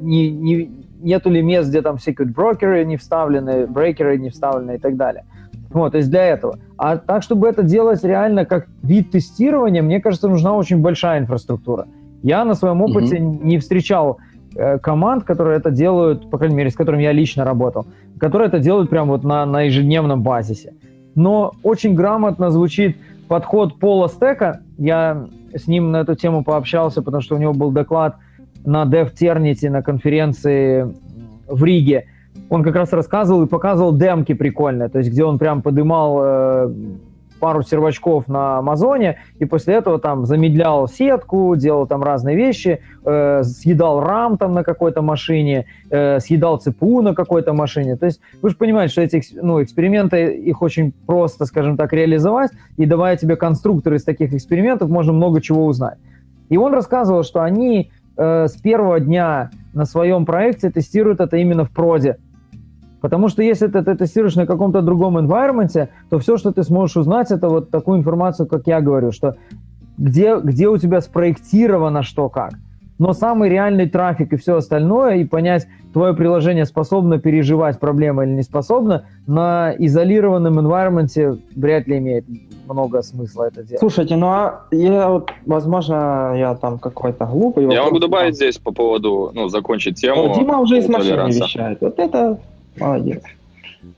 [0.00, 0.70] не, не,
[1.02, 5.24] нету ли мест, где там secret брокеры не вставлены, брейкеры не вставлены и так далее.
[5.70, 6.58] Вот, то есть для этого.
[6.76, 11.86] А так, чтобы это делать реально как вид тестирования, мне кажется, нужна очень большая инфраструктура.
[12.22, 13.44] Я на своем опыте mm-hmm.
[13.44, 14.18] не встречал
[14.54, 17.86] э, команд, которые это делают, по крайней мере, с которыми я лично работал,
[18.18, 20.74] которые это делают прямо вот на, на ежедневном базисе.
[21.14, 22.96] Но очень грамотно звучит
[23.28, 24.60] подход Пола Стека.
[24.78, 28.16] Я с ним на эту тему пообщался, потому что у него был доклад
[28.64, 30.94] на DevTernity на конференции
[31.48, 32.06] в Риге.
[32.48, 36.74] Он как раз рассказывал и показывал демки прикольные, то есть где он прям подымал э,
[37.42, 43.42] пару сервачков на Амазоне, и после этого там замедлял сетку, делал там разные вещи, э,
[43.42, 47.96] съедал RAM там на какой-то машине, э, съедал ЦПУ на какой-то машине.
[47.96, 52.52] То есть вы же понимаете, что эти ну, эксперименты, их очень просто, скажем так, реализовать,
[52.76, 55.98] и давая тебе конструкторы из таких экспериментов, можно много чего узнать.
[56.48, 61.64] И он рассказывал, что они э, с первого дня на своем проекте тестируют это именно
[61.64, 62.18] в проде,
[63.02, 66.96] Потому что если ты, ты тестируешь на каком-то другом environment, то все, что ты сможешь
[66.96, 69.34] узнать, это вот такую информацию, как я говорю, что
[69.98, 72.52] где, где у тебя спроектировано что как.
[72.98, 78.34] Но самый реальный трафик и все остальное, и понять, твое приложение способно переживать проблемы или
[78.34, 82.24] не способно, на изолированном environment вряд ли имеет
[82.68, 83.80] много смысла это делать.
[83.80, 87.64] Слушайте, ну а я вот, возможно, я там какой-то глупый.
[87.72, 90.30] Я могу добавить здесь по поводу, ну, закончить тему.
[90.30, 91.78] О, Дима уже из машины вещает.
[91.80, 92.38] Вот это
[92.76, 93.22] Молодец.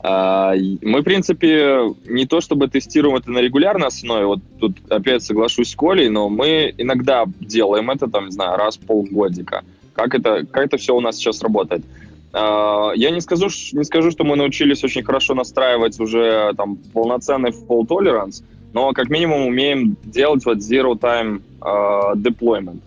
[0.01, 5.23] А, мы, в принципе, не то чтобы тестируем это на регулярной основе, вот тут опять
[5.23, 9.63] соглашусь с Колей, но мы иногда делаем это, там, не знаю, раз в полгодика.
[9.93, 11.85] Как это, как это все у нас сейчас работает?
[12.33, 17.51] А, я не скажу, не скажу, что мы научились очень хорошо настраивать уже там полноценный
[17.51, 18.43] fault tolerance,
[18.73, 22.81] но как минимум умеем делать вот zero time uh, deployment.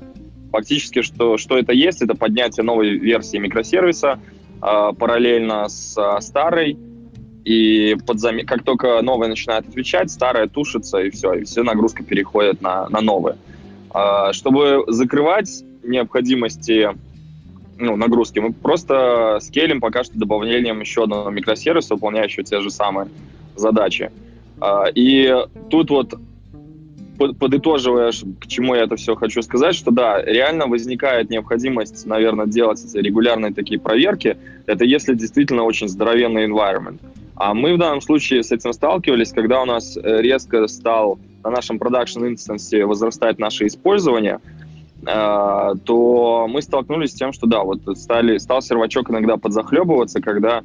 [0.51, 6.77] Фактически, что, что это есть, это поднятие новой версии микросервиса, э, параллельно с э, старой,
[7.45, 8.39] и под зам...
[8.45, 13.01] как только новая начинает отвечать, старая тушится, и все, и все нагрузка переходит на, на
[13.01, 13.37] новые.
[13.93, 16.89] Э, чтобы закрывать необходимости
[17.79, 18.39] ну, нагрузки.
[18.39, 23.07] Мы просто скейлим пока что добавлением еще одного микросервиса, выполняющего те же самые
[23.55, 24.11] задачи.
[24.59, 25.33] А, и
[25.69, 26.15] тут вот
[27.17, 32.83] подытоживая, к чему я это все хочу сказать, что да, реально возникает необходимость, наверное, делать
[32.93, 34.37] регулярные такие проверки.
[34.65, 36.99] Это если действительно очень здоровенный environment.
[37.35, 41.51] А мы в данном случае с этим сталкивались, когда у нас э, резко стал на
[41.51, 44.39] нашем продакшн инстансе возрастать наше использование,
[45.05, 50.63] э, то мы столкнулись с тем, что да, вот стали, стал сервачок иногда подзахлебываться, когда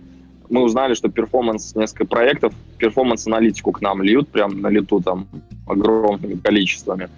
[0.52, 5.26] мы узнали, что performance, несколько проектов, performance-аналитику к нам льют прям на лету там
[5.66, 7.08] огромными количествами.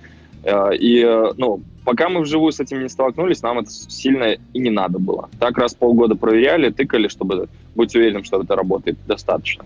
[0.44, 4.58] Э, и, э, ну, пока мы вживую с этим не столкнулись, нам это сильно и
[4.60, 5.28] не надо было.
[5.40, 9.64] Так раз полгода проверяли, тыкали, чтобы быть уверенным, что это работает достаточно.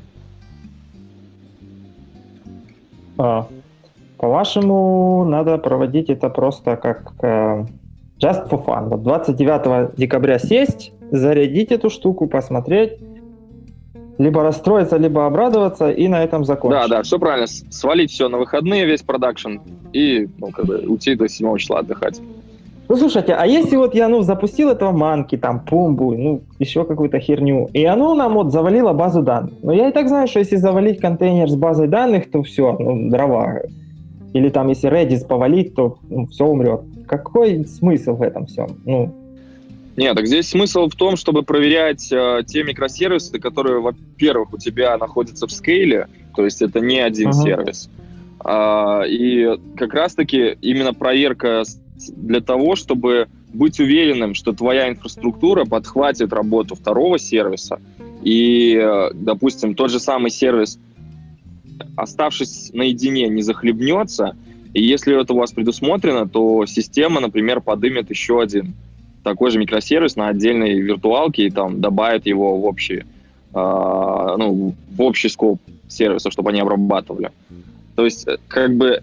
[3.19, 3.49] А,
[4.16, 7.66] по-вашему, надо проводить это просто как э,
[8.19, 8.89] just for fun.
[8.89, 12.99] Вот 29 декабря сесть, зарядить эту штуку, посмотреть,
[14.19, 16.81] либо расстроиться, либо обрадоваться и на этом закончить.
[16.81, 17.47] Да, да, все правильно.
[17.47, 19.59] Свалить все на выходные, весь продакшн,
[19.93, 22.20] и ну, как бы, уйти до 7 числа отдыхать.
[22.89, 27.20] Ну, слушайте, а если вот я, ну, запустил этого манки, там, пумбу, ну, еще какую-то
[27.20, 29.53] херню, и оно нам вот завалило базу данных.
[29.62, 33.11] Но я и так знаю, что если завалить контейнер с базой данных, то все, ну,
[33.11, 33.61] дрова.
[34.32, 36.81] Или там, если Redis повалить, то ну, все умрет.
[37.07, 38.69] Какой смысл в этом всем?
[38.86, 39.15] Ну,
[39.99, 44.97] нет, так здесь смысл в том, чтобы проверять э, те микросервисы, которые, во-первых, у тебя
[44.97, 46.07] находятся в скейле,
[46.37, 47.43] то есть это не один uh-huh.
[47.43, 47.91] сервис.
[48.39, 51.65] А, и как раз-таки именно проверка
[52.11, 57.81] для того, чтобы быть уверенным, что твоя инфраструктура подхватит работу второго сервиса,
[58.23, 60.79] и, э, допустим, тот же самый сервис,
[61.97, 64.37] оставшись наедине, не захлебнется,
[64.75, 68.77] и если это у вас предусмотрено, то система, например, подымет еще один
[69.29, 73.05] такой же микросервис на отдельной виртуалке и там добавит его в общий, э,
[73.55, 77.31] ну, в общий скоп сервиса, чтобы они обрабатывали.
[77.95, 79.03] То есть, э, как бы,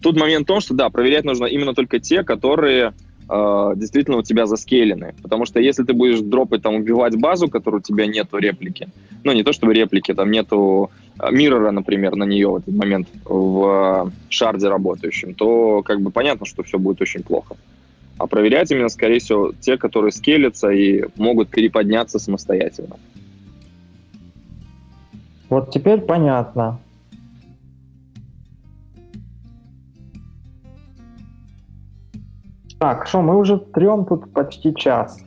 [0.00, 2.94] тут момент в том, что, да, проверять нужно именно только те, которые
[3.28, 5.14] э, действительно у тебя заскейлены.
[5.22, 8.88] Потому что если ты будешь дропать, там, убивать базу, которую у тебя нету реплики,
[9.24, 10.90] ну, не то чтобы реплики, там нету
[11.20, 16.46] э, миррора, например, на нее в этот момент в шарде работающем, то, как бы, понятно,
[16.46, 17.56] что все будет очень плохо
[18.18, 22.96] а проверять именно, скорее всего, те, которые скелятся и могут переподняться самостоятельно.
[25.48, 26.80] Вот теперь понятно.
[32.78, 35.18] Так, что, мы уже трем тут почти час.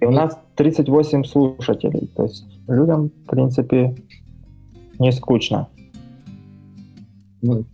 [0.00, 2.08] И у нас 38 слушателей.
[2.14, 3.94] То есть людям, в принципе,
[4.98, 5.68] не скучно.
[7.42, 7.64] Ну,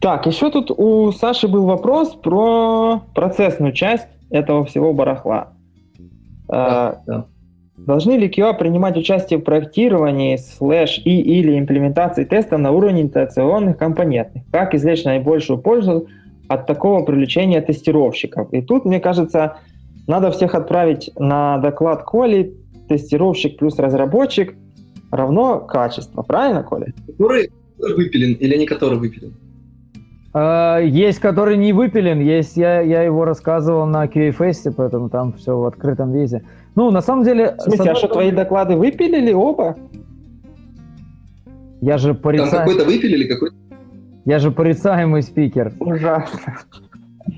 [0.00, 5.52] так, еще тут у Саши был вопрос про процессную часть этого всего барахла.
[6.48, 7.26] Да, да.
[7.76, 13.78] Должны ли QA принимать участие в проектировании, слэш и или имплементации теста на уровне интеграционных
[13.78, 14.42] компонентов?
[14.50, 16.08] Как извлечь наибольшую пользу
[16.48, 18.52] от такого привлечения тестировщиков?
[18.52, 19.58] И тут, мне кажется,
[20.06, 22.56] надо всех отправить на доклад Коли,
[22.88, 24.54] тестировщик плюс разработчик
[25.12, 26.22] равно качество.
[26.22, 26.92] Правильно, Коля?
[27.06, 29.34] Который выпилен или не который выпилен?
[30.40, 35.58] А, есть, который не выпилен, есть, я, я его рассказывал на QA-фесте, поэтому там все
[35.58, 36.44] в открытом виде.
[36.76, 37.56] Ну, на самом деле...
[37.58, 39.76] В смысле, а что, твои доклады выпилили оба?
[41.80, 42.52] Я же порицаемый...
[42.52, 43.56] Там какой-то выпилили, какой-то...
[44.26, 45.72] Я же порицаемый спикер.
[45.80, 46.38] Ужасно.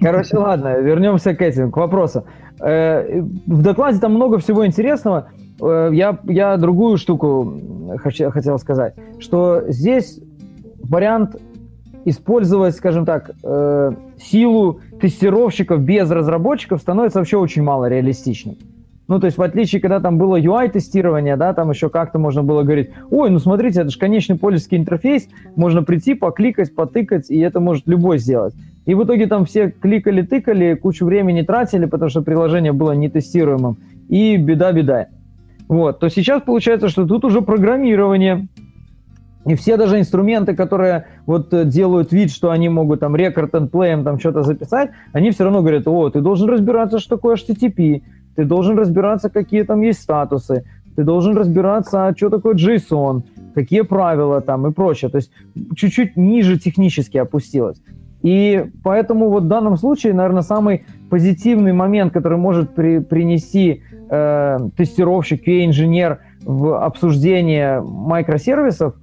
[0.03, 2.27] Короче, ладно, вернемся к этим, к вопросу.
[2.61, 5.31] Э, в докладе там много всего интересного.
[5.63, 7.61] Э, я, я другую штуку
[7.97, 10.21] хотел сказать, что здесь
[10.83, 11.37] вариант
[12.05, 18.57] использовать, скажем так, э, силу тестировщиков без разработчиков становится вообще очень мало реалистичным.
[19.11, 22.63] Ну, то есть, в отличие, когда там было UI-тестирование, да, там еще как-то можно было
[22.63, 27.59] говорить, ой, ну смотрите, это же конечный пользовательский интерфейс, можно прийти, покликать, потыкать, и это
[27.59, 28.55] может любой сделать.
[28.87, 33.79] И в итоге там все кликали, тыкали, кучу времени тратили, потому что приложение было нетестируемым,
[34.09, 35.09] и беда-беда.
[35.67, 38.47] Вот, то сейчас получается, что тут уже программирование,
[39.47, 43.71] и все даже инструменты, которые вот э, делают вид, что они могут там рекорд and
[43.71, 48.03] play там что-то записать, они все равно говорят, о, ты должен разбираться, что такое HTTP,
[48.37, 50.65] ты должен разбираться, какие там есть статусы,
[50.95, 53.23] ты должен разбираться, что такое JSON,
[53.55, 55.11] какие правила там и прочее.
[55.11, 55.31] То есть
[55.75, 57.81] чуть-чуть ниже технически опустилось.
[58.23, 64.59] И поэтому вот в данном случае, наверное, самый позитивный момент, который может при, принести э,
[64.77, 68.95] тестировщик, QA-инженер в обсуждение микросервисов,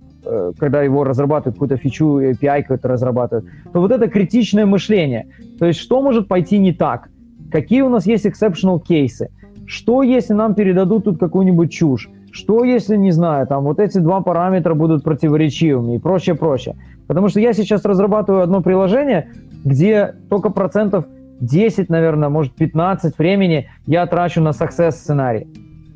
[0.58, 5.28] когда его разрабатывают, какую-то фичу, API какой-то разрабатывают, то вот это критичное мышление.
[5.60, 7.10] То есть что может пойти не так?
[7.52, 9.30] какие у нас есть exceptional кейсы,
[9.66, 14.22] что если нам передадут тут какую-нибудь чушь, что если, не знаю, там вот эти два
[14.22, 16.76] параметра будут противоречивыми и прочее, прочее.
[17.08, 19.32] Потому что я сейчас разрабатываю одно приложение,
[19.64, 21.06] где только процентов
[21.40, 25.48] 10, наверное, может 15 времени я трачу на success сценарий.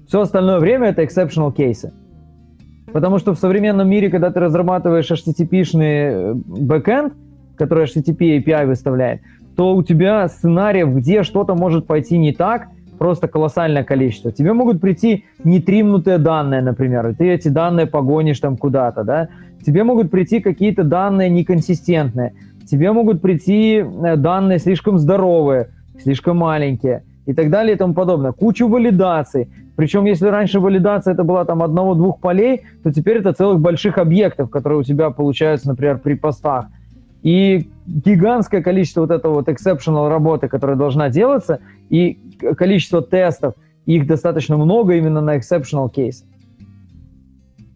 [0.07, 1.93] Все остальное время это exceptional кейсы.
[2.93, 7.13] Потому что в современном мире, когда ты разрабатываешь HTTP-шный э, бэкэнд,
[7.55, 9.22] который HTTP API выставляет,
[9.55, 14.31] то у тебя сценариев, где что-то может пойти не так, просто колоссальное количество.
[14.31, 19.30] Тебе могут прийти нетримнутые данные, например, и ты эти данные погонишь там куда-то, да.
[19.65, 22.34] Тебе могут прийти какие-то данные неконсистентные.
[22.69, 25.69] Тебе могут прийти э, данные слишком здоровые,
[26.01, 28.31] слишком маленькие и так далее и тому подобное.
[28.31, 29.49] Кучу валидаций.
[29.81, 34.51] Причем, если раньше валидация это была там одного-двух полей, то теперь это целых больших объектов,
[34.51, 36.67] которые у тебя получаются, например, при постах.
[37.23, 42.19] И гигантское количество вот этого вот exceptional работы, которая должна делаться, и
[42.57, 43.55] количество тестов,
[43.87, 46.25] их достаточно много именно на exceptional case.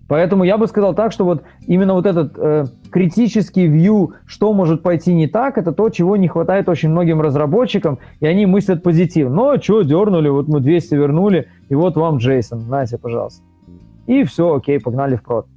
[0.08, 4.84] Поэтому я бы сказал так, что вот именно вот этот э, критический view, что может
[4.84, 9.36] пойти не так, это то, чего не хватает очень многим разработчикам, и они мыслят позитивно.
[9.36, 13.42] Ну, а что, дернули, вот мы 200 вернули, и вот вам Джейсон, нате, пожалуйста.
[14.06, 15.48] И все, окей, погнали в прод.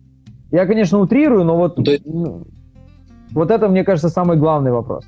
[0.50, 1.76] Я, конечно, утрирую, но вот,
[2.06, 2.46] ну,
[3.32, 5.04] вот это, мне кажется, самый главный вопрос.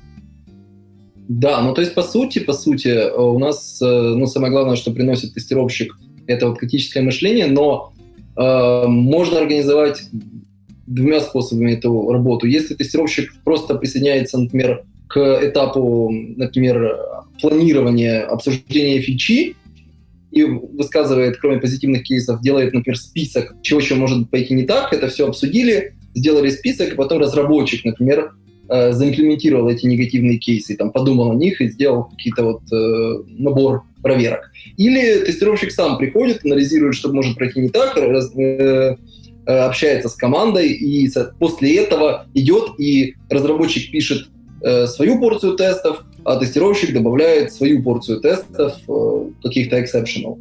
[1.27, 4.75] Да, ну то есть по сути, по сути, э, у нас, э, ну самое главное,
[4.75, 5.97] что приносит тестировщик,
[6.27, 7.93] это вот критическое мышление, но
[8.35, 10.03] можно организовать
[10.87, 12.47] двумя способами эту работу.
[12.47, 16.97] Если тестировщик просто присоединяется, например, к этапу, например,
[17.41, 19.55] планирования, обсуждения фичи,
[20.31, 25.09] и высказывает, кроме позитивных кейсов, делает, например, список, чего еще может пойти не так, это
[25.09, 28.31] все обсудили, сделали список, и потом разработчик, например,
[28.71, 33.83] э, заимплементировал эти негативные кейсы, там, подумал о них и сделал какие-то вот э, набор
[34.01, 34.51] проверок.
[34.77, 38.95] Или тестировщик сам приходит, анализирует, что может пройти не так, раз, э,
[39.45, 44.27] э, общается с командой, и после этого идет и разработчик пишет
[44.63, 50.37] э, свою порцию тестов, а тестировщик добавляет свою порцию тестов, э, каких-то exceptional.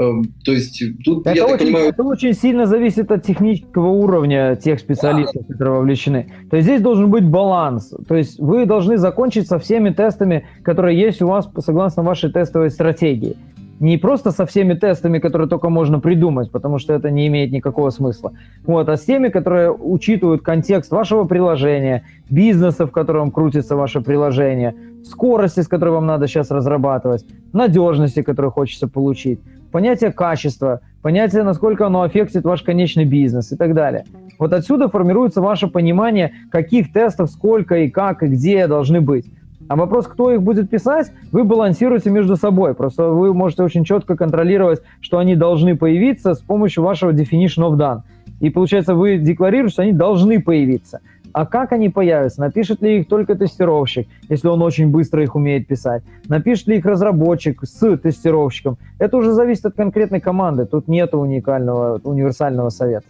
[0.00, 1.88] Эм, то есть тут, это я очень, так понимаю...
[1.90, 5.52] Это очень сильно зависит от технического уровня тех специалистов, да.
[5.52, 6.32] которые вовлечены.
[6.48, 7.92] То есть здесь должен быть баланс.
[8.08, 12.70] То есть вы должны закончить со всеми тестами, которые есть у вас согласно вашей тестовой
[12.70, 13.36] стратегии.
[13.78, 17.90] Не просто со всеми тестами, которые только можно придумать, потому что это не имеет никакого
[17.90, 18.32] смысла.
[18.64, 24.74] Вот, а с теми, которые учитывают контекст вашего приложения, бизнеса, в котором крутится ваше приложение,
[25.04, 29.40] скорости, с которой вам надо сейчас разрабатывать, надежности, которую хочется получить
[29.70, 34.04] понятие качества, понятие, насколько оно аффектит ваш конечный бизнес и так далее.
[34.38, 39.26] Вот отсюда формируется ваше понимание, каких тестов, сколько и как и где должны быть.
[39.68, 42.74] А вопрос, кто их будет писать, вы балансируете между собой.
[42.74, 47.76] Просто вы можете очень четко контролировать, что они должны появиться с помощью вашего definition of
[47.76, 48.00] done.
[48.40, 51.00] И получается, вы декларируете, что они должны появиться.
[51.32, 52.40] А как они появятся?
[52.40, 56.02] Напишет ли их только тестировщик, если он очень быстро их умеет писать?
[56.28, 58.78] Напишет ли их разработчик с тестировщиком?
[58.98, 60.66] Это уже зависит от конкретной команды.
[60.66, 63.06] Тут нет уникального, универсального совета.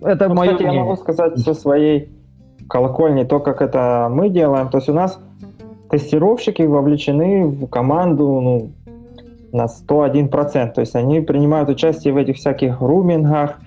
[0.00, 0.80] Это ну, мое кстати, мнение.
[0.80, 2.10] я могу сказать со своей
[2.68, 4.68] колокольни то, как это мы делаем.
[4.68, 5.18] То есть у нас
[5.90, 8.72] тестировщики вовлечены в команду ну,
[9.52, 10.72] на 101%.
[10.72, 13.60] То есть они принимают участие в этих всяких румингах,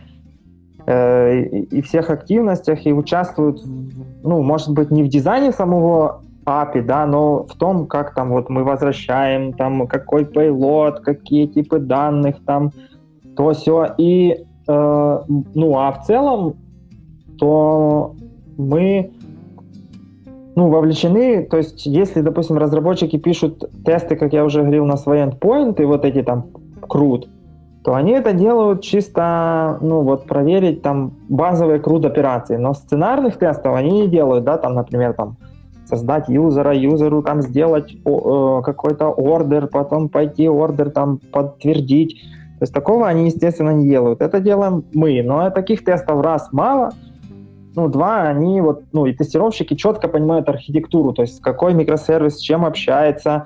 [0.88, 3.64] и всех активностях и участвуют,
[4.24, 8.50] ну, может быть, не в дизайне самого API, да, но в том, как там вот
[8.50, 12.72] мы возвращаем, там какой payload, какие типы данных, там
[13.36, 13.96] то все.
[13.98, 15.22] И, э,
[15.54, 16.56] ну, а в целом,
[17.38, 18.16] то
[18.58, 19.12] мы
[20.56, 25.20] ну, вовлечены, то есть если, допустим, разработчики пишут тесты, как я уже говорил, на свои
[25.20, 26.46] endpoint, вот эти там
[26.88, 27.28] крут,
[27.86, 32.56] то они это делают чисто, ну вот, проверить там базовые крут операции.
[32.56, 35.38] Но сценарных тестов они не делают, да, там, например, там,
[35.86, 42.24] создать юзера, юзеру там сделать э, какой-то ордер, потом пойти ордер там подтвердить.
[42.58, 44.20] То есть такого они, естественно, не делают.
[44.20, 45.22] Это делаем мы.
[45.22, 46.90] Но таких тестов раз мало,
[47.76, 52.42] ну, два, они вот, ну, и тестировщики четко понимают архитектуру, то есть какой микросервис с
[52.42, 53.46] чем общается,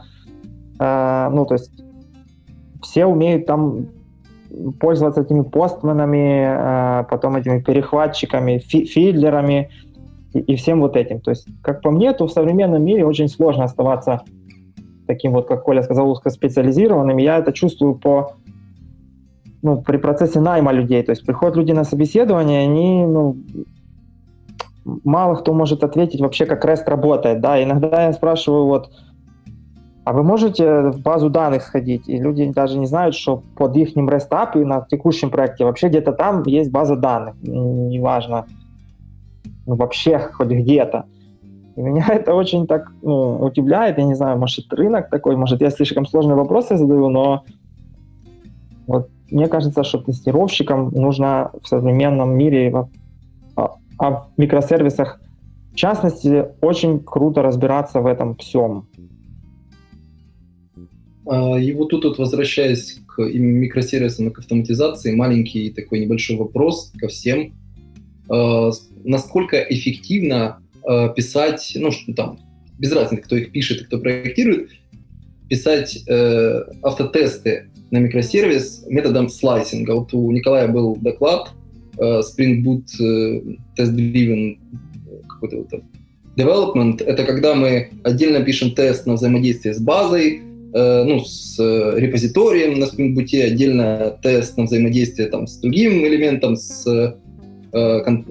[0.79, 1.73] э, ну, то есть
[2.81, 3.98] все умеют там
[4.79, 9.69] пользоваться этими постманами, э, потом этими перехватчиками, фи фидлерами
[10.33, 11.19] и, и всем вот этим.
[11.21, 14.21] То есть, как по мне, то в современном мире очень сложно оставаться
[15.07, 17.17] таким вот, как Коля сказал, узкоспециализированным.
[17.17, 18.33] Я это чувствую по
[19.61, 21.03] ну, при процессе найма людей.
[21.03, 23.37] То есть приходят люди на собеседование, они, ну,
[25.03, 27.61] мало кто может ответить вообще, как REST работает, да.
[27.61, 28.91] Иногда я спрашиваю, вот,
[30.09, 33.95] А вы можете в базу данных сходить, и люди даже не знают, что под их
[33.95, 38.47] REST API на текущем проекте вообще где-то там есть база данных, неважно,
[39.67, 41.05] ну, вообще хоть где-то.
[41.75, 45.69] И меня это очень так ну, удивляет, я не знаю, может рынок такой, может я
[45.69, 47.43] слишком сложные вопросы задаю, но
[48.87, 52.73] вот мне кажется, что тестировщикам нужно в современном мире,
[53.55, 55.19] а, а в микросервисах
[55.71, 58.87] в частности, очень круто разбираться в этом всем.
[61.29, 66.91] А, и вот тут вот возвращаясь к микросервисам и к автоматизации, маленький такой небольшой вопрос
[66.97, 67.53] ко всем.
[68.29, 68.71] А,
[69.03, 72.39] насколько эффективно а, писать, ну, что там,
[72.79, 74.71] без разницы, кто их пишет и кто проектирует,
[75.49, 79.93] писать э, автотесты на микросервис методом слайсинга.
[79.93, 81.49] Вот у Николая был доклад
[81.97, 83.41] э, Spring Boot э,
[83.75, 84.59] Test Driven
[85.27, 85.83] какой-то вот
[86.37, 87.03] development.
[87.03, 90.43] Это когда мы отдельно пишем тест на взаимодействие с базой,
[90.73, 96.85] ну, с э, репозиторием на Spring отдельно тест на взаимодействие там, с другим элементом, с
[96.87, 98.25] э, кон-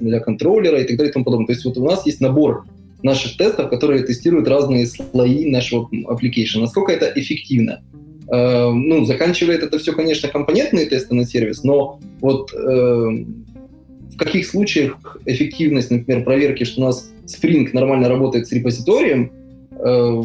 [0.00, 1.46] для контроллера и так далее и тому подобное.
[1.46, 2.64] То есть вот у нас есть набор
[3.02, 6.60] наших тестов, которые тестируют разные слои нашего application.
[6.60, 7.82] Насколько это эффективно?
[8.28, 14.46] Э, ну, заканчивает это все, конечно, компонентные тесты на сервис, но вот э, в каких
[14.46, 19.30] случаях эффективность, например, проверки, что у нас Spring нормально работает с репозиторием,
[19.72, 20.22] э,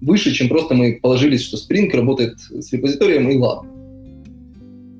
[0.00, 3.70] выше, чем просто мы положились, что Spring работает с репозиторием, и ладно.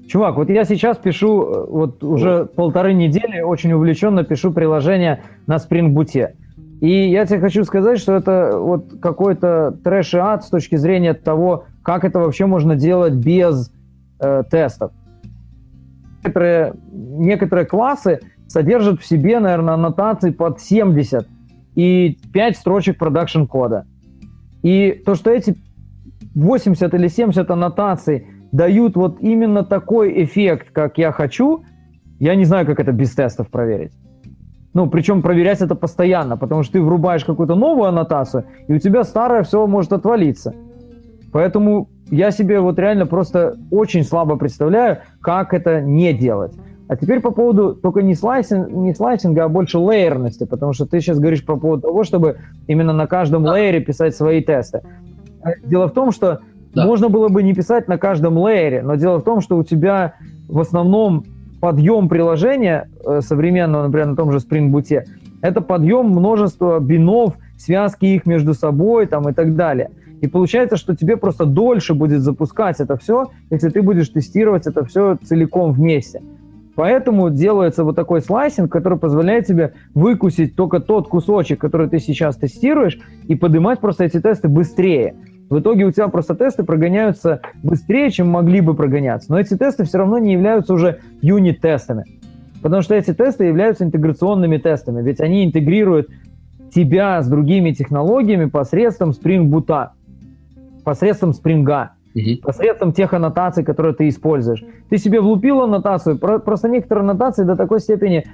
[0.09, 2.55] Чувак, вот я сейчас пишу, э, вот уже вот.
[2.55, 6.35] полторы недели очень увлеченно пишу приложение на Spring Boot.
[6.81, 11.13] И я тебе хочу сказать, что это вот какой-то трэш и ад с точки зрения
[11.13, 13.71] того, как это вообще можно делать без
[14.21, 14.93] э, тестов
[16.29, 21.27] некоторые, некоторые классы содержат в себе, наверное, аннотаций под 70
[21.75, 23.87] и 5 строчек продакшн кода.
[24.69, 25.57] И то, что эти
[26.35, 31.65] 80 или 70 аннотаций дают вот именно такой эффект, как я хочу,
[32.19, 33.93] я не знаю, как это без тестов проверить.
[34.75, 39.05] Ну, причем проверять это постоянно, потому что ты врубаешь какую-то новую аннотацию, и у тебя
[39.05, 40.53] старая все может отвалиться.
[41.33, 46.53] Поэтому я себе вот реально просто очень слабо представляю, как это не делать.
[46.89, 51.01] А теперь по поводу только не, слайсинг, не слайсинга, а больше лейерности, потому что ты
[51.01, 53.53] сейчас говоришь по поводу того, чтобы именно на каждом да.
[53.53, 54.81] лейере писать свои тесты.
[55.65, 56.41] Дело в том, что
[56.75, 56.87] да.
[56.87, 60.15] можно было бы не писать на каждом лейере, но дело в том, что у тебя
[60.49, 61.25] в основном
[61.61, 65.05] подъем приложения э, современного, например, на том же Spring Boot,
[65.43, 69.91] это подъем множества бинов, связки их между собой там, и так далее.
[70.21, 74.85] И получается, что тебе просто дольше будет запускать это все, если ты будешь тестировать это
[74.85, 76.23] все целиком вместе.
[76.79, 82.37] Поэтому делается вот такой слайсинг, который позволяет тебе выкусить только тот кусочек, который ты сейчас
[82.37, 85.17] тестируешь, и поднимать просто эти тесты быстрее.
[85.51, 89.33] В итоге у тебя просто тесты прогоняются быстрее, чем могли бы прогоняться.
[89.33, 92.05] Но эти тесты все равно не являются уже юнит-тестами.
[92.63, 96.09] Потому что эти тесты являются интеграционными тестами, ведь они интегрируют
[96.73, 99.89] тебя с другими технологиями посредством Spring Boot
[100.85, 102.43] посредством спринга, угу.
[102.43, 104.65] посредством тех аннотаций, которые ты используешь.
[104.91, 108.25] Ты себе влупил аннотацию, просто некоторые аннотации до такой степени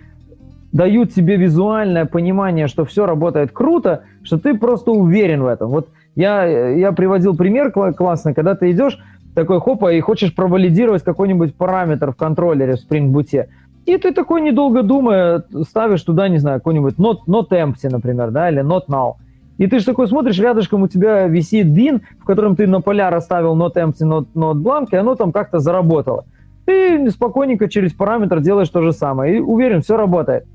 [0.73, 5.71] дают тебе визуальное понимание, что все работает круто, что ты просто уверен в этом.
[5.71, 8.99] Вот я, я приводил пример классный, когда ты идешь
[9.35, 13.47] такой хопа и хочешь провалидировать какой-нибудь параметр в контроллере в Spring Boot,
[13.87, 18.49] и ты такой, недолго думая, ставишь туда, не знаю, какой-нибудь not, not empty, например, да,
[18.49, 19.15] или not null.
[19.59, 23.11] И ты же такой смотришь, рядышком у тебя висит бин, в котором ты на поля
[23.11, 26.25] расставил not empty, not, not blank, и оно там как-то заработало.
[26.65, 29.37] Ты спокойненько через параметр делаешь то же самое.
[29.37, 30.47] И уверен, все работает.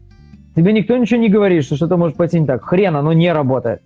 [0.56, 2.66] Тебе никто ничего не говорит, что что-то может пойти не так.
[2.66, 3.82] Хрен, оно не работает.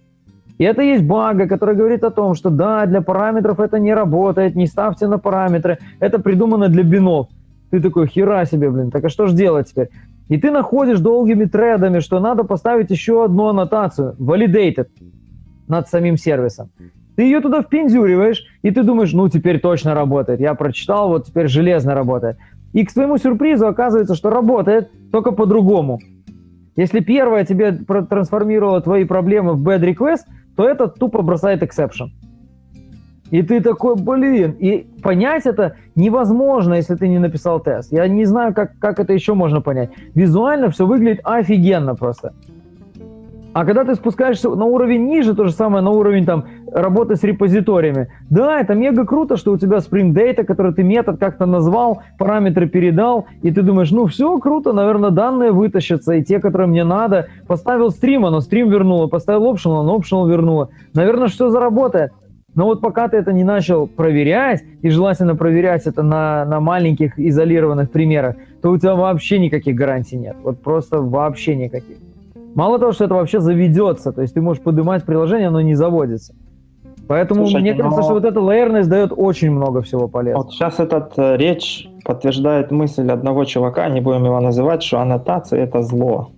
[0.57, 4.55] И это есть бага, который говорит о том, что да, для параметров это не работает,
[4.55, 7.27] не ставьте на параметры, это придумано для бинов.
[7.71, 9.89] Ты такой, хера себе, блин, так а что же делать теперь?
[10.29, 14.87] И ты находишь долгими тредами, что надо поставить еще одну аннотацию, validated,
[15.67, 16.69] над самим сервисом.
[17.15, 20.39] Ты ее туда впендюриваешь, и ты думаешь, ну, теперь точно работает.
[20.39, 22.37] Я прочитал, вот теперь железно работает.
[22.73, 25.99] И к своему сюрпризу оказывается, что работает, только по-другому.
[26.75, 30.23] Если первое тебе трансформировало твои проблемы в bad request,
[30.55, 32.07] то это тупо бросает exception.
[33.33, 37.91] И ты такой, блин, и понять это невозможно, если ты не написал тест.
[37.91, 39.89] Я не знаю, как, как это еще можно понять.
[40.13, 42.33] Визуально все выглядит офигенно просто.
[43.53, 47.23] А когда ты спускаешься на уровень ниже, то же самое на уровень там работы с
[47.23, 48.09] репозиториями.
[48.29, 52.69] Да, это мега круто, что у тебя Spring Data, который ты метод как-то назвал, параметры
[52.69, 57.29] передал, и ты думаешь, ну все круто, наверное, данные вытащатся, и те, которые мне надо.
[57.47, 60.69] Поставил стрим, оно стрим вернуло, поставил optional, оно optional вернуло.
[60.93, 62.11] Наверное, все заработает.
[62.55, 67.17] Но вот пока ты это не начал проверять, и желательно проверять это на, на маленьких
[67.17, 70.35] изолированных примерах, то у тебя вообще никаких гарантий нет.
[70.43, 71.97] Вот просто вообще никаких.
[72.55, 76.35] Мало того, что это вообще заведется, то есть ты можешь поднимать приложение, оно не заводится.
[77.07, 78.03] Поэтому Слушайте, мне кажется, но...
[78.03, 80.43] что вот эта лейерность дает очень много всего полезного.
[80.43, 85.63] Вот сейчас этот э, речь подтверждает мысль одного чувака, не будем его называть, что аннотация
[85.63, 86.29] это зло.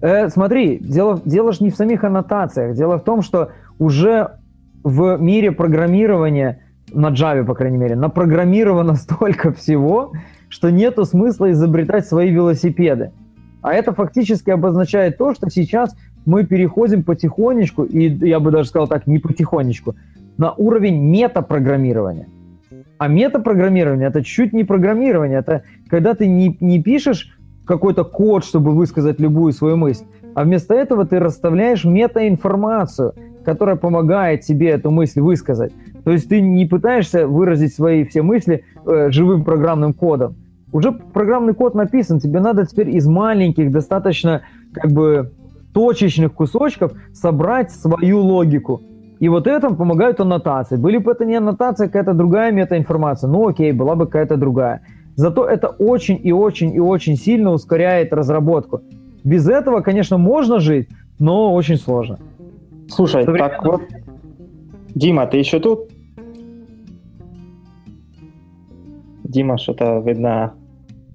[0.00, 2.76] Э, смотри, дело, дело же не в самих аннотациях.
[2.76, 3.48] Дело в том, что
[3.78, 4.38] уже
[4.82, 6.60] в мире программирования,
[6.92, 10.12] на Java, по крайней мере, напрограммировано столько всего,
[10.48, 13.12] что нету смысла изобретать свои велосипеды.
[13.62, 15.96] А это фактически обозначает то, что сейчас
[16.26, 19.96] мы переходим потихонечку, и я бы даже сказал так, не потихонечку,
[20.36, 22.28] на уровень метапрограммирования.
[22.98, 27.36] А метапрограммирование– это чуть не программирование, это когда ты не, не пишешь
[27.66, 33.14] какой-то код, чтобы высказать любую свою мысль, а вместо этого ты расставляешь метаинформацию,
[33.44, 35.72] которая помогает тебе эту мысль высказать.
[36.04, 40.36] То есть ты не пытаешься выразить свои все мысли э, живым программным кодом.
[40.72, 44.42] Уже программный код написан, тебе надо теперь из маленьких, достаточно
[44.72, 45.32] как бы
[45.72, 48.82] точечных кусочков собрать свою логику.
[49.20, 50.76] И вот этому помогают аннотации.
[50.76, 54.82] Были бы это не аннотация, какая-то другая метаинформация, ну окей, была бы какая-то другая.
[55.16, 58.82] Зато это очень и очень и очень сильно ускоряет разработку.
[59.22, 60.88] Без этого, конечно, можно жить,
[61.18, 62.18] но очень сложно.
[62.88, 63.48] Слушай, Современно...
[63.48, 63.82] так вот,
[64.94, 65.90] Дима, ты еще тут?
[69.24, 70.54] Дима, что-то видно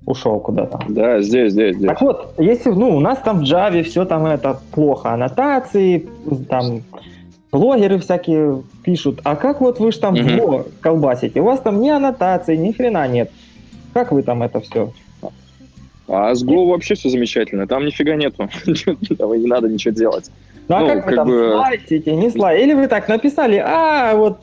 [0.06, 0.80] ушел куда-то.
[0.90, 1.88] Да, здесь, здесь, здесь.
[1.88, 6.10] Так вот, если, ну, у нас там в Java все там это плохо, аннотации,
[6.50, 6.82] там
[7.52, 10.66] блогеры всякие пишут, а как вот вы же там угу.
[10.82, 11.42] колбасите?
[11.42, 13.32] У вас там ни аннотации, ни хрена нет.
[13.94, 14.92] Как вы там это все?
[16.08, 20.32] А с Go вообще все замечательно, там нифига нету, не надо ничего делать.
[20.70, 21.52] Ну, а ну, как, как вы там бы...
[21.54, 22.66] слайтите, не слайдите?
[22.66, 24.38] Или вы так написали, а, вот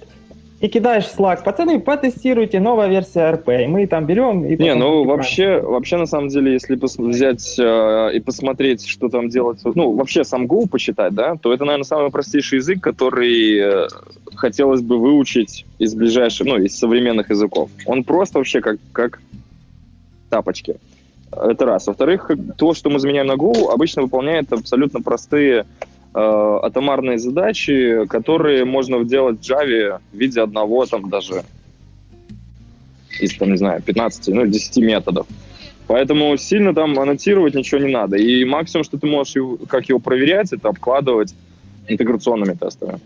[0.61, 4.45] и кидаешь в Slack, пацаны, потестируйте, новая версия RP, и мы там берем...
[4.45, 9.29] И не, ну вообще, вообще на самом деле, если взять э, и посмотреть, что там
[9.29, 13.89] делается, ну вообще сам Go почитать, да, то это, наверное, самый простейший язык, который э,
[14.35, 17.71] хотелось бы выучить из ближайших, ну, из современных языков.
[17.85, 19.21] Он просто вообще как, как
[20.31, 20.77] тапочки.
[21.31, 21.87] Это раз.
[21.87, 25.67] Во-вторых, то, что мы заменяем на Go, обычно выполняет абсолютно простые
[26.17, 31.45] атомарные задачи, которые можно делать в Java в виде одного там даже
[33.21, 35.27] из, там, не знаю, 15, ну, 10 методов.
[35.87, 38.17] Поэтому сильно там аннотировать ничего не надо.
[38.17, 41.35] И максимум, что ты можешь, его, как его проверять, это обкладывать
[41.87, 42.99] интеграционными тестами.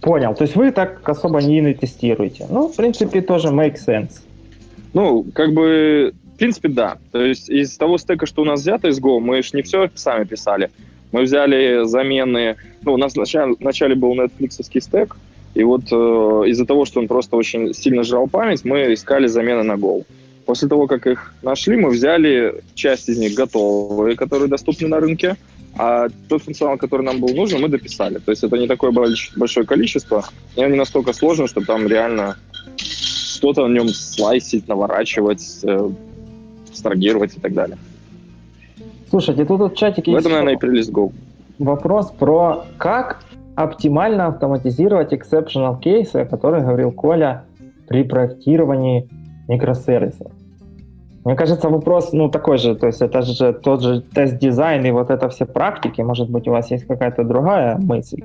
[0.00, 0.34] Понял.
[0.34, 2.46] То есть вы так особо не тестируете.
[2.48, 4.20] Ну, в принципе, тоже make sense.
[4.94, 6.98] Ну, как бы в принципе, да.
[7.10, 9.90] То есть из того стека, что у нас взято из Go, мы же не все
[9.96, 10.70] сами писали.
[11.10, 12.54] Мы взяли замены...
[12.82, 15.16] Ну, у нас вначале, вначале был Netflix стек,
[15.54, 15.94] и вот э,
[16.46, 20.04] из-за того, что он просто очень сильно жрал память, мы искали замены на Go.
[20.46, 25.34] После того, как их нашли, мы взяли часть из них готовые, которые доступны на рынке,
[25.76, 28.18] а тот функционал, который нам был нужен, мы дописали.
[28.18, 30.24] То есть это не такое большое количество,
[30.54, 32.36] и он не настолько сложен, что там реально
[32.76, 35.90] что-то в нем слайсить, наворачивать, э,
[36.78, 37.76] абстрагировать и так далее.
[39.10, 41.12] Слушайте, тут в чатике в этом, наверное, и прелесть Go.
[41.58, 43.20] Вопрос про как
[43.56, 47.44] оптимально автоматизировать exceptional кейсы, о которых говорил Коля
[47.88, 49.08] при проектировании
[49.48, 50.30] микросервисов.
[51.24, 55.10] Мне кажется, вопрос, ну, такой же, то есть это же тот же тест-дизайн и вот
[55.10, 58.22] это все практики, может быть, у вас есть какая-то другая мысль?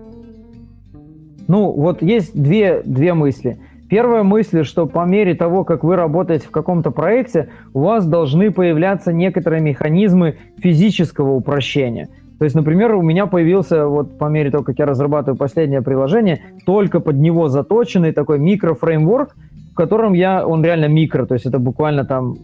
[1.48, 3.58] Ну, вот есть две, две мысли–
[3.94, 8.49] Первая мысль, что по мере того, как вы работаете в каком-то проекте, у вас должны
[8.49, 12.10] появляться некоторые механизмы физического упрощения.
[12.40, 16.41] То есть, например, у меня появился, вот по мере того, как я разрабатываю последнее приложение,
[16.65, 19.36] только под него заточенный такой микрофреймворк,
[19.74, 22.38] в котором я, он реально микро, то есть это буквально там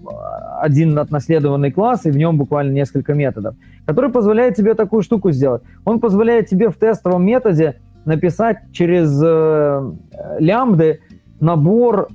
[0.61, 3.55] один отнаследованный класс, и в нем буквально несколько методов,
[3.88, 5.63] который позволяет тебе такую штуку сделать.
[5.84, 9.91] Он позволяет тебе в тестовом методе написать через э,
[10.39, 10.99] лямбды
[11.39, 12.07] набор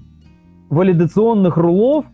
[0.71, 2.07] валидационных рулов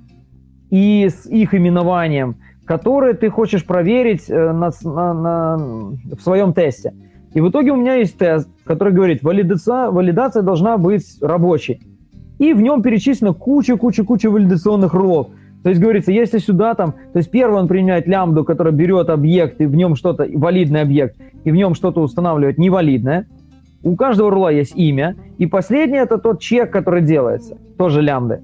[0.71, 6.95] и с их именованием, которые ты хочешь проверить э, на, на, на, в своем тесте.
[7.35, 11.81] И в итоге у меня есть тест, который говорит, валидация, валидация должна быть рабочей.
[12.39, 15.29] И в нем перечислено куча-куча-куча валидационных рулов.
[15.63, 19.61] То есть говорится, если сюда там, то есть первый он применяет лямбду, которая берет объект,
[19.61, 23.27] и в нем что-то, валидный объект, и в нем что-то устанавливает невалидное.
[23.83, 25.17] У каждого рула есть имя.
[25.39, 27.57] И последнее– это тот чек, который делается.
[27.79, 28.43] Тоже лямбды.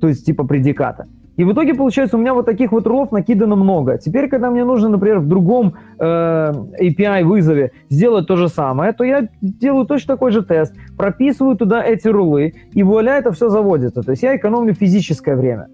[0.00, 1.06] То есть типа предиката.
[1.40, 3.96] И в итоге, получается, у меня вот таких вот рулов накидано много.
[3.96, 9.04] Теперь, когда мне нужно, например, в другом э, API вызове сделать то же самое, то
[9.04, 14.02] я делаю точно такой же тест, прописываю туда эти рулы, и вуаля, это все заводится.
[14.02, 15.68] То есть я экономлю физическое время.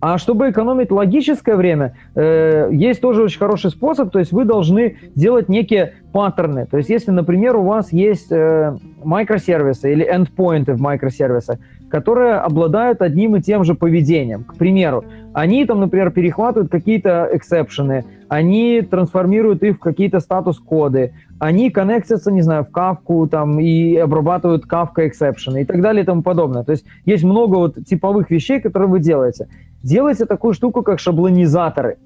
[0.00, 4.96] А чтобы экономить логическое время, э, есть тоже очень хороший способ, то есть вы должны
[5.16, 6.66] делать некие паттерны.
[6.66, 11.58] То есть если, например, у вас есть э, микросервисы или эндпоинты в микросервисах,
[11.90, 14.44] которые обладают одним и тем же поведением.
[14.44, 21.70] К примеру, они там, например, перехватывают какие-то эксепшены, они трансформируют их в какие-то статус-коды, они
[21.70, 26.22] коннектятся, не знаю, в Кафку там и обрабатывают Kafka эксепшены и так далее и тому
[26.22, 26.62] подобное.
[26.62, 29.48] То есть есть много вот типовых вещей, которые вы делаете.
[29.82, 31.98] Делайте такую штуку, как шаблонизаторы.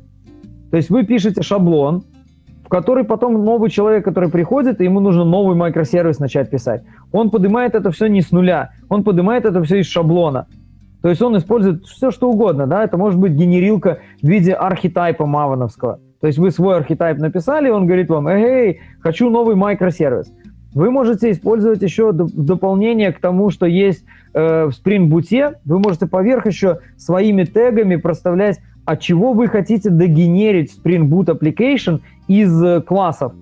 [0.71, 2.03] То есть вы пишете шаблон,
[2.65, 6.83] в который потом новый человек, который приходит, ему нужно новый микросервис начать писать.
[7.13, 10.47] Он поднимает это все не с нуля, он поднимает это все из шаблона.
[11.03, 15.27] То есть он использует все, что угодно, да, это может быть генерилка в виде архетайпа
[15.27, 15.99] мавановского.
[16.21, 20.33] То есть вы свой архетайп написали, он говорит вам, эй, хочу новый микросервис.
[20.75, 25.79] Вы можете использовать еще в дополнение к тому, что есть э, в Spring Boot, вы
[25.79, 32.63] можете поверх еще своими тегами проставлять, от чего вы хотите дегенерить Spring Boot Application из
[32.63, 33.35] э, классов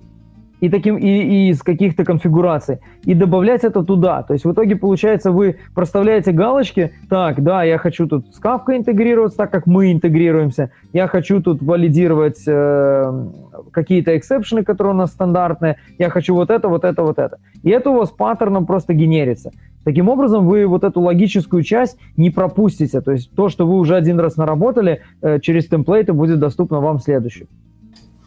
[0.61, 4.23] и, таким, и, и из каких-то конфигураций, и добавлять это туда.
[4.23, 8.77] То есть в итоге, получается, вы проставляете галочки, так, да, я хочу тут с Kafka
[8.77, 13.27] интегрироваться, так как мы интегрируемся, я хочу тут валидировать э,
[13.71, 17.37] какие-то эксепшены, которые у нас стандартные, я хочу вот это, вот это, вот это.
[17.63, 19.51] И это у вас паттерном просто генерится.
[19.83, 23.01] Таким образом, вы вот эту логическую часть не пропустите.
[23.01, 26.99] То есть то, что вы уже один раз наработали, э, через темплейты будет доступно вам
[26.99, 27.47] следующий.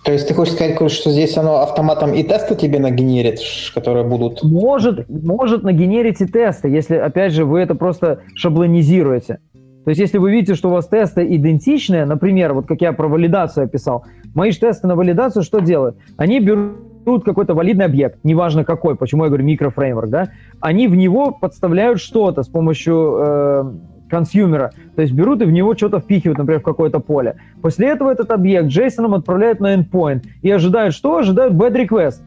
[0.05, 3.39] То есть ты хочешь сказать, что здесь оно автоматом и тесты тебе нагенерит,
[3.75, 4.43] которые будут...
[4.43, 9.39] Может, может нагенерить и тесты, если, опять же, вы это просто шаблонизируете.
[9.85, 13.09] То есть если вы видите, что у вас тесты идентичные, например, вот как я про
[13.09, 14.05] валидацию описал,
[14.35, 15.97] мои же тесты на валидацию что делают?
[16.19, 20.29] Они берут какой-то валидный объект, неважно какой, почему я говорю микрофреймворк, да,
[20.61, 23.73] они в него подставляют что-то с помощью э,
[24.15, 24.71] консюмера.
[24.95, 27.35] То есть берут и в него что-то впихивают, например, в какое-то поле.
[27.61, 31.19] После этого этот объект JSON отправляют на endpoint и ожидают что?
[31.19, 32.21] Ожидают bad request.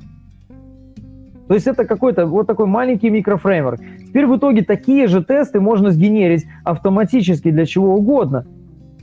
[1.47, 3.79] То есть это какой-то вот такой маленький микрофреймворк.
[4.05, 8.45] Теперь в итоге такие же тесты можно сгенерить автоматически для чего угодно.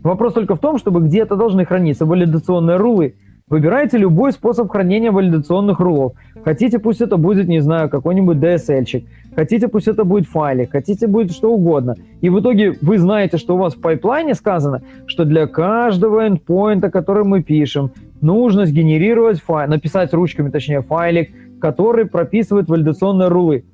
[0.02, 3.15] Вопрос только в том, чтобы где-то должны храниться валидационные рулы.
[3.47, 6.15] Выбирайте любой способ хранения валидационных рулов.
[6.47, 9.05] Хотите, пусть это будет, не знаю, какой-нибудь DSL-чик.
[9.37, 10.73] Хотите, пусть это будет файлик.
[10.73, 11.95] Хотите, будет что угодно.
[12.23, 16.91] И в итоге вы знаете, что у вас в пайплайне сказано, что для каждого эндпоинта,
[16.91, 17.91] который мы пишем,
[18.23, 21.31] нужно сгенерировать файл, написать ручками, точнее, файлик,
[21.61, 23.66] который прописывает валидационные рулы.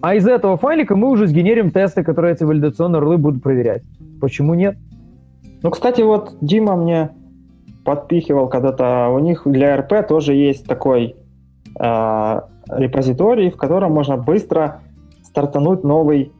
[0.00, 3.84] А из этого файлика мы уже сгенерим тесты, которые эти валидационные рулы будут проверять.
[4.20, 4.76] Почему нет?
[5.62, 7.10] Ну, кстати, вот Дима мне
[7.84, 11.16] подпихивал когда-то, у них для РП тоже есть такой
[11.78, 14.80] э, репозиторий, в котором можно быстро
[15.22, 16.32] стартануть новый,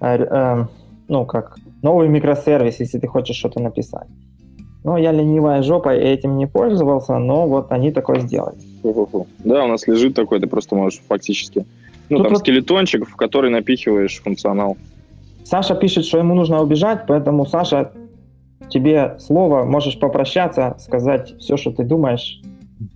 [0.00, 0.64] э, э,
[1.08, 4.08] ну как, новый микросервис, если ты хочешь что-то написать.
[4.84, 8.56] Ну, я ленивая жопа, этим не пользовался, но вот они такое сделали.
[9.44, 11.66] Да, у нас лежит такой, ты просто можешь фактически...
[12.08, 12.40] Ну, Тут там вот...
[12.40, 14.76] скелетончик, в который напихиваешь функционал.
[15.44, 17.90] Саша пишет, что ему нужно убежать, поэтому, Саша,
[18.68, 22.40] тебе слово, можешь попрощаться, сказать все, что ты думаешь.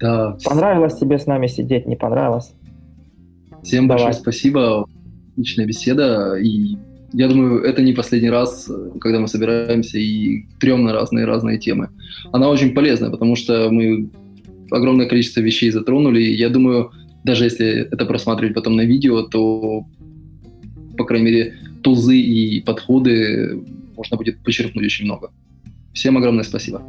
[0.01, 0.37] Да.
[0.45, 2.53] Понравилось тебе с нами сидеть, не понравилось?
[3.63, 4.05] Всем Давай.
[4.05, 4.87] большое спасибо,
[5.33, 6.77] отличная беседа, и
[7.13, 8.71] я думаю, это не последний раз,
[9.01, 11.91] когда мы собираемся и трем на разные разные темы.
[12.33, 14.11] Она очень полезная, потому что мы
[14.71, 16.21] огромное количество вещей затронули.
[16.23, 16.91] Я думаю,
[17.25, 19.85] даже если это просматривать потом на видео, то,
[20.97, 23.63] по крайней мере, тузы и подходы
[23.97, 25.31] можно будет почерпнуть очень много.
[25.93, 26.83] Всем огромное спасибо.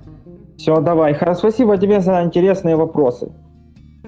[0.58, 1.14] Все, давай.
[1.14, 3.32] Хорошо, спасибо тебе за интересные вопросы.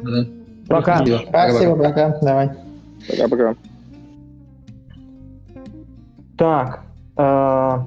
[0.02, 0.26] Да.
[0.68, 0.98] Пока.
[0.98, 2.20] Спасибо, спасибо пока.
[2.22, 2.50] Давай.
[3.10, 3.56] Пока-пока.
[6.38, 6.82] Так.
[7.18, 7.80] Э...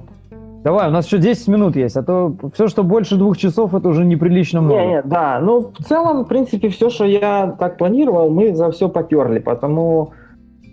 [0.63, 3.87] Давай, у нас еще 10 минут есть, а то все, что больше двух часов, это
[3.87, 4.81] уже неприлично много.
[4.81, 8.69] Не, не, да, ну, в целом, в принципе, все, что я так планировал, мы за
[8.71, 10.11] все поперли, потому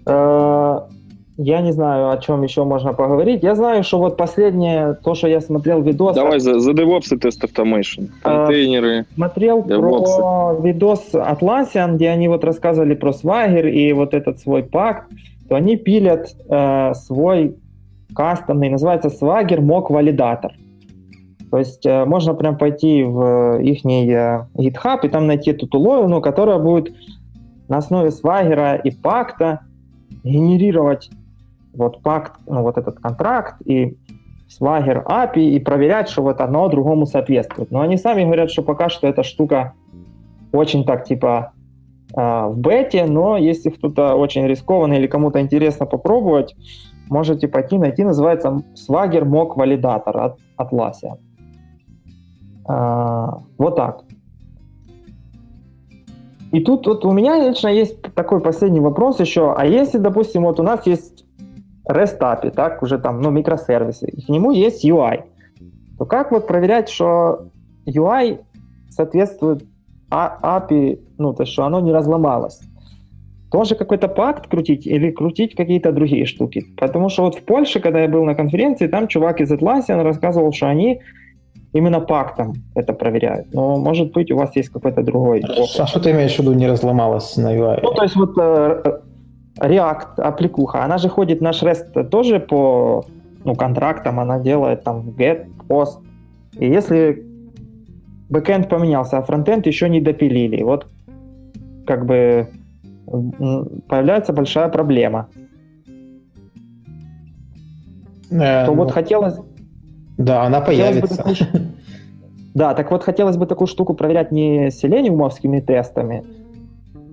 [0.04, 0.80] э,
[1.38, 3.42] я не знаю, о чем еще можно поговорить.
[3.42, 6.14] Я знаю, что вот последнее, то, что я смотрел видос...
[6.14, 8.08] Давай за, за DevOps и Test Automation.
[8.22, 9.04] А, Контейнеры.
[9.14, 10.16] Смотрел DevOps.
[10.16, 15.10] про видос Atlassian, где они вот рассказывали про Swagger и вот этот свой пакт,
[15.48, 17.56] то они пилят э, свой
[18.14, 20.52] кастомный, называется Swagger Mock Validator.
[21.50, 26.22] То есть э, можно прям пойти в их э, GitHub и там найти эту туловину,
[26.22, 26.94] которая будет
[27.68, 29.60] на основе Swagger и пакта
[30.24, 31.10] генерировать
[31.76, 33.96] вот пакт, ну вот этот контракт и
[34.48, 37.70] Swagger API и проверять, что вот одно другому соответствует.
[37.70, 39.74] Но они сами говорят, что пока что эта штука
[40.52, 41.52] очень так типа
[42.16, 46.54] э, в бете, но если кто-то очень рискованный или кому-то интересно попробовать,
[47.08, 51.18] можете пойти найти, называется Swagger Mock Validator от Atlassian.
[52.68, 54.02] Э, вот так.
[56.52, 59.52] И тут вот у меня лично есть такой последний вопрос еще.
[59.52, 61.25] А если, допустим, вот у нас есть
[61.88, 65.24] REST API, так, уже там, ну, микросервисы, и к нему есть UI,
[65.98, 67.48] то как вот проверять, что
[67.86, 68.40] UI
[68.90, 69.64] соответствует
[70.10, 72.60] API, ну, то есть, что оно не разломалось?
[73.50, 76.66] Тоже какой-то пакт крутить или крутить какие-то другие штуки?
[76.76, 80.52] Потому что вот в Польше, когда я был на конференции, там чувак из Atlassian рассказывал,
[80.52, 81.00] что они
[81.72, 83.54] именно пактом это проверяют.
[83.54, 85.76] Но, может быть, у вас есть какой-то другой опыт.
[85.78, 87.80] А что ты имеешь в виду не разломалось на UI?
[87.82, 89.00] Ну, то есть вот э,
[89.58, 93.04] React аппликуха, она же ходит, наш REST тоже по
[93.44, 96.02] ну, контрактам, она делает там get, post.
[96.58, 97.24] И если
[98.28, 100.86] бэкэнд поменялся, а фронтенд еще не допилили, вот
[101.86, 102.48] как бы
[103.88, 105.28] появляется большая проблема.
[108.30, 109.36] Э, то ну, вот хотелось...
[110.18, 111.22] Да, она появится.
[111.22, 111.32] Бы
[112.54, 116.24] да, так вот хотелось бы такую штуку проверять не селениумовскими тестами,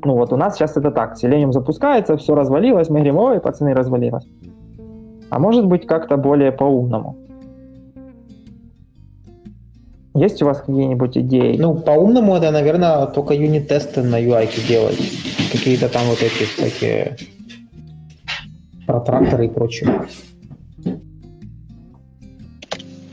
[0.05, 3.73] ну вот у нас сейчас это так, Selenium запускается, все развалилось, мы говорим, ой, пацаны,
[3.73, 4.25] развалилось.
[5.29, 7.17] А может быть как-то более по-умному.
[10.15, 11.57] Есть у вас какие-нибудь идеи?
[11.57, 14.99] Ну, по-умному это, наверное, только юнит-тесты на UI делать.
[15.51, 17.17] Какие-то там вот эти всякие
[18.85, 20.05] протракторы и прочее.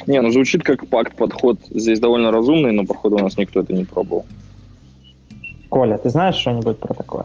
[0.06, 1.58] Не, ну звучит как пакт подход.
[1.70, 4.26] Здесь довольно разумный, но, походу, у нас никто это не пробовал.
[5.70, 7.24] Коля, ты знаешь что-нибудь про такое?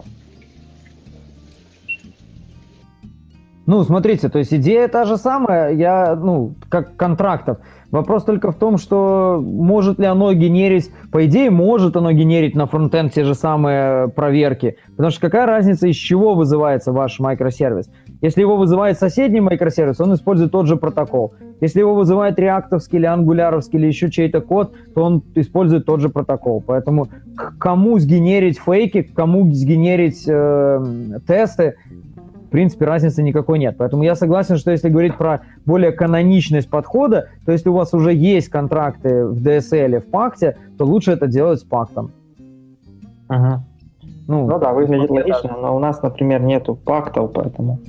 [3.65, 7.57] Ну, смотрите, то есть идея та же самая, я, ну, как контрактов.
[7.89, 12.67] Вопрос только в том, что может ли оно генерить, по идее, может оно генерить на
[12.67, 14.77] фронтенд те же самые проверки.
[14.91, 17.89] Потому что какая разница, из чего вызывается ваш микросервис?
[18.25, 21.33] Если его вызывает соседний микросервис, он использует тот же протокол.
[21.61, 26.09] Если его вызывает реактовский или ангуляровский или еще чей-то код, то он использует тот же
[26.09, 26.63] протокол.
[26.65, 31.75] Поэтому к кому сгенерить фейки, к кому сгенерить э, тесты,
[32.47, 33.75] в принципе, разницы никакой нет.
[33.77, 38.11] Поэтому я согласен, что если говорить про более каноничность подхода, то если у вас уже
[38.11, 42.11] есть контракты в DSL, в пакте, то лучше это делать с пактом.
[43.27, 43.63] Ага.
[44.27, 47.79] Ну, ну да, выглядит логично, но у нас, например, нету пактов, поэтому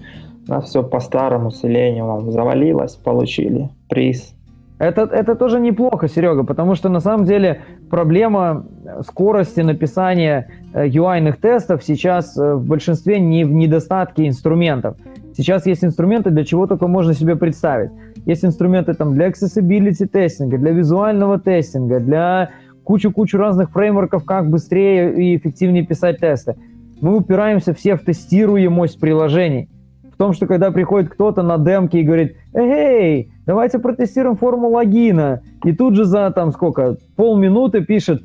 [0.48, 4.36] нас все по-старому с Selenium завалилось, получили приз.
[4.78, 8.66] Это, это тоже неплохо, Серега, потому что на самом деле проблема
[9.06, 14.96] скорости написания UI-ных э, тестов сейчас э, в большинстве не в недостатке инструментов.
[15.34, 17.90] Сейчас есть инструменты, для чего только можно себе представить.
[18.26, 22.50] Есть инструменты там, для accessibility тестинга, для визуального тестинга, для
[22.84, 26.56] кучу-кучу разных фреймворков, как быстрее и эффективнее писать тесты.
[27.00, 29.68] Мы упираемся все в тестируемость приложений.
[30.16, 35.42] В том, что когда приходит кто-то на демке и говорит, эй, давайте протестируем форму логина,
[35.62, 38.22] и тут же за там сколько, полминуты пишет,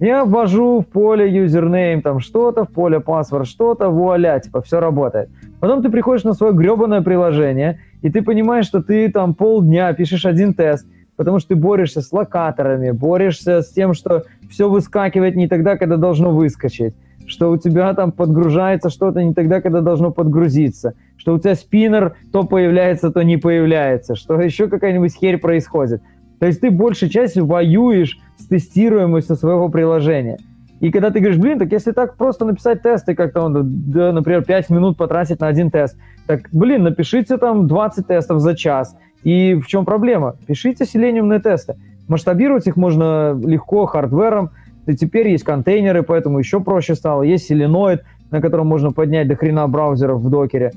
[0.00, 5.30] я ввожу в поле username там что-то, в поле password что-то, вуаля, типа все работает.
[5.60, 10.26] Потом ты приходишь на свое гребаное приложение, и ты понимаешь, что ты там полдня пишешь
[10.26, 10.86] один тест,
[11.16, 15.96] потому что ты борешься с локаторами, борешься с тем, что все выскакивает не тогда, когда
[15.96, 16.94] должно выскочить,
[17.30, 22.16] что у тебя там подгружается что-то не тогда, когда должно подгрузиться, что у тебя спиннер
[22.32, 26.02] то появляется, то не появляется, что еще какая-нибудь херь происходит.
[26.40, 30.38] То есть ты большей частью воюешь с тестируемостью своего приложения.
[30.80, 33.54] И когда ты говоришь, блин, так если так просто написать тесты, как-то он,
[33.92, 35.96] да, например, 5 минут потратить на один тест,
[36.26, 40.36] так, блин, напишите там 20 тестов за час, и в чем проблема?
[40.46, 41.76] Пишите селениумные тесты.
[42.08, 44.50] Масштабировать их можно легко хардвером.
[44.86, 47.22] И теперь есть контейнеры, поэтому еще проще стало.
[47.22, 50.72] Есть Selenoid, на котором можно поднять до хрена браузеров в докере.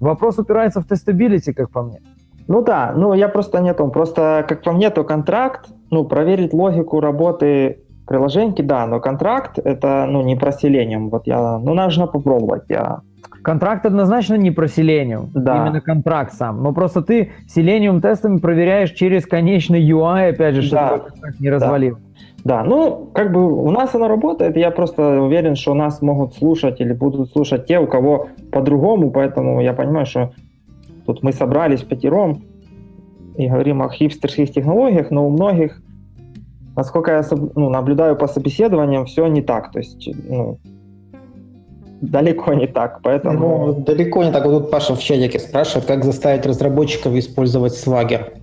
[0.00, 2.00] Вопрос упирается в testability, как по мне.
[2.46, 3.90] Ну да, ну я просто не о том.
[3.90, 10.06] Просто, как по мне, то контракт, ну, проверить логику работы приложеньки, да, но контракт это,
[10.08, 11.10] ну, не про Selenium.
[11.10, 12.62] Вот я, ну, нужно попробовать.
[12.68, 13.02] Я
[13.42, 15.56] Контракт однозначно не про Selenium, да.
[15.56, 16.62] именно контракт сам.
[16.62, 20.80] Но просто ты Selenium тестами проверяешь через конечный UI, опять же, чтобы
[21.20, 21.28] да.
[21.38, 21.96] не развалил.
[21.96, 22.00] Да.
[22.44, 26.80] Да, ну, как бы у нас оно работает, я просто уверен, что нас могут слушать
[26.80, 30.32] или будут слушать те, у кого по-другому, поэтому я понимаю, что
[31.04, 32.44] тут мы собрались пятером
[33.36, 35.82] и говорим о хипстерских технологиях, но у многих,
[36.76, 37.24] насколько я
[37.54, 39.70] ну, наблюдаю по собеседованиям, все не так.
[39.72, 40.58] То есть, ну,
[42.00, 43.66] далеко не так, поэтому...
[43.66, 44.44] Ну, далеко не так.
[44.44, 48.38] Вот тут Паша в чатике спрашивает, как заставить разработчиков использовать Swagger.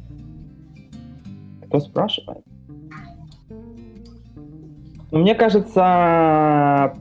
[1.68, 2.44] Кто спрашивает?
[5.16, 6.94] Ну, мне кажется,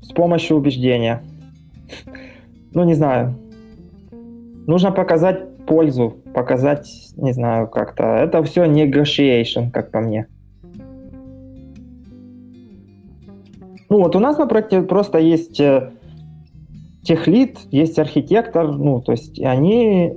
[0.00, 1.24] с помощью убеждения.
[2.72, 3.34] Ну, не знаю.
[4.68, 8.04] Нужно показать пользу, показать, не знаю, как-то.
[8.04, 10.28] Это все negotiation, как по мне.
[13.88, 15.90] Ну, вот у нас на проекте просто есть э,
[17.02, 20.16] техлит, есть архитектор, ну, то есть они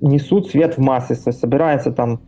[0.00, 2.22] несут свет в массы, собираются там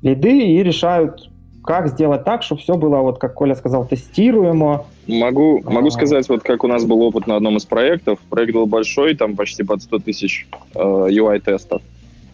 [0.00, 1.33] лиды и решают,
[1.64, 4.86] как сделать так, чтобы все было, вот как Коля сказал, тестируемо.
[5.06, 8.18] Могу, могу сказать, вот как у нас был опыт на одном из проектов.
[8.30, 11.82] Проект был большой, там почти под 100 тысяч э, UI-тестов.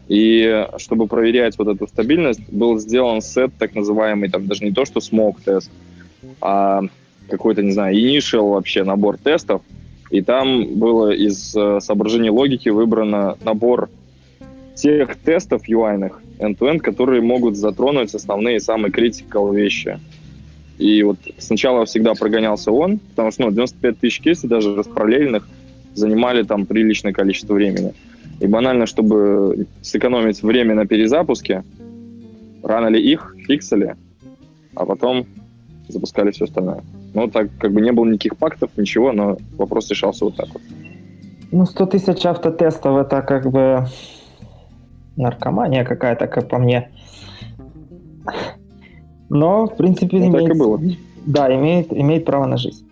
[0.08, 4.84] И чтобы проверять вот эту стабильность, был сделан сет так называемый, там даже не то,
[4.84, 5.70] что смог-тест,
[6.40, 6.82] а
[7.28, 9.62] какой-то, не знаю, initial вообще набор тестов.
[10.10, 13.88] И там было из э, соображений логики выбрано набор
[14.74, 19.98] тех тестов UI-ных, end-to-end, которые могут затронуть основные самые critical вещи.
[20.78, 25.46] И вот сначала всегда прогонялся он, потому что ну, 95 тысяч кейсов, даже распараллельных,
[25.94, 27.92] занимали там приличное количество времени.
[28.40, 31.64] И банально, чтобы сэкономить время на перезапуске,
[32.62, 33.96] рано ли их фиксали,
[34.74, 35.26] а потом
[35.88, 36.82] запускали все остальное.
[37.12, 40.62] Ну, так как бы не было никаких пактов, ничего, но вопрос решался вот так вот.
[41.52, 43.84] Ну, 100 тысяч автотестов это как бы
[45.16, 46.90] наркомания какая-то, как по мне.
[49.28, 50.46] Но, в принципе, ну, имеет...
[50.46, 50.80] Так и было.
[51.26, 52.86] Да, имеет, имеет право на жизнь.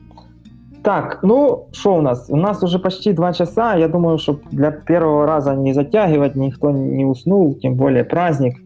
[0.82, 2.26] Так, ну, что у нас?
[2.28, 3.74] У нас уже почти два часа.
[3.74, 8.56] Я думаю, что для первого раза не затягивать, никто не уснул, тем более праздник.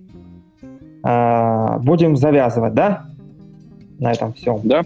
[1.03, 3.07] А, будем завязывать, да?
[3.99, 4.61] На этом все.
[4.63, 4.83] Да.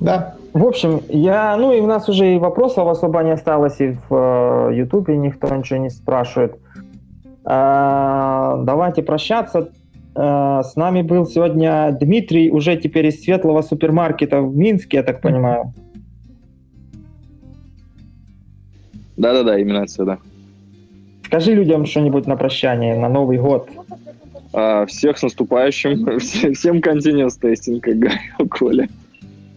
[0.00, 0.34] Да.
[0.52, 4.70] В общем, я, ну и у нас уже и вопросов особо не осталось, и в
[4.70, 6.58] э, Ютубе никто ничего не спрашивает.
[7.44, 9.70] А, давайте прощаться.
[10.14, 15.20] А, с нами был сегодня Дмитрий, уже теперь из светлого супермаркета в Минске, я так
[15.20, 15.72] понимаю.
[19.16, 20.18] Да-да-да, именно отсюда.
[21.26, 23.70] Скажи людям что-нибудь на прощание, на Новый год.
[24.52, 28.88] А, всех с наступающим, всем continuous тестинг, как говорил Коля.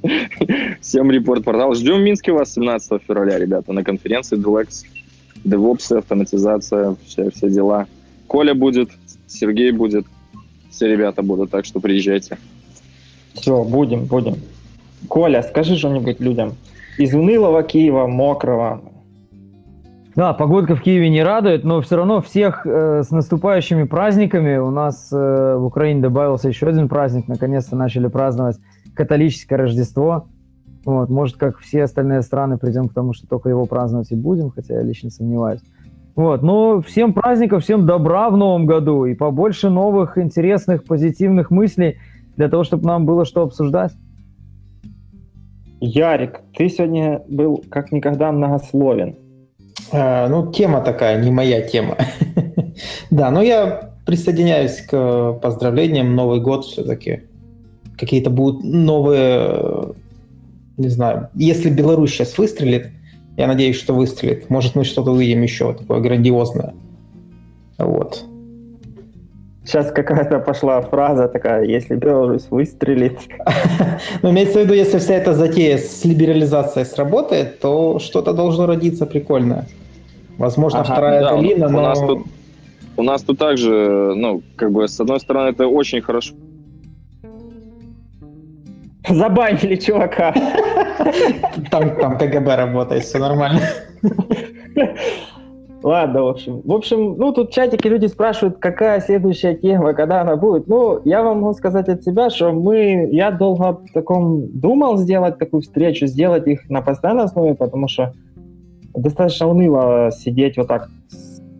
[0.81, 1.73] Всем репорт-портал.
[1.73, 4.85] Ждем в Минске вас 17 февраля, ребята, на конференции Dulex.
[5.45, 7.87] DevOps, автоматизация, все, все дела.
[8.27, 8.89] Коля будет,
[9.27, 10.05] Сергей будет,
[10.69, 12.37] все ребята будут, так что приезжайте.
[13.33, 14.35] Все, будем, будем.
[15.07, 16.53] Коля, скажи что-нибудь людям.
[16.97, 18.81] Из унылого Киева, мокрого.
[20.15, 24.55] Да, погодка в Киеве не радует, но все равно всех э, с наступающими праздниками.
[24.55, 27.27] У нас э, в Украине добавился еще один праздник.
[27.27, 28.57] Наконец-то начали праздновать
[28.93, 30.27] католическое Рождество.
[30.85, 34.51] Вот, может, как все остальные страны, придем к тому, что только его праздновать и будем,
[34.51, 35.61] хотя я лично сомневаюсь.
[36.15, 41.97] Вот, но всем праздников, всем добра в новом году и побольше новых, интересных, позитивных мыслей
[42.37, 43.91] для того, чтобы нам было что обсуждать.
[45.81, 49.15] Ярик, ты сегодня был как никогда многословен.
[49.91, 51.97] А, ну, тема такая, не моя тема.
[53.11, 56.15] да, но я присоединяюсь к поздравлениям.
[56.15, 57.23] Новый год все-таки.
[57.97, 59.95] Какие-то будут новые
[60.77, 62.89] не знаю, если Беларусь сейчас выстрелит,
[63.37, 66.73] я надеюсь, что выстрелит, может, мы что-то увидим еще такое грандиозное.
[67.77, 68.23] Вот.
[69.65, 73.19] Сейчас какая-то пошла фраза такая, если Беларусь выстрелит.
[74.21, 79.05] Но имеется в виду, если вся эта затея с либерализацией сработает, то что-то должно родиться
[79.05, 79.65] прикольное.
[80.37, 81.79] Возможно, ага, вторая да, долина, но...
[81.79, 82.19] У нас, тут,
[82.97, 86.33] у нас тут также, ну, как бы, с одной стороны, это очень хорошо
[89.09, 90.33] Забанили чувака.
[91.69, 93.61] Там, там КГБ работает, все нормально.
[95.83, 96.61] Ладно, в общем.
[96.65, 100.67] В общем, ну, тут в чатике люди спрашивают, какая следующая тема, когда она будет.
[100.67, 103.07] Ну, я вам могу сказать от себя, что мы...
[103.11, 108.13] Я долго о таком думал сделать такую встречу, сделать их на постоянной основе, потому что
[108.95, 110.89] достаточно уныло сидеть вот так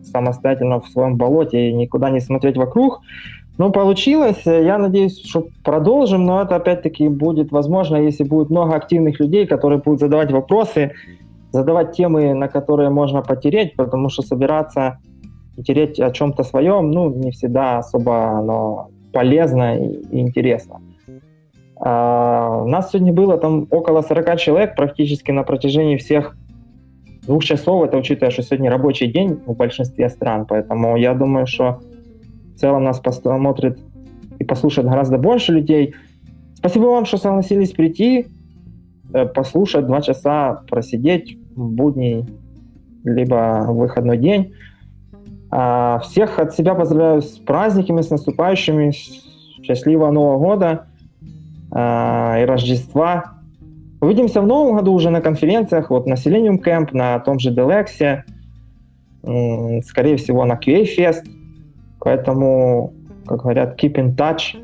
[0.02, 3.02] самостоятельно в своем болоте и никуда не смотреть вокруг.
[3.58, 4.42] Ну, получилось.
[4.44, 9.80] Я надеюсь, что продолжим, но это опять-таки будет возможно, если будет много активных людей, которые
[9.80, 10.92] будут задавать вопросы,
[11.52, 14.98] задавать темы, на которые можно потереть, потому что собираться
[15.56, 20.80] и тереть о чем-то своем, ну, не всегда особо оно полезно и, интересно.
[21.80, 26.36] А, у нас сегодня было там около 40 человек практически на протяжении всех
[27.26, 31.80] двух часов, это учитывая, что сегодня рабочий день в большинстве стран, поэтому я думаю, что
[32.56, 33.78] в целом нас посмотрит
[34.38, 35.94] и послушает гораздо больше людей.
[36.54, 38.26] Спасибо вам, что согласились прийти,
[39.12, 42.24] э, послушать два часа, просидеть в будний
[43.04, 44.54] либо в выходной день.
[45.50, 48.92] А, всех от себя поздравляю с праздниками, с наступающими.
[49.62, 50.86] Счастливого Нового года
[51.70, 53.34] а, и Рождества.
[54.00, 58.22] Увидимся в новом году уже на конференциях, вот на Selenium Camp, на том же Deluxe,
[59.82, 61.24] скорее всего, на QA Fest.
[62.06, 62.92] Поэтому,
[63.26, 64.54] как говорят, keep in touch.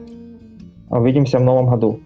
[0.90, 1.98] Увидимся в новом году.